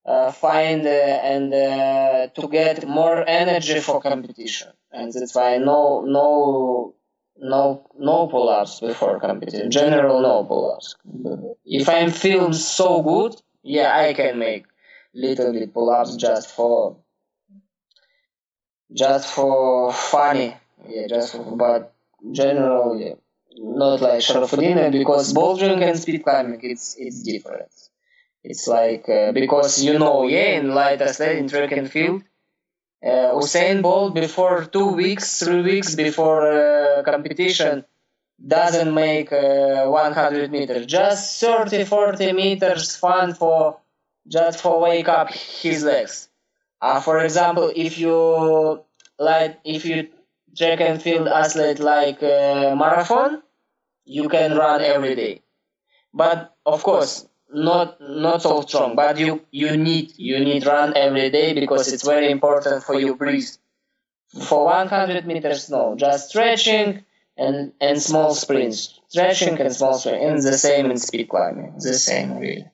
uh, 0.06 0.32
find 0.32 0.86
uh, 0.86 0.90
and 1.32 1.52
uh, 1.52 2.28
to 2.28 2.48
get 2.48 2.88
more 2.88 3.28
energy 3.28 3.78
for 3.80 4.00
competition. 4.00 4.68
And 4.90 5.12
that's 5.12 5.34
why 5.34 5.58
no 5.58 6.00
no 6.00 6.94
no 7.36 7.86
no 7.98 8.26
pull-ups 8.26 8.80
before 8.80 9.20
competition. 9.20 9.70
General 9.70 10.22
no 10.22 10.44
pull-ups. 10.44 10.96
If 11.64 11.88
i'm 11.88 12.10
feeling 12.10 12.52
so 12.52 13.02
good 13.02 13.40
yeah 13.62 13.96
i 13.96 14.12
can 14.14 14.38
make 14.38 14.64
little 15.14 15.52
bit 15.52 15.72
pull-ups 15.74 16.16
just 16.16 16.50
for 16.50 16.96
just 18.92 19.32
for 19.32 19.92
funny, 19.92 20.56
yeah, 20.88 21.06
just 21.06 21.32
for, 21.32 21.56
but 21.56 21.92
generally 22.32 23.14
not 23.56 24.00
like 24.00 24.20
Sharafudina 24.20 24.90
because 24.92 25.32
bouldering 25.32 25.82
and 25.82 25.98
speed 25.98 26.22
climbing, 26.24 26.60
it's 26.62 26.96
it's 26.98 27.22
different. 27.22 27.72
It's 28.44 28.66
like 28.66 29.08
uh, 29.08 29.32
because 29.32 29.82
you 29.82 29.98
know, 29.98 30.26
yeah, 30.26 30.58
in 30.58 30.74
light 30.74 31.02
athletic 31.02 31.38
in 31.38 31.48
track 31.48 31.72
and 31.72 31.90
field, 31.90 32.22
uh, 33.04 33.34
Usain 33.34 33.82
Bolt 33.82 34.14
before 34.14 34.64
two 34.64 34.88
weeks, 34.92 35.40
three 35.40 35.62
weeks 35.62 35.94
before 35.94 36.46
uh, 36.46 37.02
competition 37.02 37.84
doesn't 38.46 38.94
make 38.94 39.32
uh, 39.32 39.86
100 39.86 40.52
meters, 40.52 40.86
just 40.86 41.40
30, 41.40 41.84
40 41.84 42.32
meters 42.32 42.94
fun 42.94 43.34
for 43.34 43.80
just 44.28 44.60
for 44.60 44.80
wake 44.80 45.08
up 45.08 45.32
his 45.32 45.82
legs 45.82 46.27
uh, 46.80 47.00
for 47.00 47.18
example, 47.20 47.72
if 47.74 47.98
you 47.98 48.84
like, 49.18 49.58
if 49.64 49.84
you 49.84 50.08
track 50.56 50.80
and 50.80 51.02
field 51.02 51.28
athlete 51.28 51.78
like 51.80 52.22
uh, 52.22 52.74
marathon, 52.76 53.42
you 54.04 54.28
can 54.28 54.56
run 54.56 54.80
every 54.82 55.14
day. 55.14 55.42
But 56.14 56.56
of 56.66 56.82
course, 56.82 57.26
not 57.52 58.00
not 58.00 58.42
so 58.42 58.60
strong. 58.62 58.96
But 58.96 59.18
you 59.18 59.42
you 59.50 59.76
need 59.76 60.12
you 60.18 60.38
need 60.40 60.66
run 60.66 60.96
every 60.96 61.30
day 61.30 61.54
because 61.54 61.92
it's 61.92 62.04
very 62.04 62.30
important 62.30 62.84
for 62.84 62.98
your 62.98 63.14
breathe. 63.16 63.48
For 64.48 64.64
100 64.66 65.26
meters, 65.26 65.70
no, 65.70 65.94
just 65.96 66.30
stretching 66.30 67.04
and 67.36 67.72
and 67.80 68.00
small 68.00 68.34
sprints, 68.34 69.00
stretching 69.08 69.58
and 69.60 69.72
small 69.74 69.94
sprints, 69.94 70.44
and 70.44 70.52
the 70.52 70.58
same 70.58 70.90
in 70.90 70.98
speed 70.98 71.28
climbing, 71.28 71.74
the 71.78 71.94
same 71.94 72.38
really. 72.38 72.66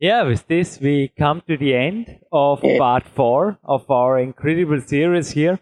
Yeah, 0.00 0.22
with 0.22 0.46
this, 0.46 0.80
we 0.80 1.08
come 1.08 1.42
to 1.46 1.58
the 1.58 1.74
end 1.74 2.20
of 2.32 2.62
part 2.78 3.06
four 3.06 3.58
of 3.62 3.90
our 3.90 4.18
incredible 4.18 4.80
series 4.80 5.32
here. 5.32 5.60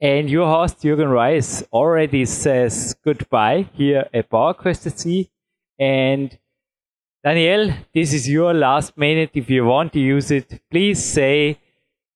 And 0.00 0.30
your 0.30 0.46
host, 0.46 0.80
Jürgen 0.80 1.12
Reis, 1.12 1.62
already 1.70 2.24
says 2.24 2.96
goodbye 3.04 3.68
here 3.74 4.08
at 4.14 4.30
PowerQuest 4.30 4.90
SC. 4.90 5.30
And 5.78 6.38
Daniel, 7.22 7.74
this 7.92 8.14
is 8.14 8.26
your 8.26 8.54
last 8.54 8.96
minute. 8.96 9.32
If 9.34 9.50
you 9.50 9.66
want 9.66 9.92
to 9.92 10.00
use 10.00 10.30
it, 10.30 10.62
please 10.70 11.04
say 11.04 11.58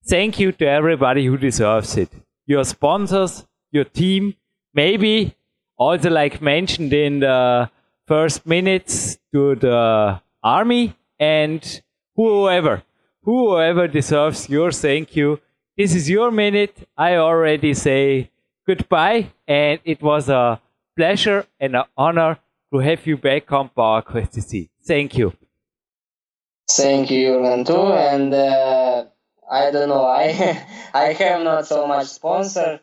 thank 0.06 0.40
you 0.40 0.52
to 0.52 0.66
everybody 0.66 1.26
who 1.26 1.36
deserves 1.36 1.98
it. 1.98 2.08
Your 2.46 2.64
sponsors, 2.64 3.46
your 3.72 3.84
team, 3.84 4.36
maybe 4.72 5.36
also 5.76 6.08
like 6.08 6.40
mentioned 6.40 6.94
in 6.94 7.20
the 7.20 7.70
first 8.06 8.46
minutes 8.46 9.18
to 9.34 9.54
the 9.54 10.22
army 10.42 10.94
and 11.18 11.82
whoever, 12.16 12.82
whoever 13.22 13.88
deserves 13.88 14.48
your 14.48 14.72
thank 14.72 15.16
you. 15.16 15.40
This 15.76 15.94
is 15.94 16.10
your 16.10 16.30
minute. 16.30 16.88
I 16.96 17.16
already 17.16 17.74
say 17.74 18.30
goodbye, 18.66 19.32
and 19.46 19.80
it 19.84 20.02
was 20.02 20.28
a 20.28 20.60
pleasure 20.96 21.46
and 21.60 21.76
an 21.76 21.84
honor 21.96 22.38
to 22.72 22.78
have 22.80 23.06
you 23.06 23.16
back 23.16 23.50
on 23.52 23.70
PowerQuest 23.76 24.34
CC. 24.36 24.68
Thank 24.84 25.16
you. 25.16 25.32
Thank 26.70 27.10
you, 27.10 27.64
too. 27.64 27.92
And 27.92 28.34
uh, 28.34 29.04
I 29.50 29.70
don't 29.70 29.88
know, 29.88 30.04
I 30.04 30.26
I 30.94 31.12
have 31.12 31.42
not 31.42 31.66
so 31.66 31.86
much 31.86 32.08
sponsor. 32.08 32.80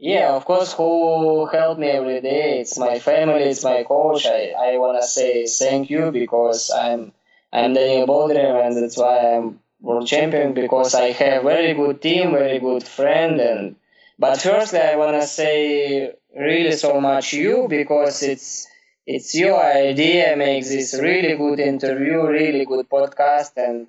Yeah, 0.00 0.30
of 0.34 0.44
course, 0.44 0.72
who 0.72 1.46
help 1.46 1.78
me 1.78 1.88
every 1.88 2.20
day? 2.20 2.60
It's 2.60 2.78
my 2.78 2.98
family, 3.00 3.42
it's 3.42 3.64
my 3.64 3.82
coach. 3.82 4.26
I, 4.26 4.54
I 4.56 4.78
want 4.78 5.00
to 5.00 5.06
say 5.06 5.46
thank 5.46 5.90
you 5.90 6.12
because 6.12 6.70
I'm 6.70 7.12
I'm 7.52 7.74
Daniel 7.74 8.06
Boldyrev, 8.06 8.66
and 8.66 8.76
that's 8.76 8.96
why 8.96 9.34
I'm 9.36 9.60
world 9.80 10.06
champion 10.06 10.54
because 10.54 10.94
I 10.94 11.12
have 11.12 11.42
very 11.42 11.74
good 11.74 12.00
team, 12.02 12.30
very 12.32 12.58
good 12.58 12.82
friend, 12.84 13.40
and 13.40 13.76
but 14.18 14.40
firstly 14.40 14.80
I 14.80 14.96
wanna 14.96 15.26
say 15.26 16.14
really 16.36 16.72
so 16.72 17.00
much 17.00 17.32
you 17.34 17.66
because 17.68 18.22
it's 18.22 18.66
it's 19.06 19.34
your 19.34 19.58
idea 19.62 20.36
makes 20.36 20.68
this 20.68 20.94
really 20.94 21.36
good 21.36 21.60
interview, 21.60 22.26
really 22.26 22.64
good 22.66 22.88
podcast, 22.88 23.52
and 23.56 23.86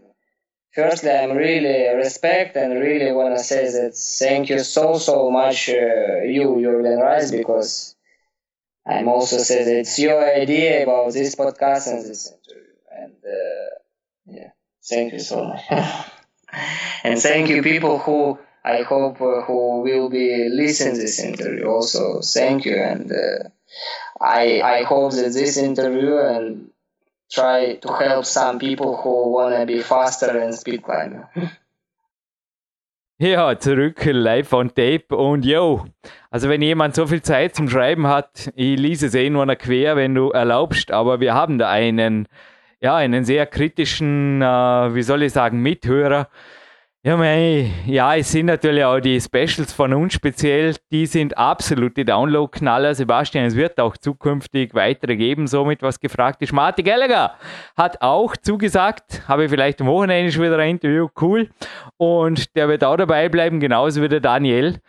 firstly 0.73 1.11
I'm 1.11 1.33
really 1.37 1.79
respect 1.95 2.55
and 2.57 2.73
really 2.79 3.11
wanna 3.11 3.39
say 3.39 3.63
that 3.71 3.93
thank 3.95 4.49
you 4.49 4.59
so 4.59 4.97
so 4.97 5.29
much 5.31 5.69
uh, 5.69 6.23
you 6.35 6.47
Jürgen 6.63 7.01
Reis 7.01 7.31
because 7.31 7.95
I'm 8.85 9.07
also 9.07 9.37
say 9.37 9.63
that 9.65 9.77
it's 9.79 9.97
your 9.99 10.19
idea 10.43 10.83
about 10.83 11.13
this 11.13 11.35
podcast 11.35 11.87
and 11.91 12.05
this 12.05 12.31
interview 12.33 12.68
and 13.01 13.15
uh, 13.25 13.69
yeah, 14.25 14.51
thank 14.89 15.13
you 15.13 15.19
so 15.19 15.43
much. 15.43 15.61
and 17.03 17.19
thank 17.19 17.49
you 17.49 17.61
people 17.61 17.99
who 17.99 18.37
I 18.63 18.81
hope 18.81 19.21
uh, 19.21 19.41
who 19.41 19.81
will 19.81 20.09
be 20.09 20.49
listening 20.49 20.95
this 20.95 21.19
interview 21.19 21.65
also. 21.65 22.21
Thank 22.21 22.65
you, 22.65 22.75
and 22.75 23.11
uh, 23.11 23.49
I 24.21 24.61
I 24.61 24.83
hope 24.83 25.13
that 25.13 25.33
this 25.33 25.57
interview 25.57 26.17
and 26.17 26.71
try 27.31 27.75
to 27.75 27.93
help 27.93 28.25
some 28.25 28.59
people 28.59 28.97
who 28.97 29.31
wanna 29.31 29.65
be 29.65 29.81
faster 29.81 30.37
in 30.39 30.53
speed 30.53 30.83
climbing. 30.83 31.25
Ja, 33.21 33.59
zurück 33.59 34.05
live 34.05 34.53
on 34.53 34.73
tape 34.73 35.13
und 35.13 35.43
yo, 35.43 35.85
also 36.31 36.47
wenn 36.47 36.61
jemand 36.61 36.95
so 36.95 37.05
viel 37.05 37.21
Zeit 37.21 37.53
zum 37.53 37.67
Schreiben 37.67 38.07
hat, 38.07 38.49
ich 38.55 38.79
lese 38.79 39.07
es 39.07 39.13
eh 39.13 39.29
nur 39.29 39.45
noch 39.45 39.57
quer, 39.57 39.97
wenn 39.97 40.15
du 40.15 40.29
erlaubst, 40.29 40.91
aber 40.91 41.19
wir 41.19 41.33
haben 41.33 41.57
da 41.57 41.69
einen 41.69 42.29
ja, 42.81 42.95
einen 42.95 43.25
sehr 43.25 43.45
kritischen, 43.45 44.41
äh, 44.41 44.45
wie 44.45 45.03
soll 45.03 45.23
ich 45.23 45.33
sagen, 45.33 45.61
Mithörer. 45.61 46.27
Ja, 47.01 47.15
mei, 47.15 47.71
ja, 47.85 48.13
es 48.17 48.29
sind 48.29 48.47
natürlich 48.47 48.83
auch 48.83 48.99
die 48.99 49.21
Specials 49.21 49.71
von 49.71 49.93
uns 49.93 50.13
speziell, 50.13 50.75
die 50.91 51.05
sind 51.05 51.37
absolute 51.37 52.03
Download-Knaller. 52.03 52.93
Sebastian, 52.93 53.45
es 53.45 53.55
wird 53.55 53.79
auch 53.79 53.95
zukünftig 53.95 54.73
weitere 54.73 55.15
geben, 55.15 55.47
somit 55.47 55.81
was 55.81 56.01
gefragt 56.01 56.41
ist. 56.41 56.51
Martin 56.51 56.83
Gallagher 56.83 57.35
hat 57.77 58.01
auch 58.01 58.35
zugesagt, 58.35 59.21
habe 59.29 59.45
ich 59.45 59.49
vielleicht 59.49 59.79
am 59.79 59.87
Wochenende 59.87 60.29
schon 60.29 60.43
wieder 60.43 60.57
ein 60.57 60.71
Interview, 60.71 61.07
cool. 61.21 61.49
Und 61.95 62.53
der 62.57 62.67
wird 62.67 62.83
auch 62.83 62.97
dabei 62.97 63.29
bleiben, 63.29 63.61
genauso 63.61 64.01
wie 64.01 64.09
der 64.09 64.19
Daniel. 64.19 64.81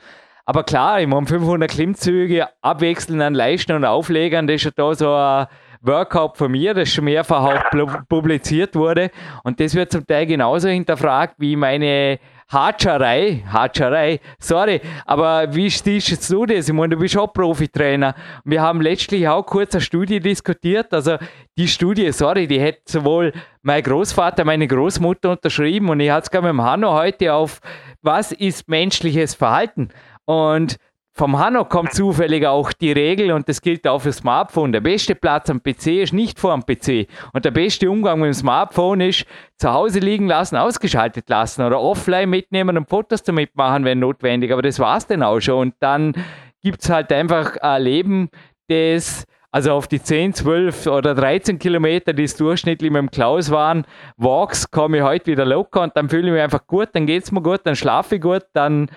Aber 0.47 0.64
klar, 0.64 1.01
ich 1.01 1.07
meine, 1.07 1.26
500 1.26 1.70
Klimmzüge 1.70 2.49
abwechselnd 2.61 3.22
an 3.22 3.34
Leisten 3.34 3.70
und 3.70 3.84
Auflegern, 3.84 4.49
das 4.49 4.57
ist 4.57 4.64
ja 4.64 4.70
da 4.74 4.95
so 4.97 5.14
ein 5.14 5.47
Workout 5.81 6.37
von 6.37 6.53
mir, 6.53 6.74
das 6.74 6.91
schon 6.91 7.05
mehrfach 7.05 7.43
auch 7.43 8.07
publiziert 8.09 8.74
wurde. 8.74 9.11
Und 9.45 9.61
das 9.61 9.74
wird 9.74 9.93
zum 9.93 10.07
Teil 10.07 10.26
genauso 10.26 10.68
hinterfragt 10.68 11.35
wie 11.39 11.57
meine 11.57 12.18
Hatscherei, 12.51 13.45
Hatscherei, 13.47 14.18
sorry, 14.41 14.81
aber 15.07 15.55
wie 15.55 15.70
siehst 15.70 16.33
du 16.33 16.47
das? 16.47 16.68
Ich 16.68 16.74
meine, 16.74 16.97
du 16.97 17.01
bist 17.01 17.16
auch 17.16 17.33
Profitrainer. 17.33 18.14
Wir 18.45 18.61
haben 18.61 18.81
letztlich 18.81 19.28
auch 19.28 19.47
kurz 19.47 19.72
eine 19.74 19.81
Studie 19.81 20.18
diskutiert. 20.18 20.93
Also 20.93 21.16
die 21.57 21.68
Studie, 21.68 22.11
sorry, 22.11 22.49
die 22.49 22.61
hätte 22.61 22.83
sowohl 22.87 23.33
mein 23.62 23.83
Großvater, 23.85 24.45
meine 24.45 24.66
Großmutter 24.66 25.31
unterschrieben 25.31 25.91
und 25.91 26.01
ich 26.01 26.11
hatte 26.11 26.24
es 26.24 26.31
gerade 26.31 26.49
mit 26.49 26.55
dem 26.55 26.62
Hanno 26.62 26.93
heute 26.93 27.33
auf, 27.35 27.61
was 28.03 28.33
ist 28.33 28.68
menschliches 28.68 29.35
Verhalten? 29.35 29.91
Und 30.24 30.76
vom 31.12 31.38
Hanno 31.38 31.64
kommt 31.64 31.92
zufällig 31.92 32.46
auch 32.46 32.72
die 32.72 32.92
Regel 32.92 33.32
und 33.32 33.48
das 33.48 33.61
gilt 33.61 33.86
auch 33.86 34.00
für 34.00 34.12
Smartphone. 34.12 34.72
Der 34.72 34.80
beste 34.80 35.14
Platz 35.14 35.50
am 35.50 35.62
PC 35.62 36.02
ist 36.02 36.12
nicht 36.12 36.38
vor 36.38 36.56
dem 36.56 36.64
PC. 36.64 37.08
Und 37.32 37.44
der 37.44 37.50
beste 37.50 37.90
Umgang 37.90 38.20
mit 38.20 38.28
dem 38.28 38.34
Smartphone 38.34 39.00
ist 39.00 39.26
zu 39.56 39.72
Hause 39.72 39.98
liegen 39.98 40.28
lassen, 40.28 40.56
ausgeschaltet 40.56 41.28
lassen 41.28 41.62
oder 41.62 41.80
offline 41.80 42.30
mitnehmen 42.30 42.76
und 42.76 42.88
Fotos 42.88 43.22
damit 43.22 43.56
machen, 43.56 43.84
wenn 43.84 43.98
notwendig. 43.98 44.52
Aber 44.52 44.62
das 44.62 44.78
war 44.78 44.96
es 44.96 45.06
dann 45.06 45.22
auch 45.22 45.40
schon. 45.40 45.58
Und 45.58 45.74
dann 45.80 46.14
gibt 46.62 46.82
es 46.82 46.90
halt 46.90 47.12
einfach 47.12 47.56
ein 47.56 47.82
Leben, 47.82 48.30
das 48.68 49.24
also 49.52 49.72
auf 49.72 49.88
die 49.88 50.00
10, 50.00 50.34
12 50.34 50.86
oder 50.86 51.14
13 51.14 51.58
Kilometer, 51.58 52.12
die 52.12 52.22
es 52.22 52.36
durchschnittlich 52.36 52.90
mit 52.90 53.00
dem 53.00 53.11
Klaus 53.11 53.50
waren, 53.50 53.84
Walks, 54.16 54.70
komme 54.70 54.98
ich 54.98 55.02
heute 55.02 55.26
wieder 55.26 55.44
locker 55.44 55.82
und 55.82 55.96
dann 55.96 56.08
fühle 56.08 56.28
ich 56.28 56.32
mich 56.32 56.42
einfach 56.42 56.66
gut, 56.68 56.90
dann 56.92 57.04
geht 57.06 57.24
es 57.24 57.32
mir 57.32 57.42
gut, 57.42 57.61
dann 57.64 57.74
schlafe 57.74 58.16
ich 58.16 58.20
gut, 58.20 58.44
dann, 58.52 58.88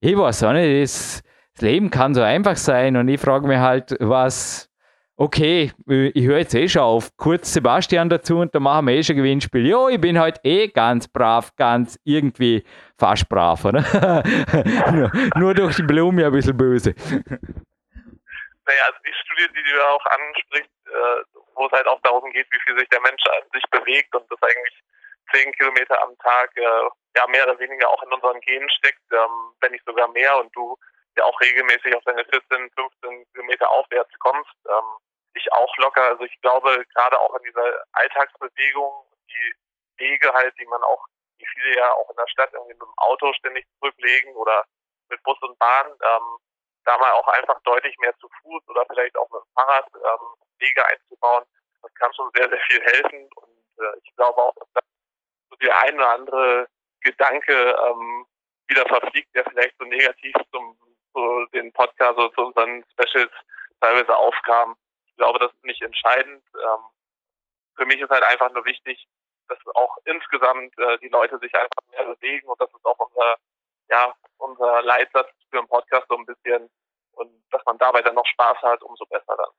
ich 0.00 0.16
weiß 0.16 0.42
auch 0.42 0.52
nicht, 0.52 0.82
das, 0.82 1.22
das 1.54 1.62
Leben 1.62 1.90
kann 1.90 2.14
so 2.14 2.22
einfach 2.22 2.56
sein 2.56 2.96
und 2.96 3.08
ich 3.08 3.20
frage 3.20 3.46
mich 3.46 3.58
halt, 3.58 3.94
was, 4.00 4.68
okay, 5.16 5.72
ich 5.86 6.26
höre 6.26 6.38
jetzt 6.38 6.54
eh 6.54 6.68
schon 6.68 6.82
auf, 6.82 7.16
kurz 7.16 7.52
Sebastian 7.52 8.08
dazu 8.08 8.38
und 8.38 8.52
dann 8.54 8.64
machen 8.64 8.86
wir 8.88 8.94
eh 8.94 9.02
schon 9.04 9.16
Gewinnspiel. 9.16 9.66
Jo, 9.66 9.88
ich 9.88 10.00
bin 10.00 10.18
halt 10.18 10.40
eh 10.42 10.66
ganz 10.68 11.06
brav, 11.06 11.54
ganz 11.56 11.98
irgendwie 12.02 12.64
fast 12.98 13.28
brav, 13.28 13.64
oder? 13.64 13.82
nur, 14.92 15.12
nur, 15.36 15.54
durch 15.54 15.76
die 15.76 15.84
Blume 15.84 16.26
ein 16.26 16.32
bisschen 16.32 16.56
böse. 16.56 16.94
Naja, 18.66 18.82
also 18.86 18.98
die 19.06 19.14
Studie, 19.14 19.52
die 19.54 19.72
du 19.72 19.86
auch 19.86 20.04
ansprichst, 20.06 20.70
äh, 20.86 21.40
wo 21.54 21.66
es 21.66 21.72
halt 21.72 21.86
auch 21.86 22.00
darum 22.02 22.32
geht, 22.32 22.46
wie 22.50 22.60
viel 22.64 22.76
sich 22.78 22.88
der 22.88 23.00
Mensch 23.00 23.22
an 23.26 23.48
sich 23.52 23.62
bewegt 23.70 24.12
und 24.16 24.24
das 24.28 24.42
eigentlich 24.42 24.82
zehn 25.32 25.52
Kilometer 25.52 26.02
am 26.02 26.18
Tag 26.18 26.50
äh, 26.56 26.62
ja 27.16 27.26
mehr 27.28 27.44
oder 27.46 27.58
weniger 27.60 27.88
auch 27.88 28.02
in 28.02 28.12
unseren 28.12 28.40
Genen 28.40 28.68
steckt, 28.70 29.02
ähm, 29.12 29.54
wenn 29.60 29.70
nicht 29.70 29.84
sogar 29.84 30.08
mehr 30.08 30.36
und 30.38 30.50
du 30.56 30.76
ja 31.16 31.24
auch 31.24 31.40
regelmäßig 31.40 31.94
auf 31.94 32.04
deine 32.04 32.24
14, 32.24 32.70
15 32.70 33.26
Kilometer 33.32 33.68
aufwärts 33.70 34.10
kommst. 34.18 34.54
Ähm, 34.68 34.98
ich 35.34 35.52
auch 35.52 35.76
locker. 35.78 36.02
Also 36.02 36.24
ich 36.24 36.40
glaube, 36.40 36.84
gerade 36.94 37.20
auch 37.20 37.34
in 37.36 37.42
dieser 37.44 37.84
Alltagsbewegung, 37.92 38.92
die 39.28 39.54
Wege 39.98 40.32
halt, 40.32 40.54
die 40.58 40.66
man 40.66 40.82
auch, 40.82 41.06
die 41.40 41.46
viele 41.46 41.76
ja 41.76 41.92
auch 41.92 42.08
in 42.10 42.16
der 42.16 42.28
Stadt 42.28 42.52
irgendwie 42.52 42.74
mit 42.74 42.82
dem 42.82 42.98
Auto 42.98 43.32
ständig 43.34 43.66
zurücklegen 43.78 44.34
oder 44.34 44.64
mit 45.08 45.22
Bus 45.22 45.40
und 45.42 45.58
Bahn, 45.58 45.86
ähm, 45.88 46.38
da 46.84 46.98
mal 46.98 47.12
auch 47.12 47.28
einfach 47.28 47.60
deutlich 47.62 47.96
mehr 47.98 48.16
zu 48.18 48.28
Fuß 48.42 48.68
oder 48.68 48.84
vielleicht 48.86 49.16
auch 49.16 49.28
mit 49.30 49.42
dem 49.42 49.52
Fahrrad 49.54 49.86
ähm, 49.94 50.26
Wege 50.58 50.86
einzubauen, 50.86 51.44
das 51.82 51.94
kann 51.94 52.12
schon 52.14 52.30
sehr, 52.34 52.48
sehr 52.48 52.60
viel 52.60 52.80
helfen. 52.82 53.28
Und 53.36 53.84
äh, 53.84 53.98
ich 54.02 54.14
glaube 54.16 54.40
auch, 54.40 54.54
dass 54.54 54.68
da 54.74 54.80
so 55.50 55.56
der 55.56 55.78
ein 55.80 55.94
oder 55.94 56.10
andere 56.10 56.68
Gedanke 57.00 57.52
ähm, 57.52 58.26
wieder 58.68 58.86
verfliegt, 58.86 59.34
der 59.34 59.44
vielleicht 59.44 59.76
so 59.78 59.84
negativ 59.84 60.34
zum 60.50 60.78
zu 61.14 61.46
den 61.54 61.72
Podcasts 61.72 62.18
oder 62.18 62.32
zu 62.32 62.42
unseren 62.42 62.84
Specials 62.92 63.32
teilweise 63.80 64.16
aufkam. 64.16 64.76
Ich 65.06 65.16
glaube, 65.16 65.38
das 65.38 65.52
ist 65.52 65.64
nicht 65.64 65.82
entscheidend. 65.82 66.44
Ähm, 66.54 66.84
für 67.76 67.86
mich 67.86 68.00
ist 68.00 68.10
halt 68.10 68.24
einfach 68.24 68.50
nur 68.52 68.64
wichtig, 68.64 69.08
dass 69.48 69.58
auch 69.74 69.96
insgesamt 70.04 70.76
äh, 70.78 70.98
die 70.98 71.08
Leute 71.08 71.38
sich 71.38 71.54
einfach 71.54 71.82
mehr 71.90 72.04
bewegen 72.04 72.48
und 72.48 72.60
das 72.60 72.70
ist 72.72 72.84
auch 72.84 72.98
unser, 72.98 73.36
ja, 73.88 74.14
unser 74.38 74.82
Leitsatz 74.82 75.30
für 75.50 75.58
den 75.58 75.68
Podcast 75.68 76.06
so 76.08 76.16
ein 76.16 76.26
bisschen 76.26 76.70
und 77.12 77.30
dass 77.50 77.64
man 77.64 77.78
dabei 77.78 78.02
dann 78.02 78.14
noch 78.14 78.26
Spaß 78.26 78.58
hat, 78.62 78.82
umso 78.82 79.04
besser 79.06 79.36
dann. 79.36 79.50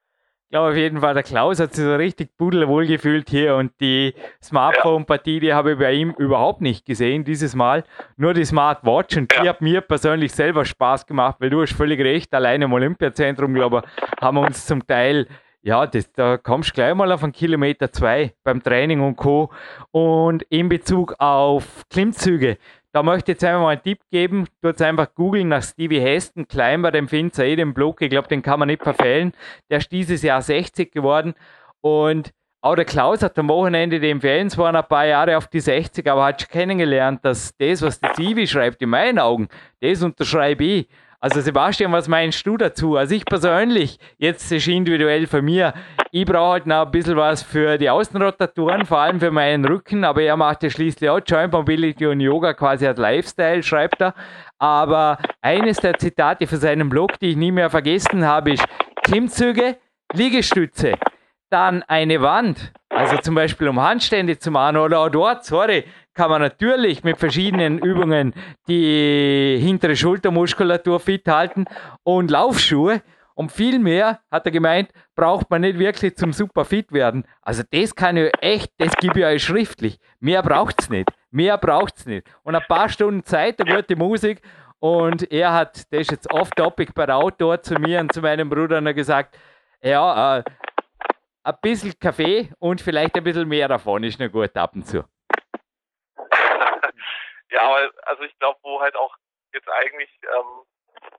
Ich 0.48 0.52
glaube 0.52 0.70
auf 0.70 0.76
jeden 0.76 1.02
Fall, 1.02 1.16
der 1.16 1.24
Klaus 1.24 1.60
hat 1.60 1.74
sich 1.74 1.84
so 1.84 1.96
richtig 1.96 2.38
pudelwohl 2.38 2.86
gefühlt 2.86 3.32
hier 3.32 3.56
und 3.56 3.72
die 3.82 4.14
Smartphone-Partie, 4.44 5.40
die 5.40 5.54
habe 5.54 5.72
ich 5.72 5.80
bei 5.80 5.92
ihm 5.92 6.12
überhaupt 6.20 6.62
nicht 6.62 6.86
gesehen 6.86 7.24
dieses 7.24 7.56
Mal. 7.56 7.84
Nur 8.16 8.36
die 8.36 8.46
Smartwatch 8.46 9.18
und 9.18 9.34
die 9.34 9.50
hat 9.50 9.62
mir 9.62 9.82
persönlich 9.82 10.34
selber 10.34 10.64
Spaß 10.64 11.08
gemacht, 11.08 11.38
weil 11.40 11.50
du 11.50 11.64
hast 11.64 11.74
völlig 11.74 12.00
recht, 12.00 12.32
allein 12.36 12.62
im 12.62 12.72
Olympiazentrum, 12.74 13.56
glaube 13.56 13.82
ich, 13.84 14.22
haben 14.22 14.38
wir 14.38 14.42
uns 14.42 14.68
zum 14.68 14.86
Teil 14.86 15.28
ja, 15.64 15.88
das, 15.88 16.12
da 16.12 16.38
kommst 16.38 16.70
du 16.70 16.74
gleich 16.76 16.94
mal 16.94 17.12
auf 17.12 17.24
einen 17.24 17.34
Kilometer 17.34 17.92
zwei 17.92 18.36
beim 18.44 18.62
Training 18.62 19.02
und 19.02 19.16
Co. 19.16 19.52
Und 19.90 20.44
in 20.44 20.70
Bezug 20.70 21.16
auf 21.18 21.86
Klimmzüge, 21.90 22.60
da 22.96 23.04
möchte 23.04 23.34
ich 23.34 23.36
jetzt 23.36 23.44
einfach 23.44 23.62
mal 23.62 23.72
einen 23.72 23.84
Tipp 23.84 24.00
geben. 24.10 24.48
Jetzt 24.64 24.82
einfach 24.82 25.14
googeln 25.14 25.50
nach 25.50 25.62
Stevie 25.62 26.00
Heston, 26.00 26.48
Climber, 26.48 26.92
dem 26.92 27.10
findet 27.10 27.38
ihr 27.38 27.44
eh 27.44 27.56
den 27.58 27.74
Blog. 27.74 28.02
Ich 28.02 28.10
glaube, 28.10 28.30
den 28.30 28.42
kann 28.42 28.58
man 28.58 28.68
nicht 28.70 28.84
verfehlen. 28.84 29.34
Der 29.70 29.80
ist 29.80 29.92
dieses 29.92 30.22
Jahr 30.22 30.42
60 30.42 30.94
geworden. 30.94 31.34
Und 31.82 32.32
auch 32.62 32.76
der 32.76 32.86
Klaus 32.86 33.22
hat 33.22 33.38
am 33.38 33.50
Wochenende, 33.50 34.00
die 34.00 34.10
empfehlen 34.10 34.50
zwar 34.50 34.74
ein 34.74 34.88
paar 34.88 35.06
Jahre 35.06 35.36
auf 35.36 35.48
die 35.48 35.60
60, 35.60 36.10
aber 36.10 36.24
hat 36.24 36.42
schon 36.42 36.50
kennengelernt, 36.50 37.20
dass 37.26 37.54
das, 37.58 37.82
was 37.82 38.00
der 38.00 38.14
Stevie 38.14 38.48
schreibt, 38.48 38.82
in 38.82 38.90
meinen 38.92 39.20
Augen, 39.20 39.50
das 39.82 40.02
unterschreibe 40.02 40.64
ich. 40.64 40.88
Also 41.26 41.42
Sebastian, 41.42 41.92
was 41.92 42.08
meinst 42.08 42.46
du 42.46 42.56
dazu? 42.56 42.98
Also 42.98 43.16
ich 43.16 43.26
persönlich, 43.26 43.98
jetzt 44.20 44.52
ist 44.52 44.68
individuell 44.68 45.26
für 45.26 45.42
mir, 45.42 45.74
ich 46.12 46.24
brauche 46.24 46.52
halt 46.52 46.68
noch 46.68 46.86
ein 46.86 46.92
bisschen 46.92 47.18
was 47.18 47.42
für 47.42 47.80
die 47.80 47.90
Außenrotatoren, 47.90 48.86
vor 48.86 49.00
allem 49.00 49.20
für 49.20 49.32
meinen 49.32 49.66
Rücken, 49.66 50.04
aber 50.04 50.22
er 50.22 50.38
macht 50.38 50.62
ja 50.62 50.70
schließlich 50.70 51.10
auch 51.10 51.20
Joint 51.26 51.52
Mobility 51.52 52.06
und 52.06 52.20
Yoga 52.20 52.54
quasi 52.54 52.86
als 52.86 53.00
Lifestyle, 53.00 53.64
schreibt 53.64 54.04
er. 54.04 54.14
Aber 54.60 55.18
eines 55.42 55.78
der 55.78 55.98
Zitate 55.98 56.46
für 56.46 56.58
seinen 56.58 56.90
Blog, 56.90 57.18
die 57.20 57.30
ich 57.30 57.38
nie 57.38 57.52
mehr 57.52 57.72
vergessen 57.72 58.24
habe, 58.24 58.52
ist 58.54 58.66
Klimmzüge, 59.02 59.78
Liegestütze, 60.14 60.94
dann 61.50 61.82
eine 61.88 62.22
Wand, 62.22 62.72
also 62.90 63.18
zum 63.18 63.34
Beispiel 63.34 63.68
um 63.68 63.82
Handstände 63.82 64.38
zu 64.38 64.52
machen 64.52 64.78
oder 64.78 65.00
auch 65.00 65.10
dort, 65.10 65.44
sorry, 65.44 65.86
kann 66.16 66.30
man 66.30 66.42
natürlich 66.42 67.04
mit 67.04 67.18
verschiedenen 67.18 67.78
Übungen 67.78 68.34
die 68.68 69.58
hintere 69.62 69.96
Schultermuskulatur 69.96 71.00
fit 71.00 71.28
halten 71.28 71.66
und 72.04 72.32
Laufschuhe. 72.32 73.02
Und 73.38 73.52
viel 73.52 73.80
mehr, 73.80 74.22
hat 74.32 74.46
er 74.46 74.52
gemeint, 74.54 74.92
braucht 75.14 75.50
man 75.50 75.60
nicht 75.60 75.78
wirklich 75.78 76.16
zum 76.16 76.32
super 76.32 76.64
fit 76.64 76.94
werden. 76.94 77.26
Also 77.42 77.64
das 77.70 77.94
kann 77.94 78.16
ich 78.16 78.32
echt, 78.40 78.72
das 78.78 78.96
gebe 78.96 79.20
ich 79.20 79.26
euch 79.26 79.44
schriftlich. 79.44 80.00
Mehr 80.22 80.42
braucht 80.42 80.80
es 80.80 80.90
nicht. 80.90 81.10
Mehr 81.32 81.58
braucht 81.58 81.98
es 81.98 82.06
nicht. 82.06 82.26
Und 82.44 82.56
ein 82.56 82.64
paar 82.66 82.88
Stunden 82.88 83.26
Zeit, 83.26 83.60
eine 83.60 83.76
gute 83.76 83.98
Musik. 83.98 84.42
Und 84.80 85.30
er 85.34 85.52
hat, 85.52 85.92
das 85.92 86.02
ist 86.02 86.12
jetzt 86.12 86.32
off-topic 86.32 86.94
bei 86.96 87.10
Outdoor 87.10 87.62
zu 87.62 87.76
mir 87.76 88.00
und 88.00 88.14
zu 88.14 88.22
meinem 88.22 88.50
Bruder 88.50 88.78
und 88.78 88.94
gesagt, 88.96 89.38
ja, 89.82 90.38
äh, 90.38 90.44
ein 91.44 91.56
bisschen 91.62 91.94
Kaffee 92.00 92.50
und 92.60 92.80
vielleicht 92.80 93.18
ein 93.18 93.24
bisschen 93.24 93.50
mehr 93.50 93.68
davon 93.68 94.04
ist 94.04 94.20
noch 94.20 94.32
gut 94.32 94.56
ab 94.56 94.76
und 94.76 94.88
zu. 94.88 95.04
Ja, 97.56 97.62
aber 97.62 97.90
also 98.04 98.24
ich 98.24 98.38
glaube, 98.40 98.60
wo 98.64 98.82
halt 98.82 98.98
auch 98.98 99.16
jetzt 99.54 99.70
eigentlich 99.70 100.12
ähm, 100.24 100.66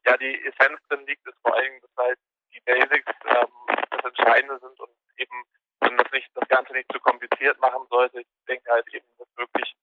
ja 0.04 0.16
die 0.18 0.44
Essenz 0.44 0.78
drin 0.88 1.06
liegt, 1.06 1.26
ist 1.26 1.38
vor 1.40 1.54
allem, 1.54 1.80
dass 1.80 1.90
halt 1.96 2.18
die 2.52 2.60
Basics 2.60 3.10
ähm, 3.24 3.48
das 3.90 4.04
Entscheidende 4.04 4.58
sind 4.58 4.78
und 4.78 4.90
eben 5.16 5.44
man 5.80 5.96
das 5.96 6.12
nicht 6.12 6.28
das 6.34 6.46
Ganze 6.48 6.74
nicht 6.74 6.92
zu 6.92 7.00
kompliziert 7.00 7.58
machen 7.60 7.86
sollte. 7.88 8.20
Ich 8.20 8.26
denke 8.46 8.70
halt 8.70 8.86
eben, 8.92 9.06
dass 9.16 9.28
wirklich 9.38 9.74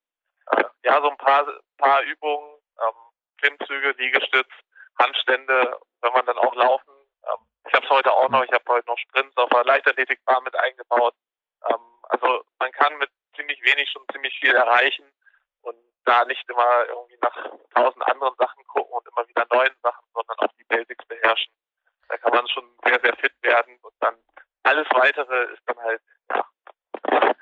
äh, 0.52 0.64
ja 0.84 1.02
so 1.02 1.10
ein 1.10 1.18
paar 1.18 1.48
paar 1.78 2.04
Übungen, 2.04 2.62
ähm, 2.82 3.02
Klimmzüge, 3.40 3.96
Liegestütz, 3.98 4.50
Handstände, 5.00 5.80
wenn 6.02 6.14
man 6.14 6.26
dann 6.28 6.38
auch 6.38 6.54
laufen. 6.54 6.94
Ähm, 7.24 7.48
ich 7.68 7.74
habe 7.74 7.84
es 7.84 7.90
heute 7.90 8.12
auch 8.12 8.30
noch, 8.30 8.44
ich 8.44 8.52
habe 8.52 8.64
heute 8.68 8.88
noch 8.88 9.00
Sprints 9.00 9.36
auf 9.38 9.50
der 9.50 9.66
Leichtathletikbahn 9.66 10.44
mit 10.44 10.56
eingebaut. 10.56 11.16
Ähm, 11.68 11.82
also 12.10 12.44
man 12.60 12.72
kann 12.74 12.96
mit 13.00 13.10
ziemlich 13.36 13.60
wenig 13.64 13.90
schon 13.90 14.06
ziemlich 14.12 14.38
viel 14.40 14.54
erreichen 14.54 15.12
da 16.06 16.26
nicht 16.26 16.48
immer 16.50 16.86
irgendwie 16.90 17.18
nach 17.22 17.36
tausend 17.74 18.06
anderen 18.08 18.36
Sachen 18.38 18.64
gucken 18.68 18.92
und 18.94 19.08
immer 19.08 19.28
wieder 19.28 19.46
neuen 19.52 19.76
Sachen, 19.82 20.06
sondern 20.14 20.38
auch 20.40 20.54
die 20.60 20.64
Basics 20.66 21.06
beherrschen. 21.06 21.54
Da 22.10 22.18
kann 22.18 22.34
man 22.34 22.48
schon 22.50 22.66
sehr, 22.86 23.00
sehr 23.02 23.16
fit 23.16 23.34
werden 23.42 23.78
und 23.82 23.94
dann 24.00 24.16
alles 24.64 24.88
weitere 24.94 25.54
ist 25.54 25.62
dann 25.66 25.78
halt, 25.80 26.02
ja. 26.30 26.46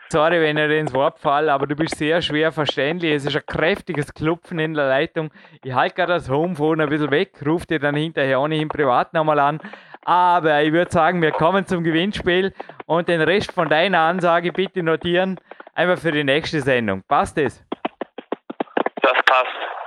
Sorry, 0.10 0.42
wenn 0.42 0.58
ich 0.58 0.78
ins 0.78 0.94
Wort 0.94 1.20
falle, 1.20 1.54
aber 1.54 1.68
du 1.68 1.76
bist 1.76 1.96
sehr 1.96 2.22
schwer 2.22 2.52
verständlich. 2.52 3.14
Es 3.14 3.26
ist 3.26 3.36
ein 3.36 3.46
kräftiges 3.46 4.14
Klopfen 4.14 4.60
in 4.60 4.74
der 4.74 4.88
Leitung. 4.88 5.32
Ich 5.64 5.74
halte 5.74 5.96
gerade 5.96 6.14
das 6.14 6.30
Homephone 6.30 6.82
ein 6.82 6.90
bisschen 6.90 7.12
weg, 7.12 7.32
rufe 7.46 7.66
dir 7.66 7.80
dann 7.80 7.96
hinterher 7.96 8.44
im 8.44 8.68
Privat 8.68 9.14
nochmal 9.14 9.40
an. 9.40 9.62
Aber 10.04 10.62
ich 10.64 10.74
würde 10.74 10.92
sagen, 10.92 11.22
wir 11.22 11.32
kommen 11.32 11.66
zum 11.66 11.84
Gewinnspiel 11.84 12.54
und 12.88 13.08
den 13.08 13.22
Rest 13.22 13.54
von 13.54 13.70
deiner 13.70 14.00
Ansage 14.00 14.52
bitte 14.52 14.84
notieren, 14.84 15.40
einfach 15.76 16.00
für 16.00 16.12
die 16.12 16.24
nächste 16.24 16.60
Sendung. 16.60 17.04
Passt 17.04 17.38
das? 17.38 17.64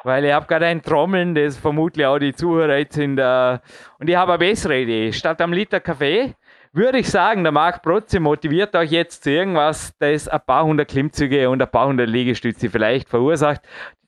Weil 0.05 0.27
ich 0.27 0.33
habe 0.33 0.47
gerade 0.47 0.67
ein 0.67 0.83
Trommeln, 0.83 1.35
das 1.35 1.57
vermutlich 1.57 2.07
auch 2.07 2.19
die 2.19 2.35
Zuhörer 2.35 2.77
jetzt 2.77 2.95
sind. 2.95 3.19
Äh, 3.19 3.59
und 3.99 4.09
ich 4.09 4.15
habe 4.15 4.33
eine 4.33 4.39
bessere 4.39 4.81
Idee. 4.81 5.13
Statt 5.13 5.41
am 5.41 5.53
Liter 5.53 5.81
Kaffee 5.81 6.35
würde 6.73 6.99
ich 6.99 7.09
sagen, 7.09 7.43
der 7.43 7.53
Marc 7.53 7.83
Protze 7.83 8.21
motiviert 8.21 8.75
euch 8.77 8.91
jetzt 8.91 9.25
zu 9.25 9.31
irgendwas, 9.31 9.95
das 9.99 10.29
ein 10.29 10.41
paar 10.47 10.65
hundert 10.65 10.91
Klimmzüge 10.91 11.49
und 11.49 11.63
ein 11.63 11.71
paar 11.71 11.87
hundert 11.87 12.09
Liegestütze 12.09 12.69
vielleicht 12.69 13.09
verursacht. 13.09 13.63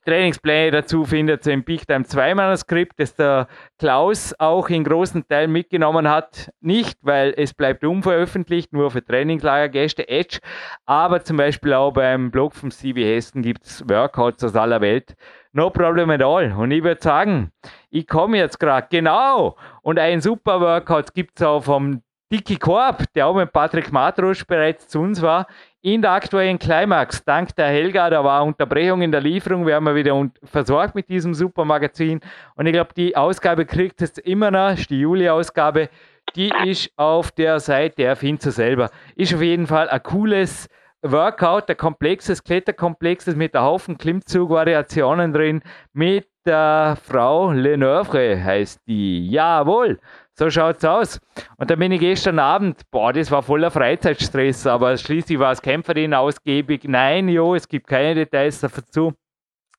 Trainingspläne 0.06 0.70
dazu 0.70 1.04
findet 1.04 1.44
ihr 1.46 1.52
im 1.52 1.64
Big 1.64 1.86
Time 1.86 2.04
2 2.04 2.36
Manuskript, 2.36 2.92
das 2.98 3.16
der 3.16 3.48
Klaus 3.76 4.34
auch 4.38 4.68
in 4.68 4.84
großen 4.84 5.26
Teilen 5.26 5.50
mitgenommen 5.50 6.08
hat. 6.08 6.52
Nicht, 6.60 6.98
weil 7.02 7.34
es 7.36 7.54
bleibt 7.54 7.84
unveröffentlicht, 7.84 8.72
nur 8.72 8.92
für 8.92 9.04
Trainingslagergäste, 9.04 10.08
Edge, 10.08 10.38
aber 10.84 11.24
zum 11.24 11.38
Beispiel 11.38 11.72
auch 11.72 11.92
beim 11.92 12.30
Blog 12.30 12.54
vom 12.54 12.70
CB 12.70 13.04
Hessen 13.04 13.42
gibt 13.42 13.64
es 13.64 13.88
Workouts 13.88 14.44
aus 14.44 14.54
aller 14.54 14.80
Welt. 14.80 15.16
No 15.56 15.70
problem 15.70 16.10
at 16.10 16.22
all. 16.22 16.52
Und 16.52 16.70
ich 16.70 16.84
würde 16.84 17.02
sagen, 17.02 17.50
ich 17.88 18.06
komme 18.06 18.36
jetzt 18.36 18.60
gerade, 18.60 18.88
genau. 18.90 19.56
Und 19.80 19.98
ein 19.98 20.20
super 20.20 20.60
Workout 20.60 21.14
gibt 21.14 21.40
es 21.40 21.46
auch 21.46 21.62
vom 21.62 22.02
Dicky 22.30 22.56
Korb, 22.56 23.04
der 23.14 23.26
auch 23.26 23.34
mit 23.34 23.54
Patrick 23.54 23.90
Matrusch 23.90 24.44
bereits 24.46 24.86
zu 24.86 25.00
uns 25.00 25.22
war, 25.22 25.46
in 25.80 26.02
der 26.02 26.10
aktuellen 26.10 26.58
Climax. 26.58 27.24
Dank 27.24 27.56
der 27.56 27.68
Helga, 27.68 28.10
da 28.10 28.22
war 28.22 28.44
Unterbrechung 28.44 29.00
in 29.00 29.10
der 29.10 29.22
Lieferung. 29.22 29.66
Wir 29.66 29.76
haben 29.76 29.94
wieder 29.94 30.28
versorgt 30.42 30.94
mit 30.94 31.08
diesem 31.08 31.32
super 31.32 31.64
Magazin. 31.64 32.20
Und 32.56 32.66
ich 32.66 32.74
glaube, 32.74 32.92
die 32.94 33.16
Ausgabe 33.16 33.64
kriegt 33.64 34.02
es 34.02 34.18
immer 34.18 34.50
noch, 34.50 34.76
die 34.76 35.00
Juli-Ausgabe. 35.00 35.88
Die 36.34 36.52
ist 36.66 36.90
auf 36.96 37.30
der 37.30 37.60
Seite, 37.60 38.02
er 38.02 38.16
findet 38.16 38.42
sie 38.42 38.50
selber. 38.50 38.90
Ist 39.14 39.32
auf 39.32 39.40
jeden 39.40 39.66
Fall 39.66 39.88
ein 39.88 40.02
cooles 40.02 40.68
Workout, 41.12 41.68
ein 41.68 41.76
komplexes 41.76 42.42
Kletterkomplex 42.42 43.26
mit 43.34 43.54
einem 43.54 43.64
Haufen 43.64 43.98
Klimmzug-Variationen 43.98 45.32
drin, 45.32 45.62
mit 45.92 46.28
der 46.46 46.96
Frau 47.02 47.50
Leneuvre 47.50 48.42
heißt 48.42 48.80
die. 48.86 49.28
Jawohl. 49.28 49.98
So 50.32 50.48
schaut's 50.50 50.84
aus. 50.84 51.20
Und 51.56 51.70
dann 51.70 51.78
bin 51.78 51.92
ich 51.92 52.00
gestern 52.00 52.38
Abend, 52.38 52.82
boah, 52.90 53.12
das 53.12 53.30
war 53.30 53.42
voller 53.42 53.70
Freizeitstress, 53.70 54.66
aber 54.66 54.96
schließlich 54.96 55.38
war 55.38 55.52
es 55.52 55.62
Kämpferin 55.62 56.14
ausgiebig. 56.14 56.84
Nein, 56.84 57.28
jo, 57.28 57.54
es 57.54 57.66
gibt 57.66 57.86
keine 57.86 58.14
Details 58.14 58.60
dazu. 58.60 59.14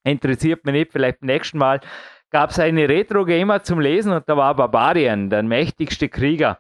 Interessiert 0.04 0.66
mich 0.66 0.74
nicht, 0.74 0.92
vielleicht 0.92 1.20
beim 1.20 1.28
nächsten 1.28 1.58
Mal. 1.58 1.80
Gab 2.32 2.50
es 2.50 2.60
eine 2.60 2.90
Retro-Gamer 2.90 3.64
zum 3.64 3.80
Lesen 3.80 4.12
und 4.12 4.28
da 4.28 4.36
war 4.36 4.56
Barbarian, 4.56 5.30
der 5.30 5.44
mächtigste 5.44 6.10
Krieger. 6.10 6.60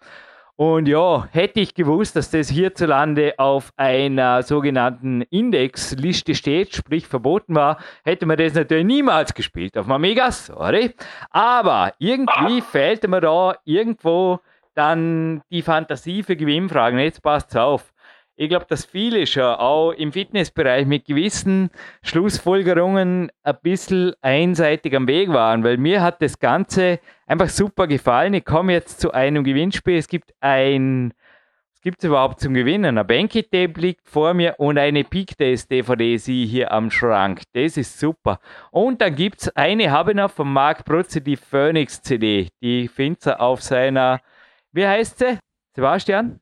Und 0.59 0.87
ja, 0.87 1.27
hätte 1.31 1.59
ich 1.59 1.75
gewusst, 1.75 2.15
dass 2.15 2.31
das 2.31 2.49
hierzulande 2.49 3.35
auf 3.37 3.71
einer 3.77 4.41
sogenannten 4.41 5.21
Indexliste 5.21 6.33
steht, 6.33 6.75
sprich 6.75 7.05
verboten 7.05 7.53
war, 7.53 7.77
hätte 8.03 8.25
man 8.25 8.37
das 8.37 8.55
natürlich 8.55 8.87
niemals 8.87 9.35
gespielt 9.35 9.77
auf 9.77 9.87
Amiga, 9.87 10.31
sorry. 10.31 10.95
Aber 11.29 11.93
irgendwie 11.99 12.61
fehlte 12.61 13.07
mir 13.07 13.21
da 13.21 13.55
irgendwo 13.65 14.39
dann 14.73 15.43
die 15.51 15.61
Fantasie 15.61 16.23
für 16.23 16.35
Gewinnfragen. 16.35 16.97
Jetzt 16.97 17.21
passt's 17.21 17.55
auf 17.55 17.93
ich 18.39 18.49
glaube, 18.49 18.67
dass 18.69 18.85
viele 18.85 19.25
schon 19.25 19.43
auch 19.43 19.91
im 19.91 20.11
Fitnessbereich 20.11 20.85
mit 20.85 21.05
gewissen 21.05 21.71
Schlussfolgerungen 22.03 23.31
ein 23.41 23.57
bisschen 23.63 24.13
einseitig 24.21 24.95
am 24.95 25.07
Weg 25.07 25.29
waren, 25.29 25.63
weil 25.63 25.77
mir 25.77 26.03
hat 26.03 26.21
das 26.21 26.37
Ganze 26.37 26.99
einfach 27.25 27.49
super 27.49 27.87
gefallen. 27.87 28.35
Ich 28.35 28.45
komme 28.45 28.73
jetzt 28.73 29.01
zu 29.01 29.11
einem 29.11 29.43
Gewinnspiel. 29.43 29.97
Es 29.97 30.07
gibt 30.07 30.35
ein, 30.39 31.15
was 31.73 31.81
gibt 31.81 32.03
es 32.03 32.07
überhaupt 32.07 32.39
zum 32.39 32.53
Gewinnen? 32.53 32.99
Ein 32.99 33.07
Banky 33.07 33.41
Tape 33.41 33.81
liegt 33.81 34.07
vor 34.07 34.35
mir 34.35 34.53
und 34.59 34.77
eine 34.77 35.03
Peak 35.03 35.35
Test 35.35 35.71
DVD 35.71 36.17
sie 36.17 36.45
hier 36.45 36.71
am 36.71 36.91
Schrank. 36.91 37.41
Das 37.53 37.75
ist 37.75 37.99
super. 37.99 38.39
Und 38.69 39.01
dann 39.01 39.15
gibt 39.15 39.41
es 39.41 39.49
eine, 39.55 39.89
habe 39.89 40.11
ich 40.11 40.17
noch 40.17 40.29
von 40.29 40.53
Marc 40.53 40.85
Protze, 40.85 41.21
die 41.21 41.37
Phoenix 41.37 42.03
CD. 42.03 42.49
Die 42.61 42.87
findet 42.87 43.25
ihr 43.25 43.41
auf 43.41 43.63
seiner, 43.63 44.21
wie 44.73 44.85
heißt 44.85 45.17
sie? 45.17 45.39
Sebastian? 45.75 46.39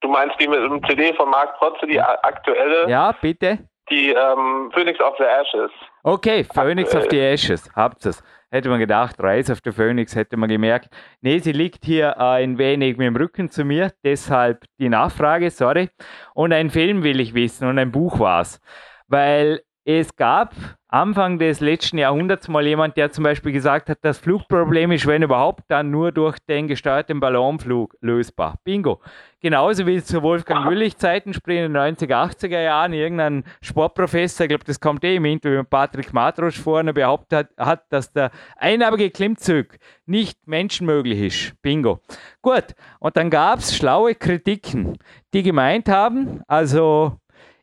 Du 0.00 0.08
meinst 0.08 0.36
die 0.40 0.48
mit 0.48 0.60
dem 0.60 0.82
CD 0.84 1.12
von 1.14 1.30
Mark 1.30 1.56
Protze, 1.58 1.86
die 1.86 2.00
aktuelle? 2.00 2.88
Ja, 2.88 3.12
bitte. 3.20 3.58
Die 3.90 4.10
ähm, 4.10 4.70
Phoenix 4.74 5.00
of 5.00 5.14
the 5.18 5.24
Ashes. 5.24 5.70
Okay, 6.02 6.44
Phoenix 6.44 6.94
Aktuell. 6.94 7.04
of 7.04 7.10
the 7.10 7.20
Ashes. 7.20 7.70
Habt 7.74 8.04
es. 8.06 8.22
Hätte 8.50 8.70
man 8.70 8.78
gedacht, 8.78 9.16
Rise 9.18 9.52
of 9.52 9.58
the 9.64 9.72
Phoenix 9.72 10.14
hätte 10.14 10.36
man 10.38 10.48
gemerkt. 10.48 10.88
Nee, 11.20 11.38
sie 11.38 11.52
liegt 11.52 11.84
hier 11.84 12.18
ein 12.18 12.56
wenig 12.56 12.96
mit 12.96 13.06
dem 13.06 13.16
Rücken 13.16 13.50
zu 13.50 13.62
mir, 13.64 13.92
deshalb 14.02 14.64
die 14.78 14.88
Nachfrage, 14.88 15.50
sorry. 15.50 15.90
Und 16.34 16.52
ein 16.54 16.70
Film 16.70 17.02
will 17.02 17.20
ich 17.20 17.34
wissen 17.34 17.68
und 17.68 17.78
ein 17.78 17.92
Buch 17.92 18.18
war 18.20 18.40
es. 18.42 18.58
Weil 19.06 19.60
es 19.90 20.14
gab 20.16 20.54
Anfang 20.88 21.38
des 21.38 21.60
letzten 21.60 21.96
Jahrhunderts 21.96 22.46
mal 22.46 22.66
jemand, 22.66 22.98
der 22.98 23.10
zum 23.10 23.24
Beispiel 23.24 23.52
gesagt 23.52 23.88
hat, 23.88 24.00
das 24.02 24.18
Flugproblem 24.18 24.92
ist, 24.92 25.06
wenn 25.06 25.22
überhaupt, 25.22 25.64
dann 25.68 25.90
nur 25.90 26.12
durch 26.12 26.38
den 26.40 26.68
gesteuerten 26.68 27.20
Ballonflug 27.20 27.96
lösbar. 28.02 28.58
Bingo. 28.64 29.00
Genauso 29.40 29.86
wie 29.86 30.02
zu 30.02 30.22
Wolfgang 30.22 30.68
Willig 30.68 30.98
Zeiten 30.98 31.32
sprechen 31.32 31.64
in 31.64 31.72
den 31.72 31.96
90er, 31.96 32.32
80er 32.32 32.60
Jahren 32.60 32.92
irgendein 32.92 33.44
Sportprofessor, 33.62 34.44
ich 34.44 34.48
glaube, 34.50 34.64
das 34.64 34.78
kommt 34.78 35.04
eh 35.04 35.16
im 35.16 35.24
Interview 35.24 35.60
mit 35.60 35.70
Patrick 35.70 36.12
Matrosch 36.12 36.60
vorne, 36.60 36.92
behauptet 36.92 37.48
hat, 37.56 37.90
dass 37.90 38.12
der 38.12 38.30
einarmige 38.58 39.08
Klimmzug 39.08 39.68
nicht 40.04 40.46
menschenmöglich 40.46 41.20
ist. 41.20 41.62
Bingo. 41.62 42.00
Gut. 42.42 42.74
Und 43.00 43.16
dann 43.16 43.30
gab 43.30 43.60
es 43.60 43.74
schlaue 43.74 44.14
Kritiken, 44.14 44.98
die 45.32 45.42
gemeint 45.42 45.88
haben, 45.88 46.42
also 46.46 47.16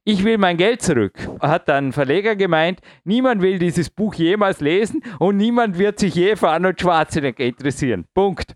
ich 0.05 0.23
will 0.23 0.37
mein 0.37 0.55
Geld 0.55 0.83
zurück. 0.83 1.13
Hat 1.41 1.67
dann 1.67 1.87
ein 1.87 1.91
Verleger 1.91 2.35
gemeint, 2.35 2.79
niemand 3.03 3.41
will 3.41 3.57
dieses 3.57 3.89
Buch 3.89 4.13
jemals 4.13 4.61
lesen 4.61 5.03
und 5.19 5.35
niemand 5.35 5.79
wird 5.79 5.99
sich 5.99 6.13
je 6.13 6.35
für 6.35 6.49
Arnold 6.49 6.79
Schwarzenegger 6.79 7.43
interessieren. 7.43 8.05
Punkt. 8.13 8.55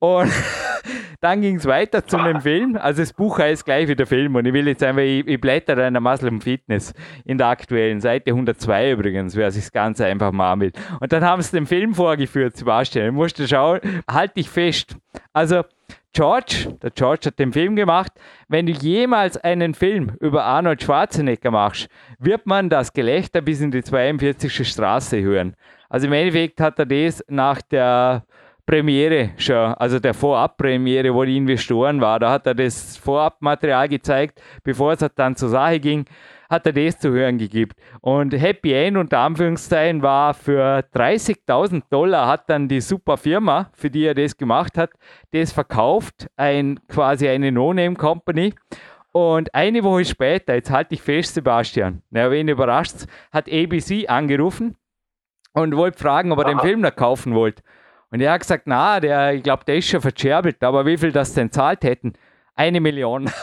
Und 0.00 0.30
dann 1.20 1.40
ging 1.40 1.56
es 1.56 1.66
weiter 1.66 2.04
zu 2.04 2.16
einem 2.16 2.40
Film. 2.40 2.76
Also 2.76 3.02
das 3.02 3.12
Buch 3.12 3.38
heißt 3.38 3.64
gleich 3.64 3.86
wie 3.88 3.94
der 3.94 4.08
Film. 4.08 4.34
Und 4.34 4.46
ich 4.46 4.52
will 4.52 4.66
jetzt 4.66 4.82
einfach, 4.82 5.02
ich, 5.02 5.26
ich 5.26 5.40
blätter 5.40 5.86
in 5.86 5.94
der 5.94 6.00
Muslim 6.00 6.40
Fitness 6.40 6.92
in 7.24 7.38
der 7.38 7.46
aktuellen 7.46 8.00
Seite 8.00 8.30
102 8.32 8.92
übrigens, 8.92 9.36
wer 9.36 9.52
sich 9.52 9.64
das 9.64 9.72
Ganze 9.72 10.04
einfach 10.04 10.32
mal 10.32 10.58
will. 10.58 10.72
Und 11.00 11.12
dann 11.12 11.24
haben 11.24 11.42
sie 11.42 11.52
den 11.52 11.66
Film 11.66 11.94
vorgeführt, 11.94 12.56
Sebastian. 12.56 13.06
Ich 13.06 13.12
musste 13.12 13.46
schauen, 13.46 13.80
halt 14.10 14.36
dich 14.36 14.50
fest. 14.50 14.96
Also 15.32 15.62
George, 16.12 16.76
der 16.82 16.90
George 16.90 17.26
hat 17.26 17.38
den 17.38 17.52
Film 17.52 17.76
gemacht. 17.76 18.12
Wenn 18.48 18.66
du 18.66 18.72
jemals 18.72 19.36
einen 19.36 19.74
Film 19.74 20.16
über 20.20 20.44
Arnold 20.44 20.82
Schwarzenegger 20.82 21.50
machst, 21.50 21.88
wird 22.18 22.46
man 22.46 22.68
das 22.68 22.92
Gelächter 22.92 23.40
bis 23.40 23.60
in 23.60 23.70
die 23.70 23.82
42. 23.82 24.68
Straße 24.68 25.20
hören. 25.20 25.54
Also 25.88 26.06
im 26.06 26.12
Endeffekt 26.12 26.60
hat 26.60 26.78
er 26.78 26.86
das 26.86 27.22
nach 27.28 27.62
der 27.62 28.24
Premiere 28.68 29.30
schon, 29.38 29.72
also 29.74 29.98
der 29.98 30.12
Vorabpremiere, 30.12 31.14
wo 31.14 31.24
die 31.24 31.38
Investoren 31.38 32.02
war, 32.02 32.20
da 32.20 32.30
hat 32.30 32.46
er 32.46 32.54
das 32.54 32.98
Vorabmaterial 32.98 33.88
gezeigt, 33.88 34.42
bevor 34.62 34.92
es 34.92 35.00
dann 35.14 35.34
zur 35.36 35.48
Sache 35.48 35.80
ging 35.80 36.04
hat 36.50 36.66
er 36.66 36.72
das 36.72 36.98
zu 36.98 37.10
hören 37.10 37.38
gegeben. 37.38 37.72
Und 38.00 38.32
Happy 38.32 38.72
End 38.72 38.96
unter 38.96 39.18
Anführungszeichen 39.18 40.02
war 40.02 40.32
für 40.34 40.82
30.000 40.94 41.82
Dollar 41.90 42.26
hat 42.26 42.48
dann 42.48 42.68
die 42.68 42.80
super 42.80 43.16
Firma, 43.16 43.70
für 43.74 43.90
die 43.90 44.04
er 44.04 44.14
das 44.14 44.36
gemacht 44.36 44.78
hat, 44.78 44.90
das 45.32 45.52
verkauft, 45.52 46.28
ein, 46.36 46.80
quasi 46.88 47.28
eine 47.28 47.52
No-Name-Company. 47.52 48.54
Und 49.12 49.54
eine 49.54 49.82
Woche 49.84 50.04
später, 50.04 50.54
jetzt 50.54 50.70
halte 50.70 50.94
ich 50.94 51.02
fest, 51.02 51.34
Sebastian, 51.34 52.02
na, 52.10 52.30
wen 52.30 52.48
überrascht 52.48 53.06
hat 53.32 53.50
ABC 53.50 54.06
angerufen 54.08 54.76
und 55.52 55.76
wollte 55.76 55.98
fragen, 55.98 56.32
ob 56.32 56.38
er 56.38 56.46
Aha. 56.46 56.54
den 56.54 56.60
Film 56.60 56.80
noch 56.80 56.94
kaufen 56.94 57.34
wollte. 57.34 57.62
Und 58.10 58.20
er 58.20 58.32
hat 58.32 58.40
gesagt, 58.40 58.64
na, 58.66 59.00
der, 59.00 59.34
ich 59.34 59.42
glaube, 59.42 59.64
der 59.64 59.76
ist 59.76 59.88
schon 59.88 60.00
verscherbelt, 60.00 60.62
aber 60.62 60.86
wie 60.86 60.96
viel 60.96 61.12
das 61.12 61.34
denn 61.34 61.52
zahlt 61.52 61.84
hätten? 61.84 62.14
Eine 62.54 62.80
Million. 62.80 63.30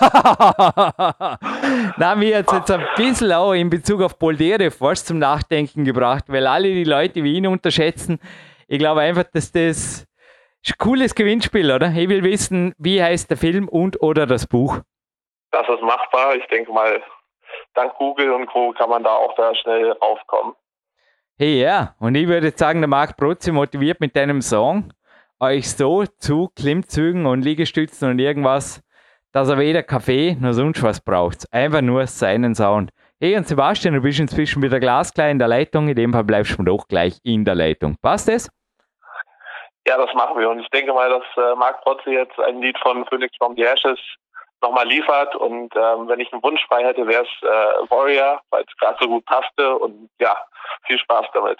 Na, 1.98 2.16
mir 2.16 2.40
hat 2.40 2.52
jetzt 2.52 2.70
ein 2.70 2.86
bisschen 2.98 3.32
auch 3.32 3.54
in 3.54 3.70
Bezug 3.70 4.02
auf 4.02 4.20
Boldere 4.20 4.72
fast 4.72 5.08
zum 5.08 5.20
Nachdenken 5.20 5.86
gebracht, 5.86 6.26
weil 6.28 6.46
alle 6.46 6.68
die 6.68 6.84
Leute 6.84 7.24
wie 7.24 7.38
ihn 7.38 7.48
unterschätzen. 7.48 8.20
Ich 8.68 8.78
glaube 8.78 9.00
einfach, 9.02 9.24
dass 9.32 9.54
das 9.54 10.06
ein 10.68 10.74
cooles 10.80 11.16
Gewinnspiel, 11.16 11.72
oder? 11.72 11.94
Ich 11.96 12.10
will 12.10 12.24
wissen, 12.24 12.74
wie 12.78 13.02
heißt 13.02 13.30
der 13.30 13.38
Film 13.38 13.70
und 13.70 14.02
oder 14.02 14.26
das 14.26 14.48
Buch? 14.48 14.80
Das 15.52 15.70
ist 15.70 15.82
machbar. 15.82 16.36
Ich 16.36 16.46
denke 16.48 16.74
mal, 16.74 17.02
dank 17.74 17.94
Google 17.96 18.32
und 18.32 18.48
Co. 18.48 18.74
kann 18.74 18.90
man 18.90 19.04
da 19.04 19.12
auch 19.16 19.34
da 19.36 19.56
schnell 19.56 19.94
raufkommen. 19.94 20.56
Hey, 21.38 21.62
ja. 21.62 21.96
Und 22.00 22.16
ich 22.16 22.28
würde 22.28 22.54
sagen, 22.56 22.82
der 22.82 22.88
Marc 22.88 23.18
Brutzi 23.18 23.52
motiviert 23.52 24.00
mit 24.00 24.16
deinem 24.16 24.42
Song 24.42 24.94
euch 25.40 25.70
so 25.70 26.06
zu 26.06 26.50
Klimmzügen 26.56 27.26
und 27.26 27.42
Liegestützen 27.44 28.10
und 28.10 28.20
irgendwas 28.20 28.82
dass 29.36 29.50
er 29.50 29.58
weder 29.58 29.84
Kaffee 29.84 30.38
noch 30.40 30.54
sonst 30.54 30.82
was 30.82 31.02
braucht. 31.02 31.44
Einfach 31.52 31.82
nur 31.82 32.08
seinen 32.08 32.56
Sound. 32.56 32.92
Hey 33.20 33.36
und 33.36 33.46
Sebastian, 33.46 33.94
du 33.94 34.00
bist 34.00 34.18
inzwischen 34.18 34.64
wieder 34.64 34.80
glasklar 34.80 35.28
in 35.30 35.40
der 35.40 35.50
Leitung. 35.50 35.90
In 35.90 35.96
dem 35.96 36.14
Fall 36.14 36.24
bleibst 36.24 36.58
du 36.58 36.64
doch 36.64 36.88
gleich 36.88 37.20
in 37.22 37.44
der 37.44 37.54
Leitung. 37.54 37.98
Passt 38.02 38.30
das? 38.30 38.50
Ja, 39.86 39.98
das 39.98 40.14
machen 40.14 40.40
wir. 40.40 40.50
Und 40.50 40.62
ich 40.62 40.70
denke 40.70 40.94
mal, 40.94 41.10
dass 41.10 41.26
äh, 41.36 41.54
Marc 41.58 41.82
Protze 41.82 42.12
jetzt 42.12 42.40
ein 42.40 42.62
Lied 42.62 42.78
von 42.80 43.06
Phoenix 43.08 43.36
from 43.36 43.56
the 43.58 43.64
Ashes 43.64 44.00
nochmal 44.66 44.88
liefert. 44.88 45.36
Und 45.36 45.76
ähm, 45.76 46.08
wenn 46.08 46.20
ich 46.20 46.32
einen 46.34 46.44
Wunsch 46.44 46.66
frei 46.68 46.84
hätte, 46.84 47.08
wäre 47.08 47.24
es 47.24 47.44
äh, 47.44 47.90
Warrior, 47.90 48.42
weil 48.50 48.64
es 48.68 48.78
gerade 48.78 48.98
so 49.00 49.08
gut 49.08 49.26
passte. 49.26 49.78
Und 49.78 50.10
ja, 50.20 50.36
viel 50.88 51.00
Spaß 51.00 51.28
damit. 51.34 51.60